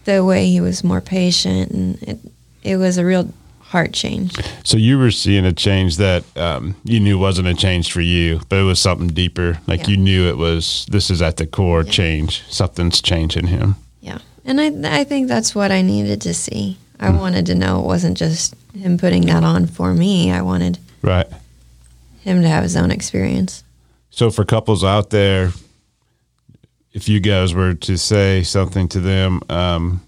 the 0.04 0.24
way 0.24 0.46
he 0.46 0.60
was 0.60 0.82
more 0.84 1.00
patient 1.00 1.70
and 1.70 2.02
it 2.02 2.18
it 2.62 2.76
was 2.76 2.98
a 2.98 3.04
real 3.04 3.32
heart 3.60 3.92
change. 3.92 4.34
so 4.64 4.76
you 4.78 4.98
were 4.98 5.10
seeing 5.10 5.44
a 5.44 5.52
change 5.52 5.98
that 5.98 6.24
um, 6.38 6.74
you 6.84 6.98
knew 7.00 7.18
wasn't 7.18 7.46
a 7.46 7.52
change 7.54 7.92
for 7.92 8.00
you, 8.00 8.40
but 8.48 8.58
it 8.58 8.62
was 8.62 8.80
something 8.80 9.08
deeper. 9.08 9.58
Like 9.66 9.80
Yeah. 9.82 9.88
you 9.90 9.96
knew 9.98 10.26
it 10.28 10.38
was. 10.38 10.86
This 10.90 11.10
is 11.10 11.20
at 11.20 11.36
the 11.36 11.46
core 11.46 11.84
change. 11.84 12.42
Something's 12.48 13.02
changing 13.02 13.46
him. 13.48 13.76
Yeah. 14.00 14.18
And 14.46 14.58
I 14.60 15.00
I 15.00 15.04
think 15.04 15.28
that's 15.28 15.54
what 15.54 15.70
I 15.70 15.82
needed 15.82 16.20
to 16.22 16.32
see. 16.34 16.78
I 17.00 17.10
wanted 17.10 17.46
to 17.46 17.54
know 17.54 17.80
it 17.80 17.86
wasn't 17.86 18.16
just 18.18 18.54
him 18.76 18.98
putting 18.98 19.26
that 19.26 19.44
on 19.44 19.66
for 19.66 19.94
me. 19.94 20.32
I 20.32 20.42
wanted 20.42 20.78
Right. 21.02 21.26
him 22.20 22.42
to 22.42 22.48
have 22.48 22.62
his 22.64 22.76
own 22.76 22.90
experience. 22.90 23.62
So 24.10 24.30
for 24.30 24.44
couples 24.44 24.82
out 24.82 25.10
there, 25.10 25.52
if 26.92 27.08
you 27.08 27.20
guys 27.20 27.54
were 27.54 27.74
to 27.74 27.96
say 27.96 28.42
something 28.42 28.88
to 28.88 29.00
them, 29.00 29.40
um, 29.48 30.00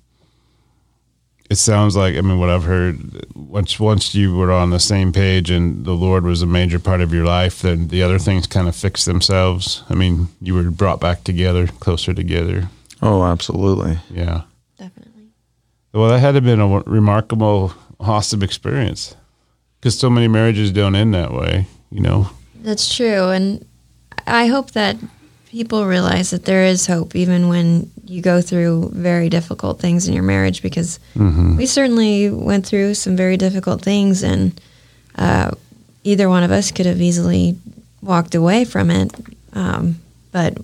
it 1.48 1.56
sounds 1.58 1.96
like 1.96 2.16
I 2.16 2.20
mean 2.20 2.38
what 2.38 2.48
I've 2.50 2.64
heard 2.64 3.24
once 3.34 3.78
once 3.80 4.14
you 4.14 4.34
were 4.36 4.52
on 4.52 4.70
the 4.70 4.78
same 4.80 5.12
page 5.12 5.50
and 5.50 5.84
the 5.84 5.92
Lord 5.94 6.24
was 6.24 6.42
a 6.42 6.46
major 6.46 6.78
part 6.78 7.00
of 7.00 7.12
your 7.12 7.24
life, 7.24 7.62
then 7.62 7.88
the 7.88 8.02
other 8.02 8.18
things 8.18 8.46
kind 8.46 8.68
of 8.68 8.74
fixed 8.76 9.06
themselves. 9.06 9.82
I 9.90 9.94
mean, 9.94 10.28
you 10.40 10.54
were 10.54 10.70
brought 10.70 11.00
back 11.00 11.24
together, 11.24 11.66
closer 11.66 12.14
together. 12.14 12.68
Oh, 13.02 13.24
absolutely. 13.24 13.98
Yeah. 14.12 14.42
Well, 15.92 16.08
that 16.10 16.18
had 16.20 16.32
to 16.32 16.34
have 16.36 16.44
been 16.44 16.60
a 16.60 16.80
remarkable, 16.86 17.72
awesome 17.98 18.42
experience 18.42 19.16
because 19.80 19.98
so 19.98 20.08
many 20.10 20.28
marriages 20.28 20.70
don't 20.70 20.94
end 20.94 21.14
that 21.14 21.32
way. 21.32 21.66
You 21.90 22.00
know. 22.00 22.30
That's 22.62 22.94
true, 22.94 23.30
and 23.30 23.64
I 24.26 24.46
hope 24.46 24.72
that 24.72 24.96
people 25.48 25.86
realize 25.86 26.30
that 26.30 26.44
there 26.44 26.64
is 26.64 26.86
hope 26.86 27.16
even 27.16 27.48
when 27.48 27.90
you 28.04 28.22
go 28.22 28.40
through 28.40 28.90
very 28.94 29.28
difficult 29.28 29.80
things 29.80 30.06
in 30.06 30.14
your 30.14 30.22
marriage 30.22 30.62
because 30.62 31.00
Mm-hmm. 31.16 31.56
we 31.56 31.66
certainly 31.66 32.30
went 32.30 32.64
through 32.66 32.94
some 32.94 33.16
very 33.16 33.36
difficult 33.36 33.82
things 33.82 34.22
and 34.22 34.60
uh, 35.16 35.50
either 36.04 36.28
one 36.28 36.44
of 36.44 36.52
us 36.52 36.70
could 36.70 36.86
have 36.86 37.00
easily 37.00 37.56
walked 38.00 38.34
away 38.36 38.64
from 38.64 38.90
it 38.90 39.12
um, 39.54 39.96
but 40.30 40.56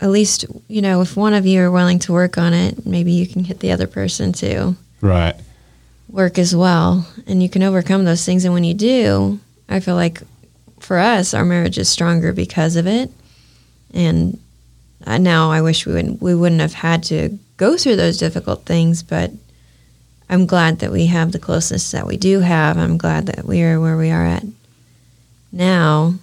at 0.00 0.10
least 0.10 0.44
you 0.68 0.80
know 0.82 1.00
if 1.02 1.16
one 1.16 1.34
of 1.34 1.46
you 1.46 1.60
are 1.62 1.70
willing 1.70 1.98
to 2.00 2.12
work 2.12 2.38
on 2.38 2.52
it 2.54 2.86
maybe 2.86 3.12
you 3.12 3.26
can 3.26 3.42
get 3.42 3.60
the 3.60 3.72
other 3.72 3.86
person 3.86 4.32
to 4.32 4.74
Right. 5.02 5.34
work 6.10 6.38
as 6.38 6.54
well. 6.54 7.06
And 7.26 7.42
you 7.42 7.48
can 7.48 7.62
overcome 7.62 8.04
those 8.04 8.24
things. 8.26 8.44
And 8.44 8.52
when 8.54 8.64
you 8.64 8.74
do 8.74 9.38
i 9.68 9.78
feel 9.80 9.94
like 9.94 10.20
for 10.80 10.98
us 10.98 11.32
our 11.34 11.44
marriage 11.44 11.78
is 11.78 11.88
stronger 11.88 12.32
because 12.32 12.76
of 12.76 12.86
it. 12.86 13.10
And 13.94 14.38
now 15.06 15.50
i 15.50 15.60
wish 15.62 15.86
we 15.86 15.92
wouldn't 15.94 16.20
we 16.22 16.34
wouldn't 16.34 16.60
have 16.60 16.74
had 16.74 17.02
to 17.04 17.38
go 17.56 17.76
through 17.76 17.96
those 17.96 18.16
difficult 18.18 18.64
things 18.64 19.02
but 19.02 19.30
i'm 20.30 20.46
glad 20.46 20.78
that 20.78 20.90
we 20.92 21.06
have 21.06 21.32
the 21.32 21.38
closeness 21.38 21.90
that 21.90 22.06
we 22.06 22.16
do 22.16 22.40
have. 22.40 22.76
I'm 22.78 22.96
glad 22.98 23.26
that 23.26 23.44
we 23.44 23.62
are 23.62 23.78
where 23.80 23.96
we 23.96 24.10
are 24.10 24.24
at 24.26 24.44
now. 25.52 26.14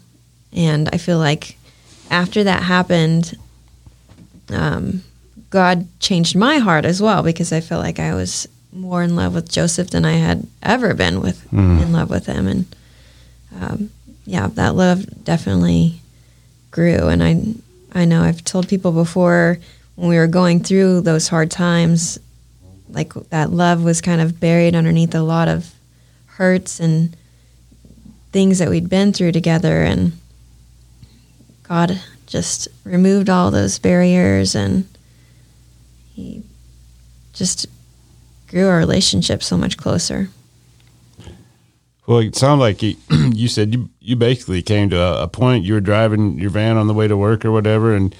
And 0.53 0.89
i 0.93 0.97
feel 0.97 1.17
like 1.19 1.57
after 2.09 2.43
that 2.45 2.63
happened 2.63 3.35
um, 4.51 5.03
god 5.49 5.87
changed 5.99 6.35
my 6.35 6.57
heart 6.57 6.85
as 6.85 7.01
well 7.01 7.23
because 7.23 7.51
i 7.51 7.59
felt 7.61 7.83
like 7.83 7.99
i 7.99 8.13
was 8.13 8.47
more 8.73 9.01
in 9.03 9.15
love 9.15 9.33
with 9.33 9.51
joseph 9.51 9.89
than 9.89 10.05
i 10.05 10.13
had 10.13 10.45
ever 10.63 10.93
been 10.93 11.21
with 11.21 11.41
in 11.81 11.91
love 11.91 12.09
with 12.09 12.25
him. 12.25 12.47
And 12.47 12.65
um, 13.59 13.89
yeah 14.25 14.47
that 14.47 14.75
love 14.75 15.23
definitely 15.23 16.01
grew. 16.71 17.07
And 17.07 17.23
i 17.23 17.41
i 17.93 18.05
know 18.05 18.21
i've 18.21 18.43
told 18.43 18.67
people 18.67 18.91
before 18.91 19.57
when 19.95 20.09
we 20.09 20.17
were 20.17 20.27
going 20.27 20.59
through 20.61 21.01
those 21.01 21.27
hard 21.29 21.49
times 21.49 22.19
like 22.89 23.13
that 23.29 23.51
love 23.51 23.83
was 23.83 24.01
kind 24.01 24.21
of 24.21 24.39
buried 24.39 24.75
underneath 24.75 25.15
a 25.15 25.21
lot 25.21 25.47
of 25.47 25.73
hurts 26.37 26.79
and 26.79 27.15
things 28.31 28.59
that 28.59 28.69
we'd 28.69 28.89
been 28.89 29.11
through 29.13 29.31
together. 29.31 29.83
And 29.83 30.13
god 31.63 31.99
just 32.27 32.67
removed 32.83 33.29
all 33.29 33.49
those 33.49 33.79
barriers 33.79 34.53
and 34.53 34.85
he 36.13 36.43
just 37.33 37.65
grew 38.47 38.67
our 38.67 38.77
relationship 38.77 39.41
so 39.41 39.57
much 39.57 39.77
closer 39.77 40.29
Well, 42.05 42.19
it 42.19 42.35
sounded 42.35 42.61
like 42.61 42.81
you, 42.83 42.95
you 43.33 43.47
said 43.47 43.73
you 43.73 43.89
you 43.99 44.15
basically 44.15 44.61
came 44.61 44.89
to 44.91 44.97
a, 44.97 45.23
a 45.23 45.27
point. 45.27 45.65
You 45.65 45.73
were 45.73 45.81
driving 45.81 46.39
your 46.39 46.49
van 46.49 46.77
on 46.77 46.87
the 46.87 46.93
way 46.93 47.07
to 47.09 47.17
work 47.17 47.43
or 47.43 47.51
whatever, 47.51 47.93
and 47.93 48.15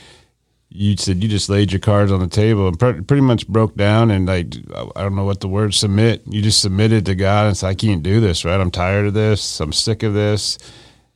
you 0.70 0.98
said 0.98 1.24
you 1.24 1.30
just 1.30 1.48
laid 1.48 1.72
your 1.72 1.80
cards 1.80 2.12
on 2.12 2.20
the 2.20 2.28
table 2.28 2.68
and 2.68 2.78
pre- 2.78 3.00
pretty 3.02 3.22
much 3.22 3.48
broke 3.48 3.76
down 3.76 4.12
and 4.12 4.28
like 4.28 4.54
I 4.96 5.04
don't 5.04 5.16
know 5.16 5.24
what 5.24 5.40
the 5.40 5.48
word 5.48 5.74
submit. 5.74 6.24
You 6.28 6.42
just 6.42 6.60
submitted 6.60 7.06
to 7.06 7.16
God 7.16 7.48
and 7.48 7.56
said, 7.56 7.70
"I 7.70 7.76
can't 7.76 8.04
do 8.04 8.20
this. 8.20 8.44
Right? 8.44 8.60
I'm 8.60 8.72
tired 8.72 9.08
of 9.08 9.14
this. 9.14 9.62
I'm 9.62 9.72
sick 9.74 10.04
of 10.04 10.14
this." 10.14 10.58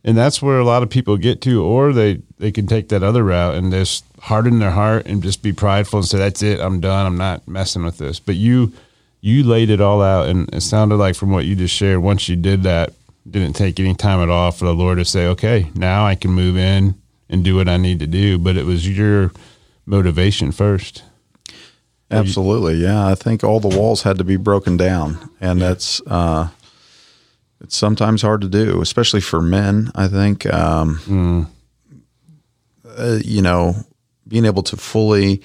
And 0.03 0.17
that's 0.17 0.41
where 0.41 0.57
a 0.57 0.63
lot 0.63 0.81
of 0.81 0.89
people 0.89 1.15
get 1.17 1.41
to, 1.41 1.63
or 1.63 1.93
they 1.93 2.21
they 2.39 2.51
can 2.51 2.65
take 2.65 2.89
that 2.89 3.03
other 3.03 3.23
route 3.23 3.55
and 3.55 3.71
just 3.71 4.03
harden 4.19 4.59
their 4.59 4.71
heart 4.71 5.05
and 5.05 5.21
just 5.21 5.43
be 5.43 5.53
prideful 5.53 5.99
and 5.99 6.07
say, 6.07 6.17
"That's 6.17 6.41
it. 6.41 6.59
I'm 6.59 6.79
done. 6.79 7.05
I'm 7.05 7.17
not 7.17 7.47
messing 7.47 7.83
with 7.83 7.97
this." 7.99 8.19
But 8.19 8.35
you 8.35 8.73
you 9.21 9.43
laid 9.43 9.69
it 9.69 9.79
all 9.79 10.01
out 10.01 10.27
and 10.27 10.51
it 10.53 10.61
sounded 10.61 10.95
like 10.95 11.15
from 11.15 11.29
what 11.29 11.45
you 11.45 11.55
just 11.55 11.75
shared 11.75 11.99
once 11.99 12.27
you 12.27 12.35
did 12.35 12.63
that 12.63 12.91
didn't 13.29 13.55
take 13.55 13.79
any 13.79 13.93
time 13.93 14.19
at 14.19 14.29
all 14.29 14.51
for 14.51 14.65
the 14.65 14.73
lord 14.73 14.97
to 14.97 15.05
say 15.05 15.27
okay 15.27 15.69
now 15.75 16.03
i 16.03 16.15
can 16.15 16.31
move 16.31 16.57
in 16.57 16.95
and 17.29 17.43
do 17.43 17.55
what 17.55 17.69
i 17.69 17.77
need 17.77 17.99
to 17.99 18.07
do 18.07 18.39
but 18.39 18.57
it 18.57 18.65
was 18.65 18.89
your 18.89 19.31
motivation 19.85 20.51
first 20.51 21.03
Absolutely, 22.11 22.75
yeah. 22.75 23.07
I 23.07 23.15
think 23.15 23.43
all 23.43 23.61
the 23.61 23.75
walls 23.75 24.03
had 24.03 24.17
to 24.17 24.25
be 24.25 24.35
broken 24.35 24.75
down, 24.75 25.29
and 25.39 25.61
that's 25.61 26.01
uh, 26.07 26.49
it's 27.61 27.75
sometimes 27.77 28.21
hard 28.21 28.41
to 28.41 28.49
do, 28.49 28.81
especially 28.81 29.21
for 29.21 29.41
men. 29.41 29.91
I 29.95 30.07
think, 30.07 30.45
um, 30.51 30.99
uh, 32.97 33.19
you 33.23 33.41
know, 33.41 33.75
being 34.27 34.45
able 34.45 34.63
to 34.63 34.77
fully 34.77 35.41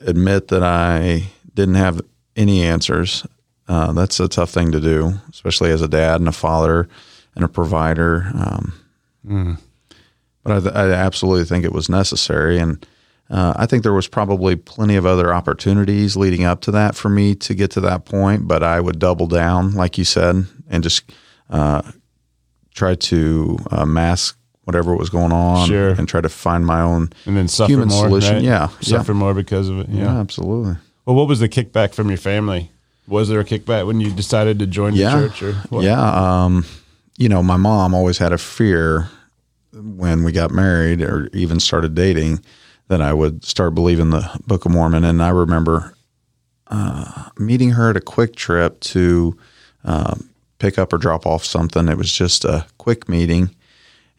admit 0.00 0.48
that 0.48 0.62
I 0.62 1.24
didn't 1.54 1.74
have 1.76 2.00
any 2.36 2.62
answers. 2.62 3.26
Uh, 3.68 3.92
that's 3.92 4.20
a 4.20 4.28
tough 4.28 4.50
thing 4.50 4.72
to 4.72 4.80
do, 4.80 5.14
especially 5.30 5.70
as 5.70 5.82
a 5.82 5.88
dad 5.88 6.20
and 6.20 6.28
a 6.28 6.32
father 6.32 6.88
and 7.34 7.44
a 7.44 7.48
provider. 7.48 8.30
Um, 8.34 8.72
But 10.44 10.66
I, 10.74 10.86
I 10.86 10.90
absolutely 10.92 11.44
think 11.44 11.64
it 11.64 11.72
was 11.72 11.88
necessary, 11.88 12.58
and 12.58 12.84
uh, 13.30 13.52
I 13.56 13.66
think 13.66 13.84
there 13.84 13.92
was 13.92 14.08
probably 14.08 14.56
plenty 14.56 14.96
of 14.96 15.06
other 15.06 15.32
opportunities 15.32 16.16
leading 16.16 16.44
up 16.44 16.60
to 16.62 16.72
that 16.72 16.96
for 16.96 17.08
me 17.08 17.34
to 17.36 17.54
get 17.54 17.70
to 17.72 17.80
that 17.82 18.04
point. 18.04 18.48
But 18.48 18.62
I 18.64 18.80
would 18.80 18.98
double 18.98 19.28
down, 19.28 19.72
like 19.74 19.96
you 19.96 20.04
said, 20.04 20.46
and 20.68 20.82
just 20.82 21.04
uh, 21.52 21.82
try 22.74 22.96
to 22.96 23.58
uh, 23.70 23.84
mask 23.86 24.36
whatever 24.64 24.96
was 24.96 25.10
going 25.10 25.32
on, 25.32 25.68
Sure. 25.68 25.90
and 25.90 26.08
try 26.08 26.20
to 26.20 26.28
find 26.28 26.66
my 26.66 26.80
own 26.80 27.10
and 27.26 27.36
then 27.36 27.46
suffer 27.48 27.70
human 27.70 27.88
more 27.88 28.06
solution. 28.06 28.34
right? 28.34 28.42
Yeah, 28.42 28.68
suffer 28.80 29.14
more 29.14 29.34
because 29.34 29.68
of 29.68 29.78
it 29.78 29.88
yeah, 29.88 30.04
yeah. 30.04 30.18
absolutely. 30.20 30.76
well 31.04 31.16
what 31.16 31.28
was 31.28 31.38
the 31.40 31.48
kickback 31.48 31.94
from 31.94 32.08
your 32.08 32.18
family 32.18 32.70
was 33.08 33.28
there 33.28 33.40
a 33.40 33.44
kickback 33.44 33.86
when 33.86 34.00
you 34.00 34.10
decided 34.12 34.58
to 34.60 34.66
join 34.66 34.94
yeah. 34.94 35.16
the 35.20 35.28
church 35.28 35.42
or 35.42 35.52
what? 35.70 35.84
Yeah. 35.84 36.00
Um, 36.44 36.64
you 37.18 37.28
know, 37.28 37.42
my 37.42 37.56
mom 37.56 37.94
always 37.94 38.18
had 38.18 38.32
a 38.32 38.38
fear 38.38 39.08
when 39.72 40.22
we 40.22 40.32
got 40.32 40.50
married 40.50 41.02
or 41.02 41.28
even 41.32 41.60
started 41.60 41.94
dating 41.94 42.40
that 42.88 43.02
I 43.02 43.12
would 43.12 43.44
start 43.44 43.74
believing 43.74 44.10
the 44.10 44.28
Book 44.46 44.64
of 44.64 44.72
Mormon. 44.72 45.04
And 45.04 45.22
I 45.22 45.30
remember 45.30 45.94
uh, 46.68 47.30
meeting 47.38 47.70
her 47.70 47.90
at 47.90 47.96
a 47.96 48.00
QuikTrip 48.00 48.80
to 48.80 49.36
um, 49.84 50.30
pick 50.62 50.78
up 50.78 50.92
or 50.92 50.98
drop 50.98 51.26
off 51.26 51.44
something. 51.44 51.88
It 51.88 51.98
was 51.98 52.12
just 52.12 52.44
a 52.44 52.64
quick 52.78 53.08
meeting. 53.08 53.50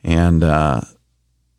And 0.03 0.43
uh, 0.43 0.81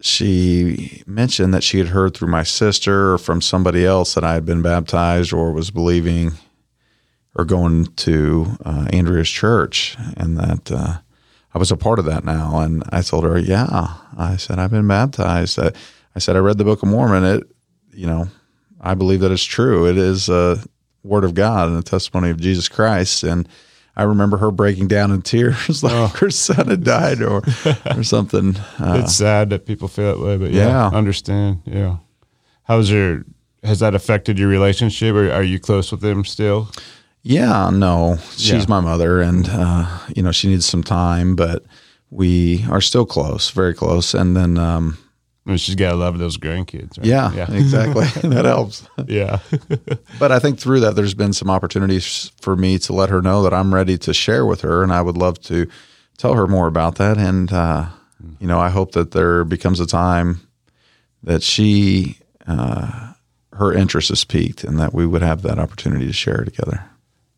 she 0.03 1.03
mentioned 1.07 1.55
that 1.55 1.65
she 1.65 1.79
had 1.79 1.89
heard 1.89 2.15
through 2.15 2.29
my 2.29 2.43
sister 2.43 3.15
or 3.15 3.19
from 3.19 3.41
somebody 3.41 3.87
else 3.87 4.13
that 4.13 4.25
I 4.25 4.35
had 4.35 4.45
been 4.45 4.61
baptized 4.61 5.33
or 5.33 5.53
was 5.53 5.71
believing 5.71 6.33
or 7.35 7.47
going 7.47 7.87
to 7.87 8.59
uh, 8.63 8.87
Andrea's 8.93 9.31
church, 9.31 9.97
and 10.19 10.37
that 10.37 10.71
uh, 10.71 10.99
I 11.53 11.59
was 11.59 11.73
a 11.73 11.77
part 11.77 11.99
of 11.99 12.05
that 12.05 12.25
now. 12.25 12.61
And 12.61 12.85
I 12.93 13.01
told 13.01 13.25
her, 13.25 13.39
"Yeah," 13.39 13.97
I 14.17 14.37
said, 14.37 14.59
"I've 14.59 14.71
been 14.71 14.87
baptized." 14.87 15.59
I, 15.59 15.73
I 16.15 16.19
said, 16.19 16.37
"I 16.37 16.41
read 16.41 16.59
the 16.59 16.65
Book 16.65 16.83
of 16.83 16.91
Mormon. 16.91 17.25
It, 17.25 17.43
you 17.93 18.07
know, 18.07 18.29
I 18.81 18.95
believe 18.95 19.21
that 19.21 19.33
it's 19.33 19.43
true. 19.43 19.89
It 19.89 19.97
is 19.97 20.29
a 20.29 20.63
word 21.03 21.25
of 21.25 21.35
God 21.35 21.69
and 21.69 21.79
a 21.79 21.83
testimony 21.83 22.31
of 22.31 22.39
Jesus 22.39 22.69
Christ." 22.69 23.25
And 23.25 23.49
I 23.97 24.03
remember 24.03 24.37
her 24.39 24.51
breaking 24.51 24.89
down 24.89 25.11
in 25.13 25.23
tears, 25.23 25.83
like 25.85 26.17
her 26.17 26.31
son 26.31 26.67
had 26.69 26.85
died, 26.85 27.23
or 27.23 27.43
or 27.97 28.03
something. 28.15 28.57
Uh, 28.79 29.01
it's 29.03 29.15
sad 29.15 29.51
that 29.51 29.67
people 29.67 29.89
feel 29.89 30.17
that 30.17 30.25
way 30.25 30.37
but 30.37 30.51
yeah, 30.51 30.67
Yeah. 30.91 30.97
understand 30.99 31.63
yeah 31.65 31.97
how's 32.65 32.91
your 32.91 33.25
has 33.63 33.79
that 33.81 33.95
affected 33.95 34.39
your 34.39 34.49
relationship 34.49 35.15
or 35.15 35.31
are 35.31 35.43
you 35.43 35.59
close 35.59 35.91
with 35.93 36.01
them 36.01 36.25
still 36.25 36.69
Yeah, 37.23 37.71
no, 37.71 38.19
she's 38.37 38.51
Yeah. 38.53 38.65
my 38.69 38.81
mother, 38.81 39.23
and 39.23 39.49
uh, 39.49 39.87
you 40.15 40.23
know 40.23 40.33
she 40.33 40.49
needs 40.49 40.67
some 40.67 40.83
time, 40.85 41.35
but 41.37 41.63
we 42.11 42.65
are 42.71 42.83
still 42.83 43.07
close, 43.07 43.51
very 43.51 43.73
close. 43.75 44.13
And 44.15 44.37
then, 44.37 44.59
um, 44.59 44.99
I 45.47 45.51
mean, 45.51 45.59
she's 45.59 45.75
got 45.75 45.91
to 45.91 45.97
love 45.97 46.19
those 46.19 46.39
grandkids 46.39 46.97
right? 46.97 47.07
yeah, 47.07 47.31
yeah 47.35 47.53
exactly, 47.53 48.07
that 48.31 48.47
helps. 48.47 48.89
yeah 49.07 49.41
But 50.19 50.33
I 50.33 50.39
think 50.39 50.59
through 50.59 50.81
that, 50.81 50.97
there's 50.97 51.13
been 51.15 51.35
some 51.35 51.51
opportunities 51.51 52.33
for 52.41 52.57
me 52.57 52.79
to 52.79 52.93
let 52.95 53.11
her 53.11 53.21
know 53.21 53.43
that 53.43 53.53
I'm 53.53 53.75
ready 53.75 53.99
to 53.99 54.15
share 54.15 54.47
with 54.47 54.63
her, 54.63 54.83
and 54.83 54.93
I 54.93 55.03
would 55.03 55.19
love 55.19 55.41
to 55.43 55.67
tell 56.17 56.35
her 56.35 56.47
more 56.47 56.67
about 56.67 56.95
that. 56.97 57.19
And 57.19 57.53
uh, 57.53 57.89
you 58.41 58.47
know, 58.47 58.59
I 58.59 58.71
hope 58.71 58.93
that 58.93 59.11
there 59.11 59.45
becomes 59.45 59.81
a 59.81 59.87
time 59.87 60.41
that 61.23 61.43
she, 61.43 62.19
uh, 62.47 63.13
her 63.53 63.73
interest 63.73 64.11
is 64.11 64.25
piqued, 64.25 64.65
and 64.65 64.79
that 64.79 64.95
we 64.95 65.07
would 65.07 65.23
have 65.23 65.43
that 65.43 65.59
opportunity 65.59 66.07
to 66.07 66.13
share 66.13 66.45
together. 66.45 66.85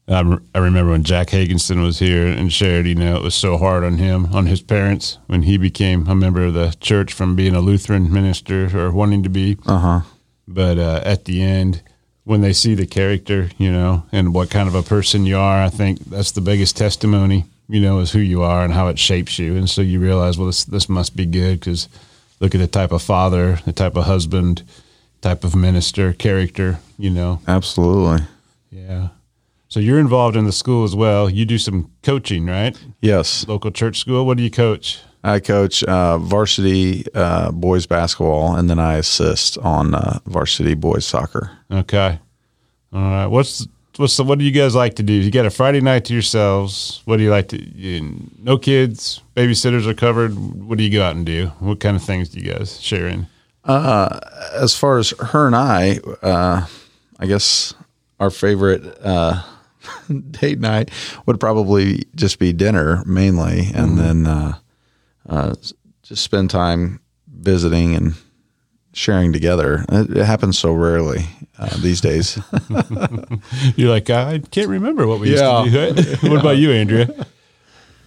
I, 0.08 0.22
rem- 0.22 0.48
I 0.54 0.58
remember 0.58 0.92
when 0.92 1.02
Jack 1.02 1.28
Hagenson 1.28 1.82
was 1.82 1.98
here 1.98 2.26
and 2.26 2.52
shared, 2.52 2.86
you 2.86 2.94
know, 2.94 3.16
it 3.16 3.22
was 3.22 3.34
so 3.34 3.58
hard 3.58 3.82
on 3.82 3.98
him, 3.98 4.26
on 4.34 4.46
his 4.46 4.62
parents, 4.62 5.18
when 5.26 5.42
he 5.42 5.56
became 5.58 6.06
a 6.06 6.14
member 6.14 6.44
of 6.44 6.54
the 6.54 6.76
church 6.80 7.12
from 7.12 7.34
being 7.34 7.56
a 7.56 7.60
Lutheran 7.60 8.12
minister 8.12 8.70
or 8.78 8.92
wanting 8.92 9.22
to 9.24 9.28
be. 9.28 9.56
Uh 9.66 9.78
huh. 9.78 10.00
But 10.46 10.78
uh, 10.78 11.00
at 11.04 11.24
the 11.24 11.42
end, 11.42 11.82
when 12.26 12.40
they 12.40 12.52
see 12.52 12.74
the 12.74 12.86
character, 12.86 13.50
you 13.56 13.70
know, 13.70 14.04
and 14.10 14.34
what 14.34 14.50
kind 14.50 14.68
of 14.68 14.74
a 14.74 14.82
person 14.82 15.26
you 15.26 15.38
are. 15.38 15.62
I 15.62 15.68
think 15.68 16.00
that's 16.00 16.32
the 16.32 16.40
biggest 16.40 16.76
testimony, 16.76 17.44
you 17.68 17.80
know, 17.80 18.00
is 18.00 18.10
who 18.10 18.18
you 18.18 18.42
are 18.42 18.64
and 18.64 18.72
how 18.72 18.88
it 18.88 18.98
shapes 18.98 19.38
you. 19.38 19.56
And 19.56 19.70
so 19.70 19.80
you 19.80 20.00
realize, 20.00 20.36
well, 20.36 20.48
this 20.48 20.64
this 20.64 20.88
must 20.88 21.14
be 21.14 21.24
good 21.24 21.60
because 21.60 21.88
look 22.40 22.52
at 22.54 22.58
the 22.58 22.66
type 22.66 22.90
of 22.90 23.00
father, 23.00 23.60
the 23.64 23.72
type 23.72 23.94
of 23.94 24.06
husband, 24.06 24.64
type 25.20 25.44
of 25.44 25.54
minister, 25.54 26.12
character, 26.12 26.80
you 26.98 27.10
know. 27.10 27.40
Absolutely. 27.46 28.26
Yeah. 28.70 29.08
So 29.68 29.80
you're 29.80 29.98
involved 29.98 30.36
in 30.36 30.44
the 30.44 30.52
school 30.52 30.84
as 30.84 30.94
well. 30.94 31.28
You 31.28 31.44
do 31.44 31.58
some 31.58 31.90
coaching, 32.02 32.46
right? 32.46 32.78
Yes. 33.00 33.46
Local 33.48 33.70
church 33.70 33.98
school. 33.98 34.24
What 34.24 34.36
do 34.36 34.42
you 34.42 34.50
coach? 34.50 35.00
I 35.24 35.40
coach 35.40 35.82
uh, 35.82 36.18
varsity 36.18 37.04
uh, 37.12 37.50
boys 37.50 37.84
basketball, 37.84 38.54
and 38.54 38.70
then 38.70 38.78
I 38.78 38.94
assist 38.94 39.58
on 39.58 39.94
uh, 39.94 40.20
varsity 40.26 40.74
boys 40.74 41.04
soccer. 41.04 41.50
Okay. 41.70 42.20
All 42.92 43.00
right. 43.00 43.26
What's 43.26 43.66
what's 43.96 44.16
the, 44.16 44.22
what 44.22 44.38
do 44.38 44.44
you 44.44 44.52
guys 44.52 44.76
like 44.76 44.94
to 44.94 45.02
do? 45.02 45.12
You 45.12 45.32
got 45.32 45.44
a 45.44 45.50
Friday 45.50 45.80
night 45.80 46.04
to 46.04 46.12
yourselves. 46.12 47.02
What 47.06 47.16
do 47.16 47.24
you 47.24 47.30
like 47.30 47.48
to? 47.48 47.60
You, 47.60 48.30
no 48.38 48.56
kids. 48.56 49.20
Babysitters 49.34 49.86
are 49.86 49.94
covered. 49.94 50.38
What 50.38 50.78
do 50.78 50.84
you 50.84 50.90
go 50.90 51.02
out 51.02 51.16
and 51.16 51.26
do? 51.26 51.48
What 51.58 51.80
kind 51.80 51.96
of 51.96 52.02
things 52.04 52.28
do 52.28 52.38
you 52.38 52.52
guys 52.52 52.80
share 52.80 53.08
in? 53.08 53.26
As 53.64 54.76
far 54.78 54.98
as 54.98 55.10
her 55.10 55.48
and 55.48 55.56
I, 55.56 55.98
uh, 56.22 56.66
I 57.18 57.26
guess 57.26 57.74
our 58.20 58.30
favorite 58.30 58.96
uh, 59.02 59.42
date 60.30 60.58
night 60.60 60.90
would 61.26 61.38
probably 61.40 62.04
just 62.14 62.38
be 62.38 62.52
dinner 62.52 63.02
mainly, 63.06 63.70
and 63.74 63.98
then 63.98 64.26
uh, 64.26 64.58
uh, 65.28 65.54
just 66.02 66.22
spend 66.22 66.50
time 66.50 67.00
visiting 67.28 67.94
and 67.94 68.14
sharing 68.92 69.32
together. 69.32 69.84
It, 69.90 70.16
it 70.16 70.24
happens 70.24 70.58
so 70.58 70.72
rarely 70.72 71.26
uh, 71.58 71.76
these 71.78 72.00
days. 72.00 72.38
You're 73.76 73.90
like 73.90 74.08
I 74.10 74.38
can't 74.50 74.68
remember 74.68 75.06
what 75.06 75.20
we 75.20 75.34
Yeah. 75.34 75.64
used 75.64 75.74
to 75.74 76.16
do. 76.16 76.28
what 76.30 76.40
about 76.40 76.56
you, 76.56 76.70
Andrea? 76.72 77.08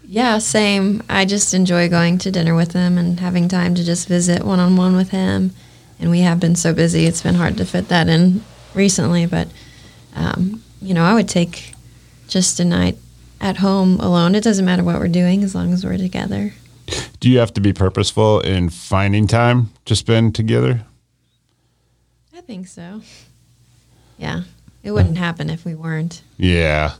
Yeah, 0.04 0.40
same. 0.40 1.04
I 1.08 1.26
just 1.26 1.54
enjoy 1.54 1.88
going 1.88 2.18
to 2.20 2.32
dinner 2.32 2.56
with 2.56 2.74
him 2.74 2.98
and 2.98 3.20
having 3.20 3.48
time 3.48 3.76
to 3.76 3.84
just 3.84 4.08
visit 4.08 4.44
one 4.44 4.60
on 4.60 4.76
one 4.76 4.96
with 4.96 5.12
him. 5.12 5.52
And 6.00 6.10
we 6.10 6.22
have 6.22 6.40
been 6.40 6.56
so 6.56 6.74
busy, 6.74 7.06
it's 7.06 7.22
been 7.22 7.36
hard 7.36 7.58
to 7.58 7.66
fit 7.66 7.90
that 7.90 8.08
in 8.08 8.44
recently. 8.74 9.28
But, 9.28 9.50
um, 10.16 10.64
you 10.82 10.94
know, 10.94 11.04
I 11.04 11.14
would 11.14 11.30
take 11.30 11.74
just 12.28 12.60
a 12.60 12.66
night 12.66 12.98
at 13.42 13.58
home 13.58 14.00
alone. 14.00 14.36
It 14.36 14.44
doesn't 14.44 14.66
matter 14.66 14.84
what 14.84 15.00
we're 15.00 15.08
doing 15.08 15.44
as 15.44 15.56
long 15.56 15.74
as 15.74 15.84
we're 15.86 15.98
together. 15.98 16.54
Do 17.20 17.30
you 17.30 17.40
have 17.40 17.54
to 17.54 17.62
be 17.62 17.74
purposeful 17.74 18.40
in 18.42 18.70
finding 18.70 19.28
time 19.28 19.72
to 19.86 19.96
spend 19.96 20.36
together? 20.36 20.82
I 22.36 22.42
think 22.42 22.68
so. 22.68 23.02
Yeah, 24.18 24.44
it 24.84 24.92
wouldn't 24.92 25.18
happen 25.18 25.50
if 25.50 25.66
we 25.66 25.76
weren't. 25.76 26.22
Yeah, 26.38 26.94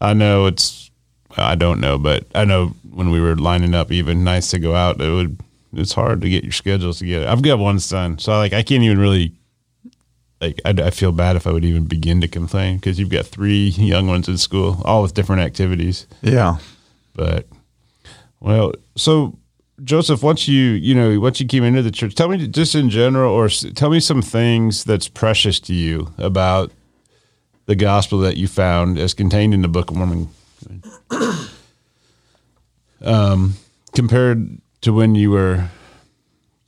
I 0.00 0.14
know 0.14 0.46
it's. 0.46 0.90
I 1.36 1.54
don't 1.56 1.78
know, 1.78 1.98
but 1.98 2.24
I 2.34 2.44
know 2.44 2.68
when 2.90 3.10
we 3.10 3.20
were 3.20 3.36
lining 3.36 3.74
up, 3.74 3.92
even 3.92 4.24
nights 4.24 4.50
to 4.52 4.58
go 4.58 4.74
out, 4.74 5.00
it 5.00 5.10
would. 5.10 5.38
It's 5.74 5.92
hard 5.92 6.22
to 6.22 6.30
get 6.30 6.44
your 6.44 6.52
schedules 6.52 6.98
together. 6.98 7.28
I've 7.28 7.42
got 7.42 7.58
one 7.58 7.78
son, 7.78 8.18
so 8.18 8.32
like 8.32 8.52
I 8.52 8.62
can't 8.62 8.82
even 8.82 8.98
really. 8.98 9.32
Like 10.40 10.60
I, 10.64 10.70
I 10.70 10.90
feel 10.90 11.12
bad 11.12 11.36
if 11.36 11.46
I 11.46 11.52
would 11.52 11.64
even 11.64 11.84
begin 11.84 12.20
to 12.20 12.28
complain 12.28 12.76
because 12.76 12.98
you've 12.98 13.08
got 13.08 13.26
three 13.26 13.68
young 13.76 14.06
ones 14.06 14.28
in 14.28 14.38
school, 14.38 14.82
all 14.84 15.02
with 15.02 15.14
different 15.14 15.42
activities. 15.42 16.06
yeah. 16.22 16.58
But 17.14 17.48
well, 18.40 18.72
so 18.94 19.36
Joseph, 19.82 20.22
once 20.22 20.46
you 20.46 20.62
you 20.62 20.94
know 20.94 21.18
once 21.20 21.40
you 21.40 21.46
came 21.46 21.64
into 21.64 21.82
the 21.82 21.90
church, 21.90 22.14
tell 22.14 22.28
me 22.28 22.46
just 22.46 22.74
in 22.74 22.90
general, 22.90 23.32
or 23.32 23.48
tell 23.48 23.90
me 23.90 24.00
some 24.00 24.22
things 24.22 24.84
that's 24.84 25.08
precious 25.08 25.58
to 25.60 25.74
you 25.74 26.12
about 26.18 26.72
the 27.66 27.74
gospel 27.76 28.18
that 28.20 28.36
you 28.36 28.48
found 28.48 28.98
as 28.98 29.14
contained 29.14 29.52
in 29.54 29.62
the 29.62 29.68
Book 29.68 29.90
of 29.90 29.96
Mormon, 29.96 30.28
um, 33.02 33.54
compared 33.94 34.58
to 34.80 34.92
when 34.92 35.14
you 35.14 35.30
were 35.30 35.68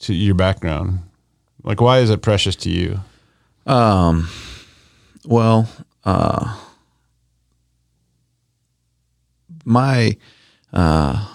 to 0.00 0.14
your 0.14 0.34
background. 0.34 1.00
Like, 1.62 1.80
why 1.80 1.98
is 1.98 2.10
it 2.10 2.22
precious 2.22 2.56
to 2.56 2.70
you? 2.70 3.00
Well, 5.26 5.68
uh, 6.04 6.58
my 9.64 10.16
uh, 10.72 11.28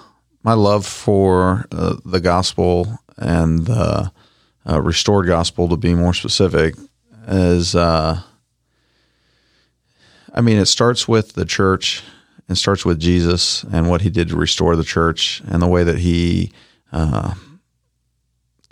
my 0.43 0.53
love 0.53 0.86
for 0.86 1.65
uh, 1.71 1.95
the 2.05 2.19
gospel 2.19 2.99
and 3.17 3.65
the 3.65 4.11
uh, 4.69 4.81
restored 4.81 5.27
gospel, 5.27 5.69
to 5.69 5.77
be 5.77 5.95
more 5.95 6.13
specific, 6.13 6.75
is 7.27 7.75
uh, 7.75 8.21
I 10.33 10.41
mean, 10.41 10.57
it 10.57 10.65
starts 10.67 11.07
with 11.07 11.33
the 11.33 11.45
church. 11.45 12.03
and 12.47 12.57
starts 12.57 12.86
with 12.86 12.99
Jesus 12.99 13.63
and 13.71 13.89
what 13.89 14.01
he 14.01 14.09
did 14.09 14.29
to 14.29 14.36
restore 14.36 14.75
the 14.75 14.83
church 14.83 15.41
and 15.47 15.61
the 15.61 15.67
way 15.67 15.83
that 15.83 15.99
he 15.99 16.51
uh, 16.91 17.33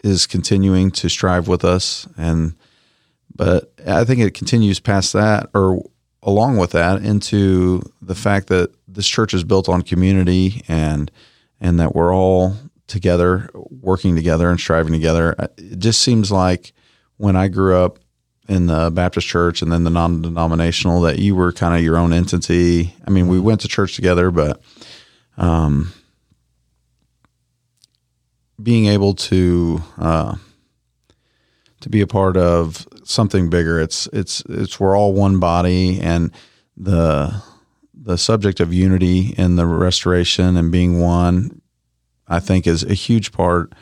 is 0.04 0.28
continuing 0.28 0.92
to 0.92 1.10
strive 1.10 1.48
with 1.48 1.66
us 1.66 2.08
and 2.18 2.54
but 3.36 3.74
I 3.86 4.04
think 4.04 4.20
it 4.22 4.34
continues 4.34 4.80
past 4.80 5.14
that 5.14 5.50
or 5.54 5.84
along 6.22 6.58
with 6.58 6.72
that 6.72 7.04
into 7.04 7.82
the 8.02 8.16
fact 8.16 8.48
that 8.48 8.74
this 8.88 9.08
church 9.08 9.34
is 9.34 9.44
built 9.44 9.68
on 9.68 9.82
community 9.82 10.62
and 10.68 11.12
and 11.60 11.80
that 11.80 11.96
we're 11.96 12.14
all 12.14 12.56
together 12.88 13.50
working 13.54 14.16
together 14.16 14.50
and 14.50 14.60
striving 14.60 14.94
together. 14.94 15.36
It 15.58 15.80
just 15.80 16.02
seems 16.02 16.32
like 16.32 16.74
when 17.18 17.36
I 17.36 17.48
grew 17.48 17.78
up 17.78 18.00
in 18.50 18.68
the 18.68 18.92
Baptist 18.92 19.28
church 19.28 19.62
and 19.62 19.72
then 19.72 19.86
the 19.86 19.90
non-denominational 19.90 21.02
that 21.02 21.20
you 21.20 21.34
were 21.34 21.54
kind 21.54 21.76
of 21.76 21.82
your 21.82 21.96
own 21.96 22.12
entity. 22.12 22.94
I 23.08 23.10
mean, 23.10 23.30
we 23.30 23.40
went 23.40 23.62
to 23.62 23.68
church 23.68 23.96
together, 23.96 24.32
but 24.32 24.62
um 25.38 25.94
being 28.62 28.86
able 28.86 29.16
to 29.16 29.82
uh 29.98 30.36
to 31.82 31.90
be 31.90 32.02
a 32.02 32.08
part 32.08 32.38
of 32.38 32.88
something 33.04 33.50
bigger. 33.50 33.80
It's 33.80 34.08
it's 34.14 34.44
it's 34.50 34.80
we're 34.80 34.98
all 34.98 35.14
one 35.14 35.40
body, 35.40 36.00
and 36.00 36.32
the 36.76 37.42
the 37.94 38.18
subject 38.18 38.60
of 38.60 38.74
unity 38.74 39.34
in 39.38 39.56
the 39.56 39.66
restoration 39.66 40.58
and 40.58 40.72
being 40.72 41.00
one, 41.00 41.62
I 42.28 42.40
think, 42.40 42.68
is 42.68 42.84
a 42.84 42.94
huge 42.94 43.32
part 43.32 43.74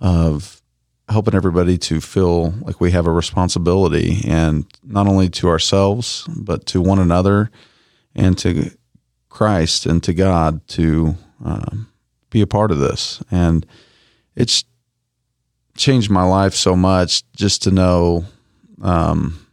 of 0.00 0.62
helping 1.08 1.34
everybody 1.34 1.78
to 1.78 2.00
feel 2.00 2.50
like 2.62 2.80
we 2.80 2.90
have 2.90 3.06
a 3.06 3.12
responsibility, 3.12 4.22
and 4.26 4.66
not 4.82 5.06
only 5.06 5.28
to 5.30 5.48
ourselves 5.48 6.26
but 6.36 6.66
to 6.66 6.80
one 6.80 6.98
another, 6.98 7.50
and 8.14 8.36
to 8.38 8.70
Christ 9.28 9.86
and 9.86 10.02
to 10.02 10.14
God 10.14 10.66
to 10.68 11.16
um, 11.44 11.88
be 12.30 12.40
a 12.40 12.46
part 12.46 12.70
of 12.70 12.78
this. 12.78 13.22
And 13.30 13.66
it's 14.34 14.64
changed 15.76 16.10
my 16.10 16.22
life 16.22 16.54
so 16.54 16.74
much 16.74 17.22
just 17.32 17.62
to 17.64 17.70
know 17.70 18.24
um, 18.82 19.46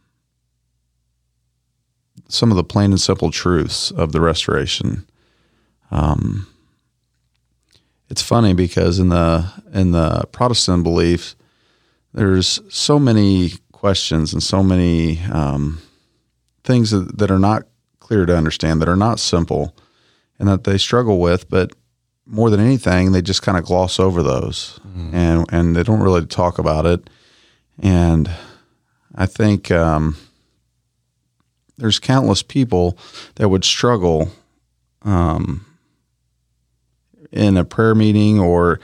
some 2.28 2.50
of 2.50 2.56
the 2.56 2.64
plain 2.64 2.90
and 2.90 3.00
simple 3.00 3.30
truths 3.30 3.90
of 3.90 4.12
the 4.12 4.20
restoration. 4.20 5.06
Um, 5.90 6.46
it's 8.10 8.22
funny 8.22 8.54
because 8.54 8.98
in 8.98 9.08
the 9.08 9.50
in 9.72 9.92
the 9.92 10.24
Protestant 10.32 10.82
belief, 10.82 11.34
there's 12.12 12.60
so 12.68 12.98
many 12.98 13.52
questions 13.72 14.32
and 14.32 14.42
so 14.42 14.62
many 14.62 15.20
um, 15.32 15.80
things 16.62 16.90
that, 16.90 17.18
that 17.18 17.30
are 17.30 17.38
not 17.38 17.64
clear 18.00 18.26
to 18.26 18.36
understand, 18.36 18.80
that 18.80 18.88
are 18.88 18.96
not 18.96 19.18
simple, 19.20 19.74
and 20.38 20.48
that 20.48 20.64
they 20.64 20.78
struggle 20.78 21.18
with. 21.18 21.48
But 21.48 21.72
more 22.26 22.50
than 22.50 22.60
anything, 22.60 23.12
they 23.12 23.22
just 23.22 23.42
kind 23.42 23.58
of 23.58 23.64
gloss 23.64 23.98
over 23.98 24.22
those, 24.22 24.78
and 25.12 25.46
and 25.50 25.74
they 25.74 25.82
don't 25.82 26.02
really 26.02 26.26
talk 26.26 26.58
about 26.58 26.86
it. 26.86 27.10
And 27.78 28.30
I 29.14 29.26
think 29.26 29.70
um, 29.70 30.16
there's 31.76 31.98
countless 31.98 32.42
people 32.42 32.98
that 33.36 33.48
would 33.48 33.64
struggle 33.64 34.30
um, 35.02 35.64
in 37.30 37.56
a 37.56 37.64
prayer 37.64 37.94
meeting 37.94 38.40
or, 38.40 38.80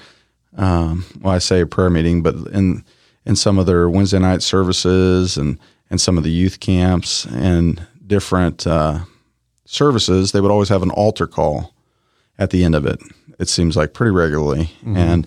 um, 0.56 1.04
well, 1.20 1.34
I 1.34 1.38
say 1.38 1.60
a 1.60 1.66
prayer 1.66 1.90
meeting, 1.90 2.22
but 2.22 2.34
in 2.52 2.84
in 3.26 3.36
some 3.36 3.58
of 3.58 3.66
their 3.66 3.88
Wednesday 3.88 4.18
night 4.18 4.42
services 4.42 5.36
and 5.36 5.58
and 5.90 6.00
some 6.00 6.16
of 6.16 6.24
the 6.24 6.30
youth 6.30 6.60
camps 6.60 7.26
and 7.26 7.86
different 8.06 8.66
uh, 8.66 9.00
services, 9.64 10.32
they 10.32 10.40
would 10.40 10.50
always 10.50 10.68
have 10.68 10.82
an 10.82 10.90
altar 10.90 11.26
call 11.26 11.74
at 12.38 12.50
the 12.50 12.64
end 12.64 12.74
of 12.74 12.86
it. 12.86 13.00
It 13.38 13.48
seems 13.48 13.76
like 13.76 13.92
pretty 13.92 14.10
regularly, 14.10 14.70
and 14.96 15.26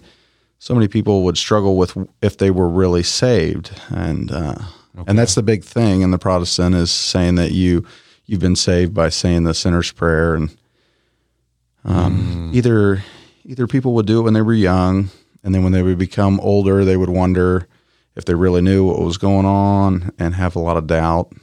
so 0.60 0.74
many 0.74 0.88
people 0.88 1.24
would 1.24 1.38
struggle 1.38 1.78
with 1.78 1.98
if 2.22 2.38
they 2.38 2.52
were 2.52 2.70
really 2.70 3.04
saved, 3.04 3.72
and 3.90 4.32
uh, 4.32 4.56
and 5.08 5.18
that's 5.18 5.36
the 5.36 5.44
big 5.44 5.64
thing 5.64 6.02
in 6.02 6.12
the 6.12 6.20
Protestant 6.20 6.76
is 6.76 6.92
saying 6.92 7.36
that 7.36 7.52
you 7.52 7.86
you've 8.26 8.40
been 8.40 8.56
saved 8.56 8.94
by 8.94 9.10
saying 9.10 9.44
the 9.44 9.54
sinner's 9.54 9.92
prayer, 9.92 10.36
and 10.36 10.56
um, 11.84 12.52
either 12.54 13.04
either 13.46 13.68
people 13.68 13.94
would 13.94 14.06
do 14.06 14.20
it 14.20 14.24
when 14.24 14.34
they 14.34 14.42
were 14.42 14.54
young, 14.54 15.10
and 15.44 15.54
then 15.54 15.64
when 15.64 15.72
they 15.74 15.84
would 15.84 15.98
become 15.98 16.40
older, 16.40 16.86
they 16.86 16.98
would 16.98 17.10
wonder 17.10 17.68
if 18.16 18.26
they 18.26 18.36
really 18.36 18.62
knew 18.62 18.86
what 18.86 19.02
was 19.02 19.18
going 19.18 19.46
on 19.46 20.12
and 20.20 20.36
have 20.36 20.56
a 20.56 20.60
lot 20.60 20.78
of 20.78 20.88
doubt, 20.88 21.34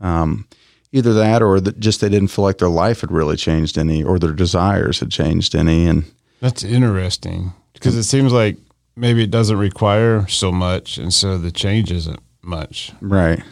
um, 0.00 0.46
either 0.92 1.14
that 1.14 1.42
or 1.42 1.60
that 1.60 1.80
just 1.80 2.00
they 2.00 2.08
didn't 2.08 2.28
feel 2.28 2.44
like 2.44 2.58
their 2.58 2.68
life 2.68 3.00
had 3.00 3.10
really 3.10 3.36
changed 3.36 3.78
any 3.78 4.02
or 4.02 4.18
their 4.18 4.32
desires 4.32 5.00
had 5.00 5.10
changed 5.10 5.54
any. 5.54 5.86
And 5.86 6.04
That's 6.40 6.62
interesting 6.62 7.52
because 7.72 7.96
it 7.96 8.04
seems 8.04 8.32
like 8.32 8.58
maybe 8.94 9.24
it 9.24 9.30
doesn't 9.30 9.56
require 9.56 10.26
so 10.28 10.52
much, 10.52 10.98
and 10.98 11.12
so 11.12 11.38
the 11.38 11.50
change 11.50 11.90
isn't 11.90 12.20
much. 12.42 12.92
right, 13.00 13.42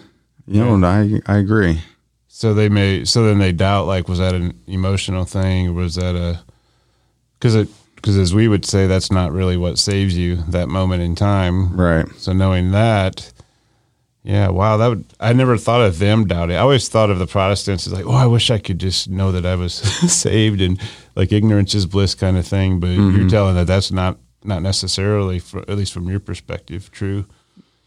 you 0.47 0.65
know, 0.65 0.87
I 0.87 1.21
I 1.27 1.39
agree. 1.39 1.81
So 2.29 2.53
they 2.53 2.69
may, 2.69 3.07
so 3.07 3.25
then 3.25 3.39
they 3.39 3.53
doubt 3.53 3.87
like, 3.87 4.09
was 4.09 4.19
that 4.19 4.35
an 4.35 4.61
emotional 4.67 5.25
thing, 5.25 5.69
or 5.69 5.73
was 5.73 5.95
that 5.95 6.15
a? 6.15 6.41
Because 7.39 7.55
it, 7.55 7.69
because 7.97 8.19
as 8.19 8.35
we 8.35 8.47
would 8.47 8.67
say, 8.67 8.87
that's 8.87 9.11
not 9.11 9.33
really 9.33 9.57
what 9.57 9.79
saves 9.79 10.17
you 10.17 10.37
that 10.49 10.69
moment 10.69 11.03
in 11.03 11.15
time. 11.15 11.75
Right. 11.75 12.07
So 12.19 12.35
knowing 12.35 12.73
that, 12.73 13.33
yeah, 14.23 14.49
wow, 14.49 14.77
that 14.77 14.89
would 14.89 15.07
I 15.19 15.33
never 15.33 15.57
thought 15.57 15.81
of 15.81 15.99
them 15.99 16.27
doubting. 16.27 16.57
I 16.57 16.61
always 16.61 16.91
thought 16.91 17.09
of 17.09 17.19
the 17.19 17.27
Protestants 17.27 17.87
as 17.87 17.95
like, 17.95 18.05
oh, 18.05 18.13
I 18.13 18.27
wish 18.27 18.51
I 18.51 18.59
could 18.59 18.79
just 18.79 19.09
know 19.09 19.33
that 19.33 19.47
I 19.47 19.55
was 19.55 19.75
saved 20.13 20.61
and 20.61 20.79
like 21.15 21.33
ignorance 21.33 21.75
is 21.75 21.87
bliss 21.87 22.15
kind 22.15 22.37
of 22.37 22.47
thing. 22.47 22.81
But 22.81 22.91
mm-hmm. 22.91 23.17
you're 23.17 23.31
telling 23.31 23.55
that 23.55 23.67
that's 23.67 23.91
not 23.91 24.19
not 24.45 24.63
necessarily, 24.63 25.39
for, 25.39 25.61
at 25.61 25.79
least 25.79 25.93
from 25.95 26.09
your 26.09 26.21
perspective, 26.21 26.91
true. 26.93 27.25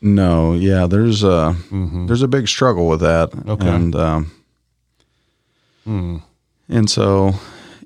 No, 0.01 0.53
yeah, 0.53 0.87
there's 0.87 1.23
a 1.23 1.55
there's 2.07 2.21
a 2.21 2.27
big 2.27 2.47
struggle 2.47 2.87
with 2.87 3.01
that, 3.01 3.29
Okay. 3.47 3.67
and 3.67 3.95
um, 3.95 4.31
and 5.85 6.89
so 6.89 7.33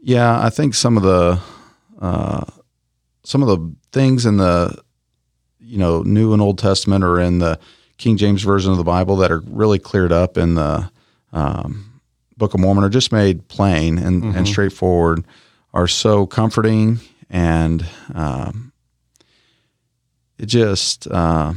yeah, 0.01 0.39
I 0.43 0.49
think 0.49 0.75
some 0.75 0.97
of 0.97 1.03
the 1.03 1.39
uh, 2.01 2.45
some 3.23 3.41
of 3.41 3.47
the 3.47 3.73
things 3.91 4.25
in 4.25 4.37
the 4.37 4.77
you 5.59 5.77
know 5.77 6.03
New 6.03 6.33
and 6.33 6.41
Old 6.41 6.59
Testament 6.59 7.03
or 7.03 7.19
in 7.19 7.39
the 7.39 7.59
King 7.97 8.17
James 8.17 8.43
version 8.43 8.71
of 8.71 8.77
the 8.77 8.83
Bible 8.83 9.15
that 9.17 9.31
are 9.31 9.39
really 9.47 9.79
cleared 9.79 10.11
up 10.11 10.37
in 10.37 10.55
the 10.55 10.89
um, 11.31 11.99
Book 12.37 12.53
of 12.53 12.59
Mormon 12.59 12.83
are 12.83 12.89
just 12.89 13.11
made 13.11 13.47
plain 13.47 13.97
and, 13.97 14.23
and 14.35 14.47
straightforward, 14.47 15.23
are 15.73 15.87
so 15.87 16.25
comforting 16.27 16.99
and 17.29 17.85
um, 18.13 18.71
it 20.37 20.45
just. 20.47 21.07
Uh, 21.07 21.53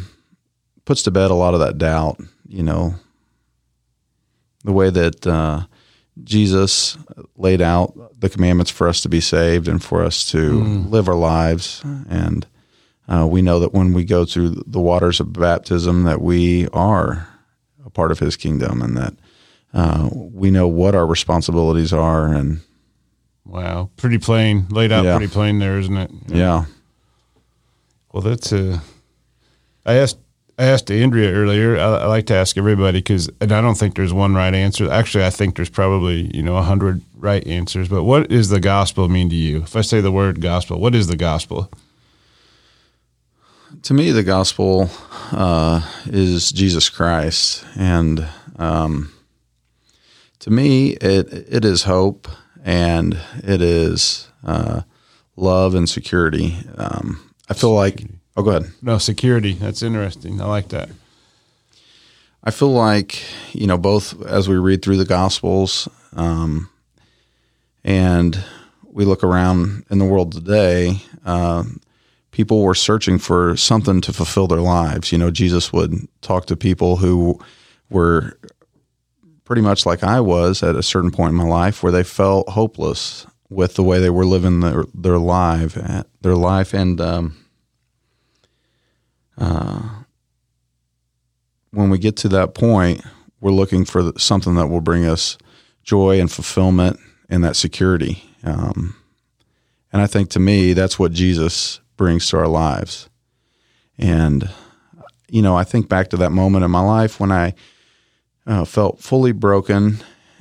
puts 0.87 1.03
to 1.03 1.11
bed 1.11 1.31
a 1.31 1.35
lot 1.35 1.53
of 1.53 1.61
that 1.61 1.77
doubt, 1.77 2.19
you 2.49 2.63
know, 2.63 2.95
the 4.65 4.73
way 4.73 4.89
that 4.89 5.27
uh, 5.27 5.63
Jesus 6.25 6.97
laid 7.37 7.61
out 7.61 7.93
the 8.19 8.31
commandments 8.31 8.71
for 8.71 8.89
us 8.89 9.01
to 9.03 9.09
be 9.11 9.21
saved 9.21 9.69
and 9.69 9.83
for 9.85 10.03
us 10.03 10.29
to 10.31 10.63
live 10.89 11.09
our 11.09 11.15
lives. 11.15 11.83
And 12.09 12.47
uh, 13.09 13.27
we 13.31 13.43
know 13.43 13.61
that 13.61 13.73
when 13.75 13.93
we 13.93 14.05
go 14.05 14.25
through 14.25 14.63
the 14.67 14.81
waters 14.81 15.21
of 15.21 15.33
baptism, 15.33 16.05
that 16.05 16.21
we 16.23 16.67
are 16.69 17.29
a 17.85 17.91
part 17.91 18.11
of 18.11 18.19
his 18.19 18.37
kingdom 18.37 18.81
and 18.83 18.97
that 18.97 19.15
uh, 19.75 20.09
we 20.13 20.51
know 20.51 20.67
what 20.67 20.95
our 20.95 21.07
responsibilities 21.07 21.93
are. 21.93 22.33
And 22.33 22.61
Wow, 23.45 23.91
pretty 23.97 24.19
plain, 24.19 24.67
laid 24.71 24.91
out 24.91 25.05
Yeah. 25.05 25.17
pretty 25.19 25.33
plain 25.33 25.59
there, 25.61 25.79
isn't 25.79 25.97
it? 25.97 26.11
yeah, 26.29 26.65
Well, 28.13 28.23
that's 28.23 28.53
uh 28.53 28.81
I 29.85 29.95
asked 29.95 30.19
asked 30.65 30.91
Andrea 30.91 31.33
earlier. 31.33 31.79
I, 31.79 31.83
I 31.83 32.07
like 32.07 32.27
to 32.27 32.35
ask 32.35 32.57
everybody 32.57 32.99
because, 32.99 33.31
and 33.41 33.53
I 33.53 33.61
don't 33.61 33.77
think 33.77 33.95
there's 33.95 34.13
one 34.13 34.35
right 34.35 34.55
answer. 34.55 34.91
Actually, 34.91 35.25
I 35.25 35.31
think 35.31 35.57
there's 35.57 35.71
probably 35.71 36.31
you 36.35 36.43
know 36.43 36.57
a 36.57 36.63
hundred 36.63 37.03
right 37.17 37.47
answers. 37.47 37.89
But 37.89 38.05
what 38.05 38.29
does 38.29 38.49
the 38.49 38.61
gospel 38.61 39.09
mean 39.09 39.29
to 39.31 39.37
you? 39.37 39.63
If 39.63 39.77
I 39.77 39.83
say 39.83 40.01
the 40.01 40.13
word 40.13 40.41
gospel, 40.41 40.81
what 40.81 40.95
is 40.95 41.09
the 41.09 41.17
gospel? 41.17 41.71
to 43.83 43.95
me, 43.95 44.11
the 44.11 44.23
gospel 44.23 44.91
uh, 45.33 45.81
is 46.07 46.51
Jesus 46.51 46.89
Christ, 46.89 47.65
and 47.77 48.27
um, 48.57 49.13
to 50.41 50.51
me, 50.51 50.91
it 50.95 51.33
it 51.33 51.65
is 51.65 51.85
hope 51.85 52.29
and 52.65 53.17
it 53.45 53.63
is 53.63 54.29
uh, 54.45 54.83
love 55.37 55.75
and 55.75 55.89
security. 55.89 56.57
Um, 56.77 57.33
I 57.49 57.55
feel 57.55 57.75
like. 57.75 58.05
Oh, 58.37 58.43
go 58.43 58.51
ahead. 58.51 58.71
No 58.83 58.99
security. 58.99 59.55
That's 59.55 59.83
interesting. 59.83 60.41
I 60.41 60.45
like 60.45 60.69
that. 60.69 60.91
I 62.45 62.51
feel 62.51 62.73
like 62.73 63.23
you 63.53 63.67
know 63.67 63.79
both 63.79 64.25
as 64.25 64.49
we 64.49 64.57
read 64.57 64.83
through 64.83 64.99
the 64.99 65.05
Gospels, 65.05 65.89
um, 66.15 66.69
and 67.83 68.43
we 68.85 69.05
look 69.05 69.25
around 69.25 69.85
in 69.91 69.99
the 69.99 70.05
world 70.05 70.33
today. 70.33 71.01
Um, 71.25 71.81
people 72.31 72.63
were 72.63 72.75
searching 72.75 73.19
for 73.19 73.57
something 73.57 74.01
to 74.03 74.13
fulfill 74.13 74.47
their 74.47 74.61
lives. 74.61 75.11
You 75.11 75.19
know, 75.19 75.31
Jesus 75.31 75.73
would 75.73 76.07
talk 76.21 76.47
to 76.47 76.57
people 76.57 76.97
who 76.97 77.41
were 77.91 78.39
pretty 79.45 79.63
much 79.63 79.87
like 79.87 80.05
I 80.05 80.21
was 80.21 80.63
at 80.63 80.77
a 80.77 80.83
certain 80.83 81.11
point 81.11 81.31
in 81.31 81.37
my 81.37 81.45
life, 81.45 81.83
where 81.83 81.93
they 81.93 82.05
felt 82.05 82.51
hopeless 82.51 83.27
with 83.49 83.75
the 83.75 83.83
way 83.83 83.99
they 83.99 84.11
were 84.11 84.27
living 84.27 84.61
their 84.61 84.85
their 84.93 85.19
life, 85.19 85.79
their 86.21 86.37
life, 86.37 86.75
and 86.75 87.01
um, 87.01 87.37
when 91.77 91.91
we 91.91 91.99
get 91.99 92.17
to 92.17 92.29
that 92.29 92.55
point, 92.55 93.03
we're 93.41 93.51
looking 93.53 93.85
for 93.85 94.13
something 94.17 94.55
that 94.55 94.69
will 94.69 94.81
bring 94.81 95.05
us 95.05 95.37
joy 95.83 96.19
and 96.19 96.33
fulfillment 96.33 96.99
and 97.29 97.45
that 97.45 97.55
security. 97.55 98.25
Um, 98.43 98.97
and 99.93 100.01
I 100.01 100.07
think 100.07 100.31
to 100.31 100.41
me, 100.41 100.73
that's 100.73 100.99
what 100.99 101.13
Jesus 101.13 101.81
brings 101.97 102.29
to 102.31 102.39
our 102.39 102.49
lives. 102.49 103.09
And, 103.99 104.49
you 105.29 105.43
know, 105.43 105.57
I 105.57 105.65
think 105.65 105.89
back 105.89 106.09
to 106.11 106.17
that 106.19 106.31
moment 106.31 106.65
in 106.65 106.71
my 106.71 106.81
life 106.81 107.21
when 107.21 107.31
I 107.31 107.55
uh, 108.47 108.65
felt 108.65 109.01
fully 109.01 109.33
broken 109.33 109.99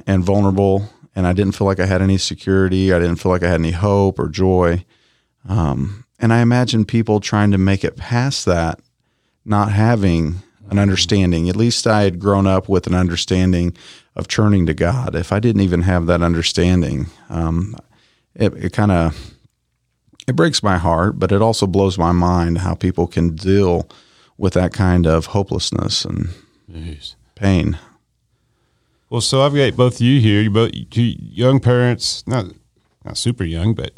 and 0.07 0.23
vulnerable, 0.23 0.89
and 1.15 1.25
I 1.25 1.33
didn't 1.33 1.55
feel 1.55 1.67
like 1.67 1.79
I 1.79 1.85
had 1.85 2.01
any 2.01 2.17
security. 2.17 2.93
I 2.93 2.99
didn't 2.99 3.15
feel 3.17 3.31
like 3.31 3.43
I 3.43 3.49
had 3.49 3.61
any 3.61 3.71
hope 3.71 4.19
or 4.19 4.27
joy. 4.27 4.85
Um, 5.47 6.05
and 6.19 6.33
I 6.33 6.41
imagine 6.41 6.85
people 6.85 7.19
trying 7.19 7.51
to 7.51 7.57
make 7.57 7.83
it 7.83 7.95
past 7.95 8.45
that 8.45 8.79
not 9.45 9.71
having 9.71 10.41
an 10.69 10.79
understanding. 10.79 11.47
At 11.47 11.55
least 11.55 11.85
I 11.85 12.03
had 12.03 12.19
grown 12.19 12.47
up 12.47 12.67
with 12.67 12.87
an 12.87 12.95
understanding 12.95 13.75
of 14.15 14.27
turning 14.27 14.65
to 14.65 14.73
God. 14.73 15.15
If 15.15 15.31
I 15.31 15.39
didn't 15.39 15.61
even 15.61 15.81
have 15.81 16.07
that 16.07 16.21
understanding, 16.21 17.07
um, 17.29 17.75
it, 18.33 18.53
it 18.55 18.73
kind 18.73 18.91
of 18.91 19.35
it 20.27 20.35
breaks 20.35 20.63
my 20.63 20.77
heart, 20.77 21.19
but 21.19 21.31
it 21.31 21.41
also 21.41 21.67
blows 21.67 21.97
my 21.97 22.11
mind 22.11 22.59
how 22.59 22.73
people 22.73 23.05
can 23.07 23.35
deal 23.35 23.87
with 24.37 24.53
that 24.53 24.73
kind 24.73 25.05
of 25.05 25.27
hopelessness 25.27 26.03
and 26.03 26.29
pain. 27.35 27.77
Well, 29.09 29.21
so 29.21 29.43
I've 29.43 29.53
got 29.53 29.75
both 29.75 29.95
of 29.95 30.01
you 30.01 30.19
here. 30.19 30.41
You 30.41 30.49
both 30.49 30.71
two 30.89 31.03
young 31.03 31.59
parents, 31.59 32.25
not 32.27 32.45
not 33.03 33.17
super 33.17 33.43
young, 33.43 33.75
but 33.75 33.91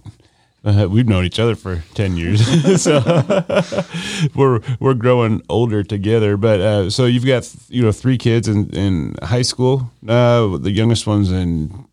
uh, 0.68 0.88
we've 0.90 1.08
known 1.08 1.24
each 1.26 1.40
other 1.40 1.56
for 1.56 1.84
ten 1.94 2.18
years, 2.18 2.46
so 2.82 3.00
we're 4.36 4.60
we're 4.80 4.94
growing 4.94 5.42
older 5.50 5.84
together. 5.84 6.38
But 6.38 6.60
uh, 6.60 6.90
so 6.90 7.06
you've 7.06 7.26
got 7.26 7.50
you 7.70 7.84
know 7.84 7.92
three 7.92 8.18
kids 8.18 8.48
in 8.48 8.70
in 8.72 9.16
high 9.24 9.42
school. 9.44 9.92
Uh, 10.08 10.58
the 10.58 10.72
youngest 10.72 11.08
one's 11.08 11.32
in 11.32 11.86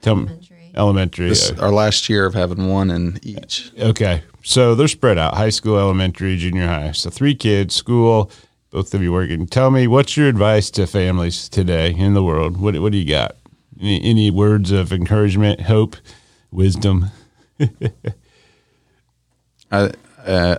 tell 0.00 0.16
me 0.16 0.22
Elementary. 0.22 0.72
elementary. 0.74 1.28
This 1.28 1.50
is 1.50 1.58
our 1.60 1.70
last 1.72 2.08
year 2.08 2.26
of 2.26 2.34
having 2.34 2.68
one 2.68 2.90
in 2.90 3.18
each. 3.22 3.70
Okay. 3.78 4.22
So 4.42 4.74
they're 4.76 4.86
spread 4.88 5.18
out 5.18 5.34
high 5.34 5.50
school, 5.50 5.76
elementary, 5.78 6.36
junior 6.36 6.68
high. 6.68 6.92
So 6.92 7.10
three 7.10 7.34
kids, 7.34 7.74
school, 7.74 8.30
both 8.70 8.94
of 8.94 9.02
you 9.02 9.12
working. 9.12 9.46
Tell 9.46 9.70
me, 9.72 9.88
what's 9.88 10.16
your 10.16 10.28
advice 10.28 10.70
to 10.72 10.86
families 10.86 11.48
today 11.48 11.92
in 11.92 12.14
the 12.14 12.22
world? 12.22 12.56
What, 12.60 12.78
what 12.78 12.92
do 12.92 12.98
you 12.98 13.08
got? 13.08 13.36
Any, 13.80 14.00
any 14.04 14.30
words 14.30 14.70
of 14.70 14.92
encouragement, 14.92 15.62
hope, 15.62 15.96
wisdom? 16.52 17.06
I 19.70 19.90
uh, 20.24 20.58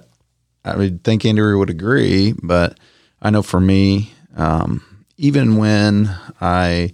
I 0.64 0.76
would 0.76 1.04
think 1.04 1.26
Andrea 1.26 1.58
would 1.58 1.70
agree, 1.70 2.34
but 2.42 2.78
I 3.22 3.30
know 3.30 3.42
for 3.42 3.60
me, 3.60 4.14
um, 4.36 5.06
even 5.18 5.58
when 5.58 6.10
I 6.42 6.94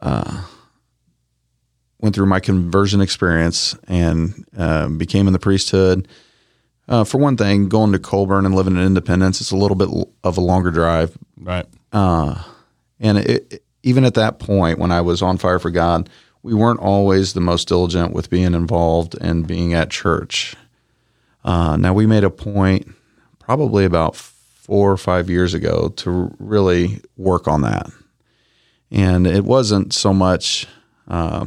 uh, 0.00 0.42
went 2.00 2.14
through 2.14 2.26
my 2.26 2.40
conversion 2.40 3.00
experience 3.00 3.76
and 3.88 4.44
uh, 4.56 4.88
became 4.88 5.26
in 5.26 5.32
the 5.32 5.38
priesthood, 5.38 6.08
uh, 6.88 7.04
for 7.04 7.18
one 7.18 7.36
thing, 7.36 7.68
going 7.68 7.92
to 7.92 7.98
Colburn 7.98 8.44
and 8.46 8.54
living 8.54 8.76
in 8.76 8.82
Independence, 8.82 9.40
it's 9.40 9.50
a 9.52 9.56
little 9.56 9.76
bit 9.76 9.88
of 10.24 10.36
a 10.36 10.40
longer 10.40 10.70
drive, 10.70 11.16
Right. 11.36 11.66
and 11.92 13.18
it, 13.18 13.52
it- 13.52 13.62
even 13.82 14.04
at 14.04 14.14
that 14.14 14.40
point, 14.40 14.80
when 14.80 14.90
I 14.90 15.00
was 15.00 15.22
on 15.22 15.38
fire 15.38 15.60
for 15.60 15.70
God, 15.70 16.10
we 16.42 16.54
weren't 16.54 16.80
always 16.80 17.32
the 17.32 17.40
most 17.40 17.68
diligent 17.68 18.12
with 18.12 18.30
being 18.30 18.54
involved 18.54 19.16
and 19.20 19.46
being 19.46 19.74
at 19.74 19.90
church. 19.90 20.54
Uh, 21.44 21.76
now, 21.76 21.92
we 21.92 22.06
made 22.06 22.24
a 22.24 22.30
point 22.30 22.92
probably 23.38 23.84
about 23.84 24.16
four 24.16 24.90
or 24.90 24.96
five 24.96 25.30
years 25.30 25.54
ago 25.54 25.90
to 25.96 26.34
really 26.38 27.00
work 27.16 27.46
on 27.46 27.62
that. 27.62 27.86
And 28.90 29.26
it 29.26 29.44
wasn't 29.44 29.92
so 29.92 30.12
much 30.12 30.66
uh, 31.08 31.46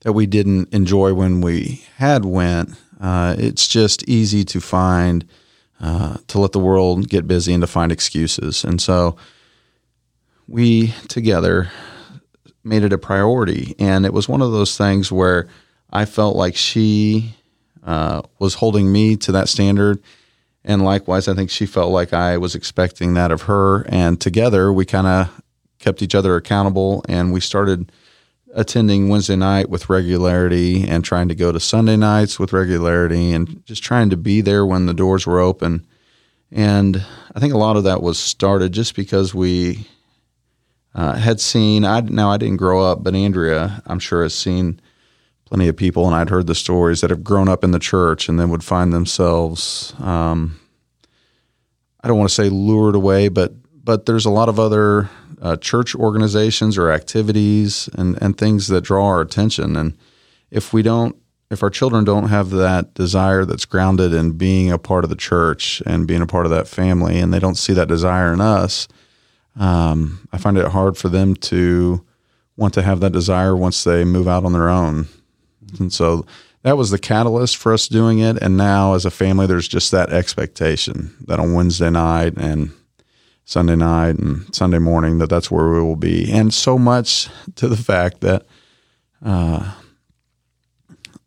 that 0.00 0.12
we 0.12 0.26
didn't 0.26 0.72
enjoy 0.72 1.14
when 1.14 1.40
we 1.40 1.84
had 1.96 2.24
went. 2.24 2.70
Uh, 3.00 3.34
it's 3.38 3.66
just 3.66 4.06
easy 4.08 4.44
to 4.44 4.60
find 4.60 5.26
uh, 5.80 6.18
to 6.28 6.38
let 6.38 6.52
the 6.52 6.58
world 6.58 7.08
get 7.08 7.26
busy 7.26 7.52
and 7.52 7.62
to 7.62 7.66
find 7.66 7.90
excuses. 7.90 8.64
And 8.64 8.80
so 8.80 9.16
we 10.46 10.88
together 11.08 11.70
made 12.64 12.82
it 12.82 12.92
a 12.92 12.98
priority. 12.98 13.74
And 13.78 14.06
it 14.06 14.12
was 14.12 14.28
one 14.28 14.42
of 14.42 14.52
those 14.52 14.76
things 14.76 15.12
where 15.12 15.46
I 15.92 16.04
felt 16.06 16.36
like 16.36 16.56
she 16.56 17.34
uh, 17.84 18.22
was 18.38 18.54
holding 18.54 18.90
me 18.90 19.16
to 19.16 19.32
that 19.32 19.48
standard. 19.48 20.02
And 20.64 20.82
likewise, 20.82 21.28
I 21.28 21.34
think 21.34 21.50
she 21.50 21.66
felt 21.66 21.92
like 21.92 22.12
I 22.12 22.38
was 22.38 22.54
expecting 22.54 23.14
that 23.14 23.30
of 23.30 23.42
her. 23.42 23.82
And 23.88 24.20
together, 24.20 24.72
we 24.72 24.86
kind 24.86 25.06
of 25.06 25.42
kept 25.78 26.00
each 26.00 26.14
other 26.14 26.34
accountable 26.36 27.04
and 27.08 27.32
we 27.32 27.40
started 27.40 27.92
attending 28.54 29.08
Wednesday 29.08 29.36
night 29.36 29.68
with 29.68 29.90
regularity 29.90 30.88
and 30.88 31.04
trying 31.04 31.28
to 31.28 31.34
go 31.34 31.52
to 31.52 31.60
Sunday 31.60 31.96
nights 31.96 32.38
with 32.38 32.52
regularity 32.52 33.32
and 33.32 33.64
just 33.66 33.82
trying 33.82 34.08
to 34.10 34.16
be 34.16 34.40
there 34.40 34.64
when 34.64 34.86
the 34.86 34.94
doors 34.94 35.26
were 35.26 35.40
open. 35.40 35.86
And 36.50 37.04
I 37.34 37.40
think 37.40 37.52
a 37.52 37.58
lot 37.58 37.76
of 37.76 37.84
that 37.84 38.00
was 38.00 38.18
started 38.18 38.72
just 38.72 38.94
because 38.94 39.34
we 39.34 39.88
uh, 40.94 41.14
had 41.14 41.40
seen. 41.40 41.84
I 41.84 42.00
now 42.00 42.30
I 42.30 42.36
didn't 42.36 42.58
grow 42.58 42.84
up, 42.84 43.02
but 43.02 43.14
Andrea, 43.14 43.82
I'm 43.86 43.98
sure, 43.98 44.22
has 44.22 44.34
seen 44.34 44.80
plenty 45.44 45.68
of 45.68 45.76
people, 45.76 46.06
and 46.06 46.14
I'd 46.14 46.30
heard 46.30 46.46
the 46.46 46.54
stories 46.54 47.00
that 47.00 47.10
have 47.10 47.24
grown 47.24 47.48
up 47.48 47.64
in 47.64 47.70
the 47.70 47.78
church 47.78 48.28
and 48.28 48.38
then 48.38 48.50
would 48.50 48.64
find 48.64 48.92
themselves. 48.92 49.94
Um, 49.98 50.58
I 52.02 52.08
don't 52.08 52.18
want 52.18 52.28
to 52.28 52.34
say 52.34 52.48
lured 52.48 52.94
away, 52.94 53.28
but 53.28 53.52
but 53.84 54.06
there's 54.06 54.26
a 54.26 54.30
lot 54.30 54.48
of 54.48 54.58
other 54.58 55.10
uh, 55.42 55.56
church 55.56 55.94
organizations 55.94 56.78
or 56.78 56.90
activities 56.90 57.88
and, 57.94 58.20
and 58.22 58.36
things 58.36 58.68
that 58.68 58.82
draw 58.82 59.06
our 59.06 59.20
attention. 59.20 59.76
And 59.76 59.96
if 60.50 60.72
we 60.72 60.82
don't, 60.82 61.16
if 61.50 61.62
our 61.62 61.70
children 61.70 62.04
don't 62.04 62.28
have 62.28 62.50
that 62.50 62.94
desire 62.94 63.44
that's 63.44 63.66
grounded 63.66 64.14
in 64.14 64.32
being 64.32 64.72
a 64.72 64.78
part 64.78 65.04
of 65.04 65.10
the 65.10 65.16
church 65.16 65.82
and 65.84 66.06
being 66.06 66.22
a 66.22 66.26
part 66.26 66.46
of 66.46 66.50
that 66.50 66.66
family, 66.66 67.18
and 67.18 67.32
they 67.32 67.38
don't 67.38 67.56
see 67.56 67.74
that 67.74 67.88
desire 67.88 68.32
in 68.32 68.40
us, 68.40 68.88
um, 69.56 70.28
I 70.32 70.38
find 70.38 70.58
it 70.58 70.68
hard 70.68 70.96
for 70.96 71.08
them 71.08 71.34
to 71.36 72.04
want 72.56 72.74
to 72.74 72.82
have 72.82 73.00
that 73.00 73.12
desire 73.12 73.56
once 73.56 73.84
they 73.84 74.04
move 74.04 74.28
out 74.28 74.44
on 74.44 74.52
their 74.52 74.68
own. 74.68 75.08
And 75.78 75.92
so 75.92 76.26
that 76.62 76.76
was 76.76 76.90
the 76.90 76.98
catalyst 76.98 77.56
for 77.56 77.72
us 77.72 77.88
doing 77.88 78.20
it. 78.20 78.38
And 78.42 78.56
now, 78.56 78.94
as 78.94 79.04
a 79.04 79.10
family, 79.10 79.46
there's 79.46 79.68
just 79.68 79.90
that 79.90 80.10
expectation 80.10 81.14
that 81.26 81.38
on 81.38 81.52
Wednesday 81.52 81.90
night 81.90 82.34
and 82.36 82.72
Sunday 83.44 83.76
night 83.76 84.16
and 84.16 84.52
Sunday 84.54 84.78
morning 84.78 85.18
that 85.18 85.28
that's 85.28 85.50
where 85.50 85.68
we 85.68 85.80
will 85.80 85.96
be. 85.96 86.30
And 86.32 86.52
so 86.52 86.78
much 86.78 87.28
to 87.56 87.68
the 87.68 87.76
fact 87.76 88.20
that 88.22 88.46
uh, 89.24 89.72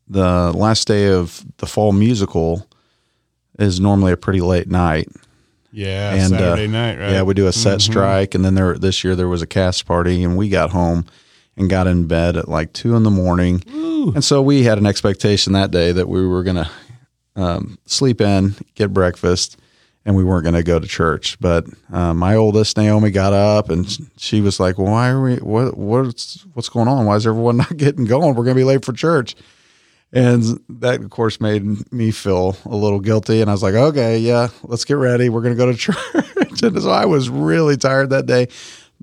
the 0.08 0.52
last 0.54 0.88
day 0.88 1.12
of 1.12 1.46
the 1.58 1.66
fall 1.66 1.92
musical 1.92 2.68
is 3.60 3.80
normally 3.80 4.12
a 4.12 4.18
pretty 4.18 4.42
late 4.42 4.70
night. 4.70 5.10
Yeah, 5.72 6.14
and, 6.14 6.30
Saturday 6.30 6.66
uh, 6.66 6.72
night, 6.72 6.98
right? 6.98 7.12
Yeah, 7.12 7.24
we 7.24 7.34
do 7.34 7.48
a 7.48 7.54
set 7.54 7.80
mm-hmm. 7.80 7.92
strike, 7.92 8.36
and 8.36 8.44
then 8.44 8.56
there 8.56 8.78
this 8.78 9.04
year 9.04 9.16
there 9.16 9.28
was 9.28 9.42
a 9.42 9.48
cast 9.48 9.86
party, 9.86 10.24
and 10.24 10.38
we 10.38 10.50
got 10.50 10.72
home 10.72 11.06
and 11.56 11.70
got 11.70 11.88
in 11.88 12.08
bed 12.08 12.38
at 12.38 12.48
like 12.48 12.74
two 12.74 12.96
in 12.96 13.04
the 13.04 13.12
morning, 13.12 13.64
Ooh. 13.74 14.14
and 14.14 14.24
so 14.24 14.42
we 14.42 14.64
had 14.64 14.78
an 14.78 14.86
expectation 14.86 15.54
that 15.54 15.72
day 15.72 15.92
that 15.92 16.08
we 16.08 16.26
were 16.26 16.44
going 16.44 16.56
to 16.56 16.70
um, 17.36 17.78
sleep 17.86 18.22
in, 18.22 18.56
get 18.76 18.94
breakfast, 18.94 19.58
and 20.06 20.16
we 20.16 20.24
weren't 20.24 20.44
going 20.44 20.56
to 20.56 20.64
go 20.64 20.80
to 20.80 20.88
church. 20.88 21.38
But 21.40 21.66
uh, 21.92 22.14
my 22.14 22.36
oldest 22.36 22.78
Naomi 22.78 23.12
got 23.12 23.34
up 23.34 23.70
and 23.70 23.86
she 24.18 24.42
was 24.42 24.60
like, 24.60 24.78
"Why 24.78 25.10
are 25.10 25.22
we? 25.22 25.36
What 25.36 25.78
what's 25.78 26.46
what's 26.54 26.70
going 26.70 26.88
on? 26.88 27.06
Why 27.06 27.16
is 27.16 27.28
everyone 27.28 27.58
not 27.58 27.76
getting 27.76 28.06
going? 28.06 28.36
We're 28.36 28.46
going 28.46 28.56
to 28.56 28.60
be 28.60 28.64
late 28.64 28.86
for 28.86 28.94
church." 28.94 29.36
And 30.14 30.44
that, 30.70 31.02
of 31.02 31.10
course, 31.10 31.42
made 31.42 31.92
me 31.92 32.12
feel 32.12 32.56
a 32.66 32.76
little 32.76 33.00
guilty. 33.00 33.42
And 33.42 33.50
I 33.50 33.54
was 33.54 33.62
like, 33.62 33.74
"Okay, 33.74 34.20
yeah, 34.20 34.48
let's 34.64 34.86
get 34.86 34.94
ready. 34.94 35.28
We're 35.30 35.42
going 35.42 35.54
to 35.54 35.58
go 35.58 35.72
to 35.72 35.78
church." 35.78 36.64
and 36.64 36.82
so 36.82 36.90
I 36.90 37.06
was 37.06 37.30
really 37.30 37.78
tired 37.78 38.12
that 38.12 38.26
day. 38.26 38.48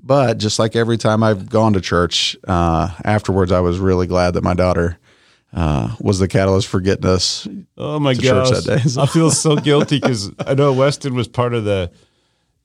But 0.01 0.37
just 0.37 0.59
like 0.59 0.75
every 0.75 0.97
time 0.97 1.23
I've 1.23 1.49
gone 1.49 1.73
to 1.73 1.81
church 1.81 2.35
uh, 2.47 2.89
afterwards, 3.03 3.51
I 3.51 3.59
was 3.59 3.79
really 3.79 4.07
glad 4.07 4.35
that 4.35 4.43
my 4.43 4.53
daughter 4.53 4.99
uh, 5.53 5.95
was 5.99 6.19
the 6.19 6.27
catalyst 6.27 6.67
for 6.67 6.81
getting 6.81 7.05
us. 7.05 7.47
Oh 7.77 7.99
my 7.99 8.13
gosh, 8.13 8.67
I 8.97 9.05
feel 9.05 9.31
so 9.31 9.55
guilty 9.55 9.99
because 9.99 10.31
I 10.39 10.53
know 10.53 10.73
Weston 10.73 11.15
was 11.15 11.27
part 11.27 11.53
of 11.53 11.63
the 11.63 11.91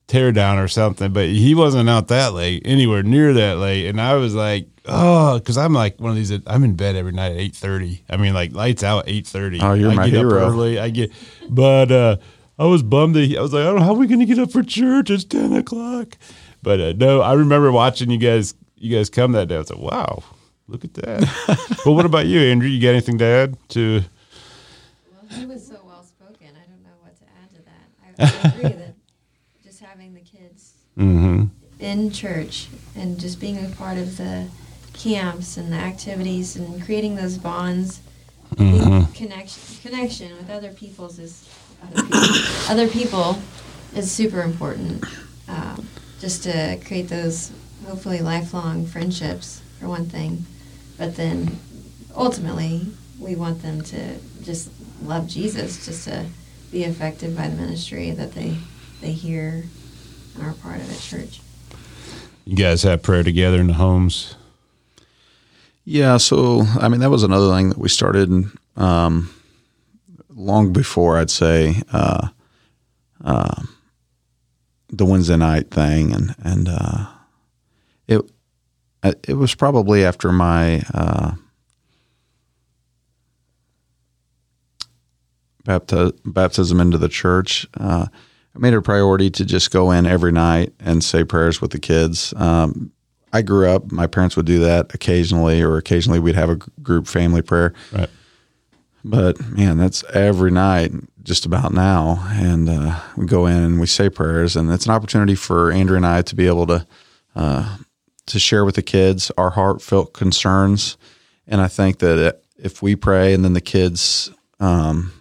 teardown 0.09 0.63
or 0.63 0.67
something, 0.67 1.13
but 1.13 1.29
he 1.29 1.55
wasn't 1.55 1.89
out 1.89 2.09
that 2.09 2.35
late, 2.35 2.63
anywhere 2.65 3.03
near 3.03 3.33
that 3.33 3.59
late, 3.59 3.87
and 3.87 4.01
I 4.01 4.17
was 4.17 4.35
like, 4.35 4.67
oh, 4.91 5.39
because 5.39 5.57
I'm 5.59 5.73
like 5.73 6.01
one 6.01 6.11
of 6.11 6.17
these. 6.17 6.33
I'm 6.47 6.65
in 6.65 6.75
bed 6.75 6.97
every 6.97 7.13
night 7.13 7.33
at 7.33 7.39
eight 7.39 7.55
thirty. 7.55 8.05
I 8.09 8.17
mean, 8.17 8.35
like 8.35 8.53
lights 8.53 8.83
out 8.83 9.05
eight 9.07 9.27
thirty. 9.27 9.61
Oh, 9.61 9.75
you're 9.75 9.91
I 9.91 9.95
my 9.95 10.11
get 10.11 10.19
hero. 10.19 10.43
Up 10.43 10.53
early. 10.53 10.79
I 10.79 10.91
get, 10.91 11.13
but 11.49 11.91
uh, 11.91 12.17
I 12.59 12.65
was 12.65 12.83
bummed. 12.83 13.15
That 13.17 13.25
he, 13.25 13.39
I 13.39 13.41
was 13.41 13.53
like, 13.53 13.63
I 13.63 13.67
don't 13.67 13.77
know 13.77 13.85
how 13.85 13.95
are 13.95 13.99
we 13.99 14.07
going 14.07 14.21
to 14.21 14.27
get 14.27 14.39
up 14.39 14.53
for 14.53 14.63
church. 14.63 15.11
It's 15.11 15.25
ten 15.25 15.53
o'clock. 15.53 16.19
But 16.63 16.81
uh, 16.81 16.93
no, 16.97 17.21
I 17.21 17.33
remember 17.35 17.73
watching 17.73 18.11
you 18.11 18.19
guys. 18.19 18.55
You 18.77 18.97
guys 18.97 19.11
come 19.11 19.33
that 19.33 19.49
day. 19.49 19.57
I 19.57 19.59
was 19.59 19.71
like, 19.71 19.79
wow, 19.79 20.23
Look 20.71 20.85
at 20.85 20.95
that. 20.95 21.79
but 21.85 21.93
what 21.93 22.07
about 22.07 22.27
you, 22.27 22.41
Andrew? 22.41 22.69
You 22.69 22.81
got 22.81 22.91
anything 22.91 23.19
to 23.19 23.25
add 23.25 23.57
to? 23.71 24.03
Well, 25.11 25.41
he 25.41 25.45
was 25.45 25.67
so 25.67 25.81
well 25.85 26.05
spoken. 26.05 26.47
I 26.47 26.65
don't 26.71 26.85
know 26.85 26.97
what 27.01 27.17
to 27.17 27.25
add 27.43 27.51
to 27.57 27.63
that. 27.65 28.45
I, 28.45 28.49
I 28.49 28.69
agree 28.69 28.79
that 28.79 28.95
just 29.65 29.81
having 29.81 30.15
the 30.15 30.21
kids 30.21 30.75
mm-hmm. 30.97 31.47
in 31.81 32.13
church 32.13 32.69
and 32.95 33.19
just 33.19 33.41
being 33.41 33.59
a 33.59 33.69
part 33.71 33.99
of 33.99 34.17
the 34.17 34.47
camps 35.03 35.57
and 35.57 35.73
the 35.73 35.77
activities 35.77 36.57
and 36.57 36.83
creating 36.85 37.17
those 37.17 37.39
bonds, 37.39 38.01
mm-hmm. 38.55 39.13
connection, 39.13 39.63
connection 39.83 40.37
with 40.37 40.51
other 40.51 40.73
people's 40.73 41.19
is 41.19 41.49
other 41.83 42.03
people, 42.03 42.69
other 42.69 42.89
people 42.89 43.39
is 43.95 44.11
super 44.11 44.43
important. 44.43 45.05
Um, 45.49 45.89
just 46.21 46.43
to 46.45 46.79
create 46.85 47.09
those 47.09 47.51
hopefully 47.87 48.21
lifelong 48.21 48.85
friendships 48.85 49.63
for 49.79 49.89
one 49.89 50.07
thing. 50.07 50.45
But 50.99 51.17
then 51.17 51.59
ultimately, 52.15 52.87
we 53.19 53.35
want 53.37 53.63
them 53.63 53.81
to 53.83 54.19
just 54.43 54.71
love 55.03 55.27
Jesus, 55.27 55.87
just 55.87 56.05
to 56.05 56.27
be 56.71 56.85
affected 56.85 57.37
by 57.37 57.49
the 57.49 57.57
ministry 57.57 58.11
that 58.13 58.33
they 58.33 58.59
they 59.01 59.13
hear 59.13 59.65
and 60.35 60.45
are 60.45 60.53
part 60.53 60.77
of 60.77 60.91
at 60.91 61.01
church. 61.01 61.41
You 62.45 62.57
guys 62.57 62.83
have 62.83 63.03
prayer 63.03 63.23
together 63.23 63.59
in 63.59 63.69
the 63.69 63.75
homes. 63.75 64.37
Yeah, 65.85 66.19
so 66.19 66.63
I 66.81 66.89
mean 66.89 67.01
that 67.01 67.11
was 67.11 67.23
another 67.23 67.51
thing 67.55 67.71
that 67.71 67.79
we 67.79 67.89
started 67.89 68.31
um, 68.77 69.31
long 70.29 70.73
before 70.73 71.19
I'd 71.19 71.31
say 71.31 71.83
uh, 71.93 72.29
uh, 73.25 73.63
the 74.89 75.05
Wednesday 75.07 75.37
night 75.37 75.71
thing, 75.71 76.13
and 76.13 76.35
and 76.45 76.69
uh, 76.69 77.07
it 78.07 78.31
it 79.27 79.35
was 79.35 79.55
probably 79.55 80.05
after 80.05 80.31
my 80.31 80.83
uh, 80.93 81.33
bapti- 85.65 86.19
baptism 86.25 86.81
into 86.81 86.99
the 86.99 87.09
church. 87.09 87.67
Uh, 87.79 88.07
I 88.55 88.59
made 88.59 88.75
it 88.75 88.79
a 88.79 88.83
priority 88.83 89.31
to 89.31 89.45
just 89.45 89.71
go 89.71 89.91
in 89.91 90.07
every 90.07 90.33
night 90.33 90.73
and 90.81 91.03
say 91.05 91.25
prayers 91.25 91.61
with 91.61 91.71
the 91.71 91.79
kids. 91.79 92.35
Um, 92.37 92.93
I 93.33 93.43
grew 93.43 93.69
up; 93.69 93.91
my 93.93 94.07
parents 94.07 94.37
would 94.37 94.47
do 94.47 94.59
that 94.61 94.95
occasionally, 94.95 95.63
or 95.63 95.77
occasionally 95.77 96.19
we'd 96.19 96.35
have 96.35 96.51
a 96.51 96.57
group 96.83 97.07
family 97.07 97.43
prayer. 97.43 97.75
Right. 97.93 98.11
But 99.05 99.41
man, 99.49 99.79
that's 99.79 100.05
every 100.13 100.51
night, 100.51 100.93
just 101.23 101.47
about 101.47 101.73
now, 101.73 102.23
and 102.31 102.69
uh, 102.69 103.01
we 103.17 103.27
go 103.27 103.47
in 103.47 103.57
and 103.57 103.81
we 103.81 103.87
say 103.87 104.11
prayers, 104.11 104.57
and 104.57 104.71
it's 104.71 104.87
an 104.87 104.93
opportunity 104.93 105.35
for 105.35 105.73
Andrew 105.73 105.97
and 105.97 106.07
I 106.07 106.23
to 106.23 106.35
be 106.35 106.47
able 106.47 106.67
to 106.67 106.87
uh, 107.35 107.77
to 108.27 108.39
share 108.39 108.65
with 108.65 108.75
the 108.75 108.83
kids 108.83 109.31
our 109.37 109.51
heartfelt 109.51 110.13
concerns. 110.13 110.97
And 111.47 111.61
I 111.61 111.69
think 111.69 111.99
that 111.99 112.43
if 112.57 112.83
we 112.83 112.95
pray 112.95 113.35
and 113.35 113.45
then 113.45 113.55
the 113.55 113.61
kids 113.61 114.31
um, 114.61 115.13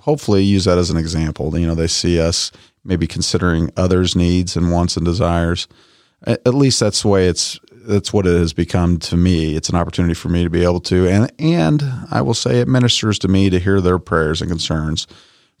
hopefully 0.00 0.42
use 0.42 0.64
that 0.64 0.78
as 0.78 0.90
an 0.90 0.96
example, 0.96 1.56
you 1.58 1.66
know, 1.66 1.74
they 1.74 1.86
see 1.86 2.20
us 2.20 2.52
maybe 2.84 3.06
considering 3.06 3.70
others' 3.76 4.14
needs 4.14 4.56
and 4.56 4.70
wants 4.70 4.96
and 4.96 5.04
desires. 5.06 5.66
At 6.26 6.54
least 6.54 6.80
that's 6.80 7.02
the 7.02 7.08
way 7.08 7.28
it's 7.28 7.58
that's 7.70 8.12
what 8.12 8.26
it 8.26 8.36
has 8.36 8.52
become 8.52 8.98
to 8.98 9.16
me. 9.16 9.54
It's 9.54 9.68
an 9.68 9.76
opportunity 9.76 10.14
for 10.14 10.28
me 10.28 10.42
to 10.42 10.50
be 10.50 10.64
able 10.64 10.80
to 10.80 11.06
and 11.06 11.32
and 11.38 11.82
I 12.10 12.20
will 12.22 12.34
say 12.34 12.60
it 12.60 12.68
ministers 12.68 13.18
to 13.20 13.28
me 13.28 13.48
to 13.50 13.60
hear 13.60 13.80
their 13.80 13.98
prayers 13.98 14.40
and 14.40 14.50
concerns 14.50 15.06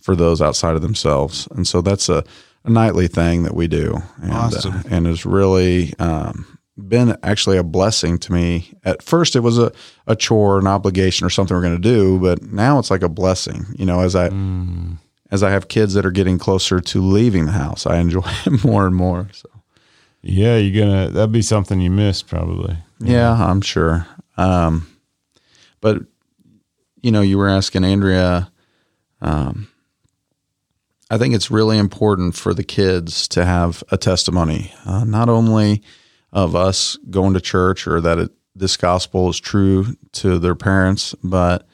for 0.00 0.16
those 0.16 0.42
outside 0.42 0.76
of 0.76 0.82
themselves. 0.82 1.48
And 1.52 1.66
so 1.66 1.80
that's 1.80 2.08
a, 2.08 2.24
a 2.64 2.70
nightly 2.70 3.08
thing 3.08 3.42
that 3.42 3.54
we 3.54 3.66
do. 3.66 3.96
And, 4.22 4.32
uh, 4.32 4.36
awesome. 4.36 4.74
Uh, 4.74 4.82
and 4.90 5.06
is 5.06 5.26
really 5.26 5.94
um, 5.98 6.58
been 6.76 7.16
actually 7.22 7.56
a 7.56 7.64
blessing 7.64 8.18
to 8.18 8.32
me. 8.32 8.72
At 8.84 9.02
first, 9.02 9.34
it 9.36 9.40
was 9.40 9.58
a, 9.58 9.72
a 10.06 10.14
chore, 10.14 10.58
an 10.58 10.66
obligation, 10.66 11.26
or 11.26 11.30
something 11.30 11.56
we're 11.56 11.62
going 11.62 11.80
to 11.80 11.88
do, 11.88 12.18
but 12.20 12.42
now 12.42 12.78
it's 12.78 12.90
like 12.90 13.02
a 13.02 13.08
blessing. 13.08 13.66
You 13.76 13.86
know, 13.86 14.00
as 14.00 14.14
I 14.14 14.28
mm. 14.28 14.96
as 15.30 15.42
I 15.42 15.50
have 15.50 15.68
kids 15.68 15.94
that 15.94 16.06
are 16.06 16.10
getting 16.10 16.38
closer 16.38 16.80
to 16.80 17.00
leaving 17.00 17.46
the 17.46 17.52
house, 17.52 17.86
I 17.86 17.98
enjoy 17.98 18.22
it 18.46 18.64
more 18.64 18.86
and 18.86 18.94
more. 18.94 19.28
So, 19.32 19.48
yeah, 20.26 20.56
you're 20.56 20.84
gonna 20.84 21.08
that'd 21.10 21.32
be 21.32 21.42
something 21.42 21.80
you 21.80 21.90
missed 21.90 22.26
probably. 22.26 22.76
Yeah, 23.00 23.36
yeah 23.38 23.44
I'm 23.44 23.60
sure. 23.60 24.06
Um, 24.36 24.86
but 25.80 26.02
you 27.02 27.10
know, 27.10 27.20
you 27.20 27.38
were 27.38 27.48
asking 27.48 27.84
Andrea 27.84 28.50
um, 29.20 29.68
I 31.10 31.18
think 31.18 31.34
it's 31.34 31.50
really 31.50 31.78
important 31.78 32.34
for 32.34 32.52
the 32.52 32.64
kids 32.64 33.28
to 33.28 33.44
have 33.44 33.84
a 33.90 33.96
testimony, 33.96 34.72
uh, 34.84 35.04
not 35.04 35.28
only 35.28 35.82
of 36.32 36.56
us 36.56 36.96
going 37.10 37.34
to 37.34 37.40
church 37.40 37.86
or 37.86 38.00
that 38.00 38.18
it, 38.18 38.30
this 38.54 38.76
gospel 38.76 39.28
is 39.28 39.38
true 39.38 39.96
to 40.12 40.38
their 40.38 40.56
parents, 40.56 41.14
but 41.22 41.66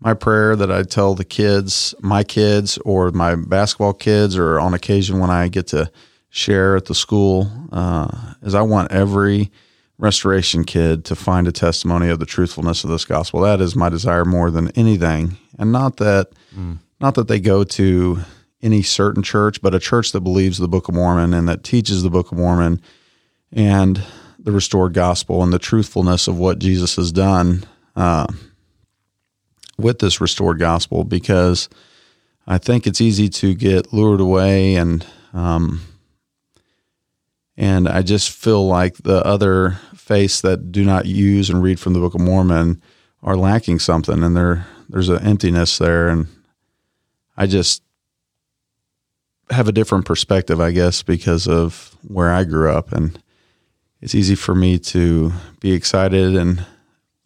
my 0.00 0.12
prayer 0.12 0.56
that 0.56 0.72
I 0.72 0.82
tell 0.82 1.14
the 1.14 1.24
kids, 1.24 1.94
my 2.00 2.24
kids, 2.24 2.76
or 2.78 3.10
my 3.12 3.36
basketball 3.36 3.94
kids, 3.94 4.36
or 4.36 4.58
on 4.58 4.74
occasion 4.74 5.20
when 5.20 5.30
I 5.30 5.48
get 5.48 5.68
to 5.68 5.90
share 6.34 6.74
at 6.74 6.86
the 6.86 6.94
school, 6.96 7.48
uh, 7.70 8.34
is 8.42 8.56
I 8.56 8.62
want 8.62 8.90
every 8.90 9.52
restoration 9.98 10.64
kid 10.64 11.04
to 11.04 11.14
find 11.14 11.46
a 11.46 11.52
testimony 11.52 12.08
of 12.08 12.18
the 12.18 12.26
truthfulness 12.26 12.82
of 12.82 12.90
this 12.90 13.04
gospel. 13.04 13.40
That 13.42 13.60
is 13.60 13.76
my 13.76 13.88
desire 13.88 14.24
more 14.24 14.50
than 14.50 14.70
anything, 14.70 15.36
and 15.60 15.70
not 15.70 15.98
that, 15.98 16.32
mm. 16.52 16.78
not 17.00 17.14
that 17.14 17.28
they 17.28 17.38
go 17.38 17.62
to 17.62 18.18
any 18.60 18.82
certain 18.82 19.22
church, 19.22 19.62
but 19.62 19.76
a 19.76 19.78
church 19.78 20.10
that 20.10 20.22
believes 20.22 20.58
the 20.58 20.66
Book 20.66 20.88
of 20.88 20.96
Mormon 20.96 21.32
and 21.32 21.48
that 21.48 21.62
teaches 21.62 22.02
the 22.02 22.10
Book 22.10 22.32
of 22.32 22.38
Mormon 22.38 22.82
and 23.52 24.02
the 24.36 24.50
restored 24.50 24.92
gospel 24.92 25.40
and 25.40 25.52
the 25.52 25.58
truthfulness 25.60 26.26
of 26.26 26.36
what 26.36 26.58
Jesus 26.58 26.96
has 26.96 27.12
done 27.12 27.62
uh, 27.94 28.26
with 29.78 30.00
this 30.00 30.20
restored 30.20 30.58
gospel. 30.58 31.04
Because 31.04 31.68
I 32.44 32.58
think 32.58 32.88
it's 32.88 33.00
easy 33.00 33.28
to 33.28 33.54
get 33.54 33.92
lured 33.92 34.20
away 34.20 34.74
and 34.74 35.06
um, 35.32 35.80
and 37.56 37.88
I 37.88 38.02
just 38.02 38.30
feel 38.30 38.66
like 38.66 38.96
the 38.98 39.24
other 39.24 39.78
faiths 39.94 40.40
that 40.42 40.72
do 40.72 40.84
not 40.84 41.06
use 41.06 41.50
and 41.50 41.62
read 41.62 41.80
from 41.80 41.92
the 41.92 42.00
Book 42.00 42.14
of 42.14 42.20
Mormon 42.20 42.82
are 43.22 43.36
lacking 43.36 43.78
something, 43.78 44.22
and 44.22 44.36
there 44.36 44.66
there's 44.88 45.08
an 45.08 45.24
emptiness 45.24 45.78
there, 45.78 46.08
and 46.08 46.26
I 47.36 47.46
just 47.46 47.82
have 49.50 49.68
a 49.68 49.72
different 49.72 50.04
perspective, 50.04 50.60
I 50.60 50.70
guess, 50.70 51.02
because 51.02 51.46
of 51.46 51.96
where 52.06 52.32
I 52.32 52.44
grew 52.44 52.70
up, 52.70 52.92
and 52.92 53.18
it's 54.00 54.14
easy 54.14 54.34
for 54.34 54.54
me 54.54 54.78
to 54.78 55.32
be 55.60 55.72
excited 55.72 56.36
and 56.36 56.64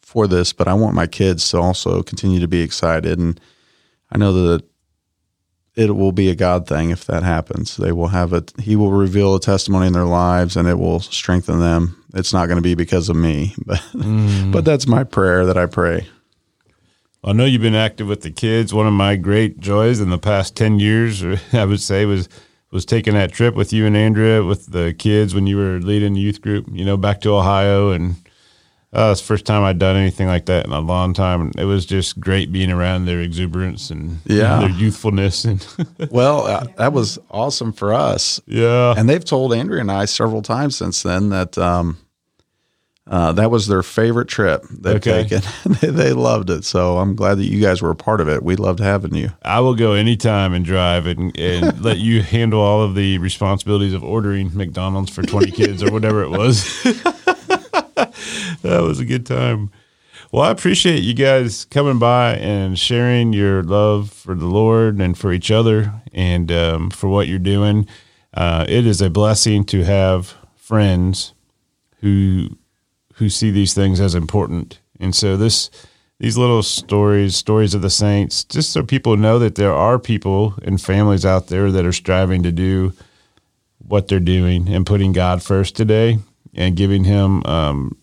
for 0.00 0.26
this, 0.26 0.52
but 0.52 0.68
I 0.68 0.74
want 0.74 0.94
my 0.94 1.06
kids 1.06 1.50
to 1.50 1.58
also 1.58 2.02
continue 2.02 2.40
to 2.40 2.48
be 2.48 2.62
excited, 2.62 3.18
and 3.18 3.40
I 4.10 4.18
know 4.18 4.32
that 4.32 4.64
it 5.78 5.94
will 5.94 6.10
be 6.10 6.28
a 6.28 6.34
God 6.34 6.66
thing 6.66 6.90
if 6.90 7.04
that 7.04 7.22
happens. 7.22 7.76
They 7.76 7.92
will 7.92 8.08
have 8.08 8.32
it. 8.32 8.52
He 8.60 8.74
will 8.74 8.90
reveal 8.90 9.36
a 9.36 9.40
testimony 9.40 9.86
in 9.86 9.92
their 9.92 10.04
lives, 10.04 10.56
and 10.56 10.66
it 10.66 10.74
will 10.74 10.98
strengthen 10.98 11.60
them. 11.60 12.04
It's 12.14 12.32
not 12.32 12.46
going 12.46 12.56
to 12.56 12.62
be 12.62 12.74
because 12.74 13.08
of 13.08 13.14
me, 13.14 13.54
but 13.64 13.78
mm. 13.92 14.50
but 14.50 14.64
that's 14.64 14.88
my 14.88 15.04
prayer 15.04 15.46
that 15.46 15.56
I 15.56 15.66
pray. 15.66 16.08
I 17.22 17.32
know 17.32 17.44
you've 17.44 17.62
been 17.62 17.76
active 17.76 18.08
with 18.08 18.22
the 18.22 18.32
kids. 18.32 18.74
One 18.74 18.88
of 18.88 18.92
my 18.92 19.14
great 19.14 19.60
joys 19.60 20.00
in 20.00 20.10
the 20.10 20.18
past 20.18 20.56
ten 20.56 20.80
years, 20.80 21.22
I 21.52 21.64
would 21.64 21.80
say, 21.80 22.04
was 22.06 22.28
was 22.72 22.84
taking 22.84 23.14
that 23.14 23.32
trip 23.32 23.54
with 23.54 23.72
you 23.72 23.86
and 23.86 23.96
Andrea 23.96 24.42
with 24.42 24.72
the 24.72 24.92
kids 24.98 25.32
when 25.32 25.46
you 25.46 25.56
were 25.56 25.78
leading 25.78 26.14
the 26.14 26.20
youth 26.20 26.42
group. 26.42 26.66
You 26.72 26.84
know, 26.84 26.96
back 26.96 27.20
to 27.20 27.36
Ohio, 27.36 27.90
and 27.90 28.16
uh, 28.90 29.10
it's 29.12 29.20
the 29.20 29.26
first 29.26 29.44
time 29.44 29.62
I'd 29.64 29.78
done 29.78 29.96
anything 29.96 30.28
like 30.28 30.46
that 30.46 30.64
in 30.64 30.72
a 30.72 30.80
long 30.80 31.12
time. 31.12 31.42
And 31.42 31.56
it 31.56 31.66
was 31.66 31.84
just 31.84 32.18
great 32.18 32.50
being 32.50 32.70
around 32.70 33.04
their 33.04 33.20
exuberance 33.20 33.90
and 33.90 34.18
yeah. 34.24 34.60
their 34.60 34.70
youthfulness. 34.70 35.44
And 35.44 35.66
well, 36.10 36.46
uh, 36.46 36.64
that 36.76 36.92
was 36.94 37.18
awesome 37.30 37.72
for 37.72 37.92
us. 37.92 38.40
Yeah, 38.46 38.94
and 38.96 39.08
they've 39.08 39.24
told 39.24 39.52
Andrea 39.52 39.82
and 39.82 39.92
I 39.92 40.06
several 40.06 40.42
times 40.42 40.76
since 40.76 41.02
then 41.02 41.30
that. 41.30 41.58
Um, 41.58 41.98
uh, 43.10 43.32
that 43.32 43.50
was 43.50 43.66
their 43.68 43.82
favorite 43.82 44.28
trip 44.28 44.62
they've 44.70 44.96
okay. 44.96 45.24
taken. 45.24 45.40
they, 45.80 45.88
they, 45.88 46.12
loved 46.12 46.50
it. 46.50 46.62
So 46.62 46.98
I'm 46.98 47.16
glad 47.16 47.38
that 47.38 47.46
you 47.46 47.58
guys 47.58 47.80
were 47.80 47.90
a 47.90 47.96
part 47.96 48.20
of 48.20 48.28
it. 48.28 48.42
We 48.42 48.54
loved 48.56 48.80
having 48.80 49.14
you. 49.14 49.30
I 49.40 49.60
will 49.60 49.74
go 49.74 49.94
anytime 49.94 50.52
and 50.52 50.62
drive 50.62 51.06
and, 51.06 51.34
and 51.38 51.80
let 51.82 51.96
you 51.96 52.20
handle 52.20 52.60
all 52.60 52.82
of 52.82 52.94
the 52.94 53.16
responsibilities 53.16 53.94
of 53.94 54.04
ordering 54.04 54.54
McDonald's 54.54 55.10
for 55.10 55.22
20 55.22 55.52
kids 55.52 55.82
or 55.82 55.90
whatever 55.90 56.22
it 56.22 56.28
was. 56.28 56.84
that 58.62 58.82
was 58.82 58.98
a 58.98 59.04
good 59.04 59.26
time. 59.26 59.70
Well, 60.32 60.42
I 60.42 60.50
appreciate 60.50 61.02
you 61.02 61.14
guys 61.14 61.64
coming 61.66 61.98
by 61.98 62.34
and 62.34 62.78
sharing 62.78 63.32
your 63.32 63.62
love 63.62 64.10
for 64.10 64.34
the 64.34 64.46
Lord 64.46 65.00
and 65.00 65.16
for 65.16 65.32
each 65.32 65.50
other 65.50 65.92
and 66.12 66.50
um, 66.50 66.90
for 66.90 67.08
what 67.08 67.28
you're 67.28 67.38
doing. 67.38 67.86
Uh, 68.34 68.66
it 68.68 68.86
is 68.86 69.00
a 69.00 69.10
blessing 69.10 69.64
to 69.64 69.84
have 69.84 70.34
friends 70.56 71.34
who 72.00 72.58
who 73.14 73.28
see 73.28 73.50
these 73.50 73.74
things 73.74 74.00
as 74.00 74.14
important. 74.14 74.80
And 75.00 75.14
so 75.14 75.36
this 75.36 75.70
these 76.18 76.36
little 76.36 76.64
stories, 76.64 77.36
stories 77.36 77.74
of 77.74 77.82
the 77.82 77.90
saints, 77.90 78.42
just 78.42 78.72
so 78.72 78.82
people 78.82 79.16
know 79.16 79.38
that 79.38 79.54
there 79.54 79.72
are 79.72 79.98
people 79.98 80.54
and 80.62 80.80
families 80.80 81.24
out 81.24 81.46
there 81.46 81.70
that 81.70 81.86
are 81.86 81.92
striving 81.92 82.42
to 82.42 82.50
do 82.50 82.92
what 83.78 84.08
they're 84.08 84.20
doing 84.20 84.68
and 84.68 84.84
putting 84.84 85.12
God 85.12 85.42
first 85.42 85.76
today 85.76 86.18
and 86.54 86.76
giving 86.76 87.04
Him 87.04 87.44
um, 87.46 87.96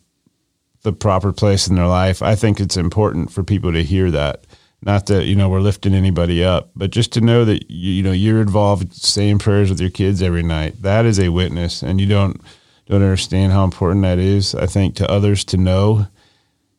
the 0.85 0.93
proper 0.93 1.33
place 1.33 1.67
in 1.67 1.75
their 1.75 1.87
life. 1.87 2.21
I 2.21 2.35
think 2.35 2.61
it's 2.61 2.77
important 2.77 3.31
for 3.31 3.43
people 3.43 3.73
to 3.73 3.83
hear 3.83 4.09
that. 4.11 4.45
Not 4.81 5.07
that 5.07 5.25
you 5.25 5.35
know 5.35 5.49
we're 5.49 5.61
lifting 5.61 5.95
anybody 5.95 6.43
up, 6.43 6.69
but 6.75 6.91
just 6.91 7.11
to 7.13 7.21
know 7.21 7.43
that 7.43 7.69
you, 7.69 7.91
you 7.91 8.03
know 8.03 8.11
you're 8.11 8.39
involved 8.39 8.93
saying 8.93 9.39
prayers 9.39 9.69
with 9.69 9.81
your 9.81 9.89
kids 9.89 10.21
every 10.21 10.43
night. 10.43 10.81
That 10.83 11.05
is 11.05 11.19
a 11.19 11.29
witness, 11.29 11.81
and 11.81 11.99
you 11.99 12.07
don't 12.07 12.39
don't 12.85 13.01
understand 13.01 13.51
how 13.51 13.63
important 13.63 14.03
that 14.03 14.19
is. 14.19 14.53
I 14.53 14.67
think 14.67 14.95
to 14.95 15.11
others 15.11 15.43
to 15.45 15.57
know. 15.57 16.07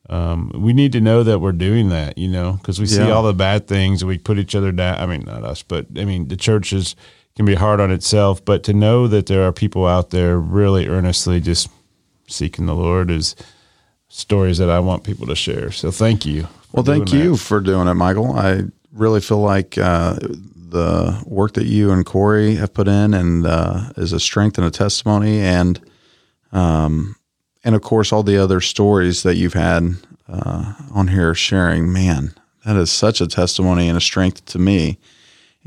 Um, 0.08 0.52
we 0.54 0.72
need 0.72 0.92
to 0.92 1.00
know 1.00 1.24
that 1.24 1.40
we're 1.40 1.50
doing 1.50 1.88
that, 1.88 2.16
you 2.16 2.28
know, 2.28 2.52
because 2.52 2.78
we 2.78 2.86
see 2.86 2.98
yeah. 2.98 3.10
all 3.10 3.24
the 3.24 3.34
bad 3.34 3.66
things 3.66 4.02
and 4.02 4.08
we 4.08 4.18
put 4.18 4.38
each 4.38 4.54
other 4.54 4.70
down. 4.70 5.00
I 5.00 5.06
mean, 5.06 5.24
not 5.24 5.42
us, 5.42 5.64
but 5.64 5.86
I 5.96 6.04
mean, 6.04 6.28
the 6.28 6.36
church 6.36 6.72
is, 6.72 6.94
can 7.34 7.44
be 7.44 7.56
hard 7.56 7.80
on 7.80 7.90
itself. 7.90 8.44
But 8.44 8.62
to 8.64 8.72
know 8.72 9.08
that 9.08 9.26
there 9.26 9.42
are 9.42 9.50
people 9.50 9.84
out 9.84 10.10
there 10.10 10.38
really 10.38 10.86
earnestly 10.86 11.40
just 11.40 11.68
seeking 12.28 12.66
the 12.66 12.74
Lord 12.76 13.10
is 13.10 13.34
stories 14.08 14.58
that 14.58 14.70
I 14.70 14.78
want 14.80 15.04
people 15.04 15.26
to 15.26 15.36
share. 15.36 15.70
So 15.70 15.90
thank 15.90 16.24
you. 16.26 16.48
Well, 16.72 16.84
thank 16.84 17.12
you 17.12 17.32
that. 17.32 17.38
for 17.38 17.60
doing 17.60 17.88
it, 17.88 17.94
Michael. 17.94 18.32
I 18.32 18.62
really 18.92 19.20
feel 19.20 19.40
like 19.40 19.78
uh, 19.78 20.16
the 20.20 21.22
work 21.26 21.54
that 21.54 21.66
you 21.66 21.90
and 21.90 22.04
Corey 22.04 22.56
have 22.56 22.74
put 22.74 22.88
in 22.88 23.14
and 23.14 23.46
uh, 23.46 23.90
is 23.96 24.12
a 24.12 24.20
strength 24.20 24.58
and 24.58 24.66
a 24.66 24.70
testimony. 24.70 25.40
And 25.40 25.80
um, 26.52 27.16
and 27.64 27.74
of 27.74 27.82
course, 27.82 28.12
all 28.12 28.22
the 28.22 28.38
other 28.38 28.60
stories 28.60 29.22
that 29.24 29.36
you've 29.36 29.54
had 29.54 29.96
uh, 30.28 30.74
on 30.92 31.08
here 31.08 31.34
sharing, 31.34 31.92
man, 31.92 32.32
that 32.64 32.76
is 32.76 32.92
such 32.92 33.20
a 33.20 33.26
testimony 33.26 33.88
and 33.88 33.96
a 33.96 34.00
strength 34.00 34.44
to 34.46 34.58
me. 34.58 34.98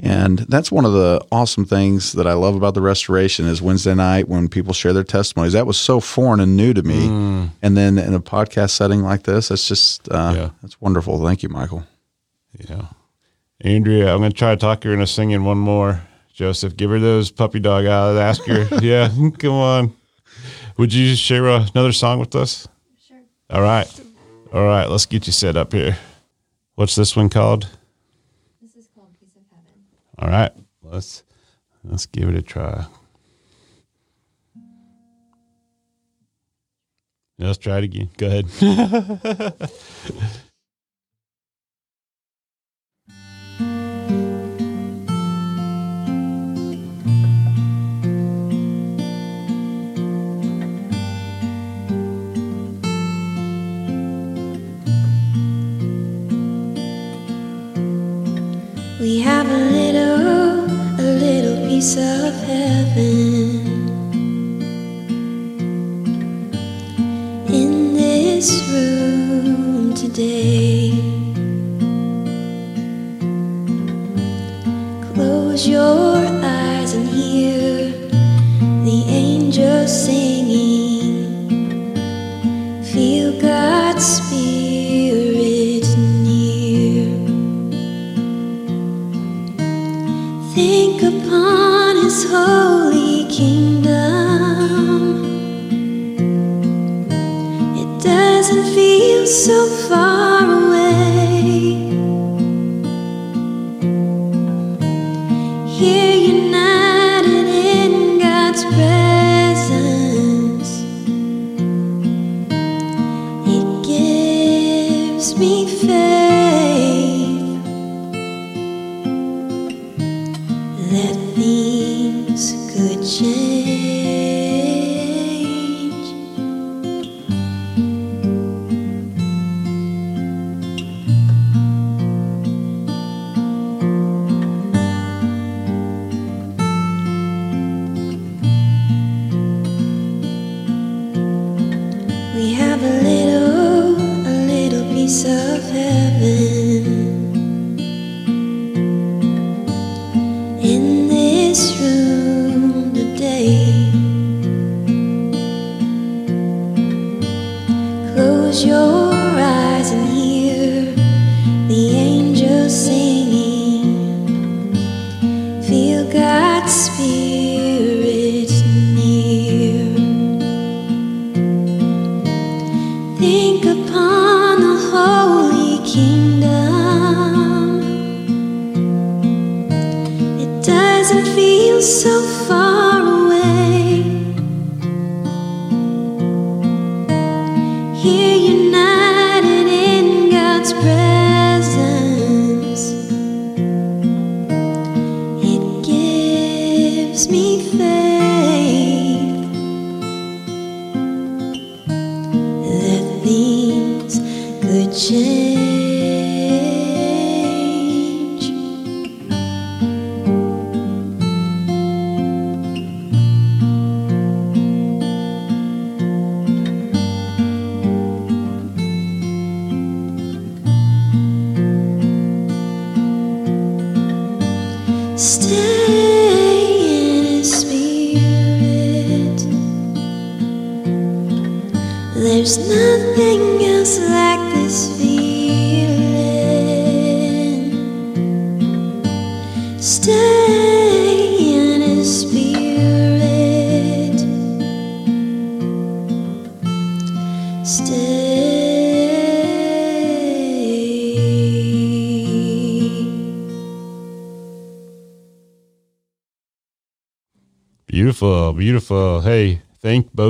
And 0.01 0.39
that's 0.39 0.71
one 0.71 0.85
of 0.85 0.93
the 0.93 1.25
awesome 1.31 1.65
things 1.65 2.13
that 2.13 2.25
I 2.25 2.33
love 2.33 2.55
about 2.55 2.73
the 2.73 2.81
restoration 2.81 3.45
is 3.45 3.61
Wednesday 3.61 3.93
night 3.93 4.29
when 4.29 4.47
people 4.47 4.73
share 4.73 4.93
their 4.93 5.03
testimonies. 5.03 5.53
That 5.53 5.67
was 5.67 5.77
so 5.77 5.99
foreign 5.99 6.39
and 6.39 6.55
new 6.55 6.73
to 6.73 6.81
me. 6.81 7.07
Mm. 7.07 7.49
And 7.61 7.75
then 7.75 7.97
in 7.97 8.13
a 8.13 8.21
podcast 8.21 8.71
setting 8.71 9.01
like 9.01 9.23
this, 9.23 9.51
it's 9.51 9.67
just 9.67 10.09
uh, 10.09 10.33
yeah. 10.35 10.49
that's 10.61 10.79
wonderful. 10.79 11.23
Thank 11.25 11.43
you, 11.43 11.49
Michael. 11.49 11.85
Yeah, 12.57 12.85
Andrea, 13.61 14.13
I'm 14.13 14.19
going 14.19 14.31
to 14.31 14.37
try 14.37 14.51
to 14.51 14.57
talk 14.57 14.83
her 14.83 14.93
into 14.93 15.05
singing 15.05 15.43
one 15.43 15.57
more. 15.57 16.01
Joseph, 16.33 16.77
give 16.77 16.89
her 16.89 16.99
those 16.99 17.31
puppy 17.31 17.59
dog 17.59 17.85
eyes. 17.85 18.17
Ask 18.17 18.45
her. 18.45 18.67
yeah, 18.81 19.09
come 19.37 19.51
on. 19.51 19.95
Would 20.77 20.93
you 20.93 21.13
share 21.17 21.45
another 21.45 21.91
song 21.91 22.19
with 22.19 22.33
us? 22.35 22.65
Sure. 23.05 23.17
All 23.49 23.61
right. 23.61 24.01
All 24.53 24.63
right. 24.63 24.89
Let's 24.89 25.05
get 25.05 25.27
you 25.27 25.33
set 25.33 25.57
up 25.57 25.73
here. 25.73 25.97
What's 26.75 26.95
this 26.95 27.17
one 27.17 27.27
called? 27.27 27.67
This 28.61 28.77
is 28.77 28.87
called 28.95 29.09
Piece 29.19 29.35
of 29.35 29.41
Heaven. 29.51 29.73
All 30.19 30.29
right. 30.29 30.51
Let's 30.83 31.23
let's 31.83 32.05
give 32.05 32.27
it 32.29 32.35
a 32.35 32.41
try. 32.41 32.85
let's 37.37 37.57
try 37.57 37.77
it 37.77 37.85
again. 37.85 38.09
Go 38.17 38.27
ahead. 38.27 39.71
of 61.97 62.33
heaven 62.43 63.89
in 67.49 67.93
this 67.93 68.61
room 68.69 69.93
today. 69.95 70.91
Close 75.13 75.67
your 75.67 76.28
holy 92.29 93.25
kingdom. 93.25 93.93
It 97.81 98.03
doesn't 98.03 98.65
feel 98.75 99.25
so 99.25 99.65
far 99.87 100.43
away. 100.43 100.58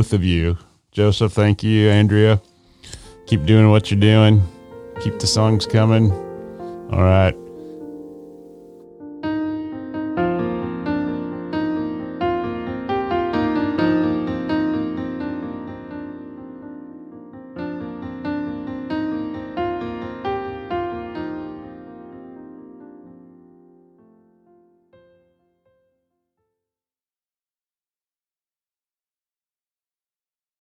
both 0.09 0.19
of 0.19 0.25
you. 0.25 0.57
Joseph, 0.91 1.33
thank 1.33 1.61
you. 1.61 1.87
Andrea, 1.89 2.41
keep 3.27 3.45
doing 3.45 3.69
what 3.69 3.91
you're 3.91 3.99
doing. 3.99 4.41
Keep 5.01 5.19
the 5.19 5.27
songs 5.27 5.67
coming. 5.67 6.11
All 6.91 7.03
right. 7.03 7.48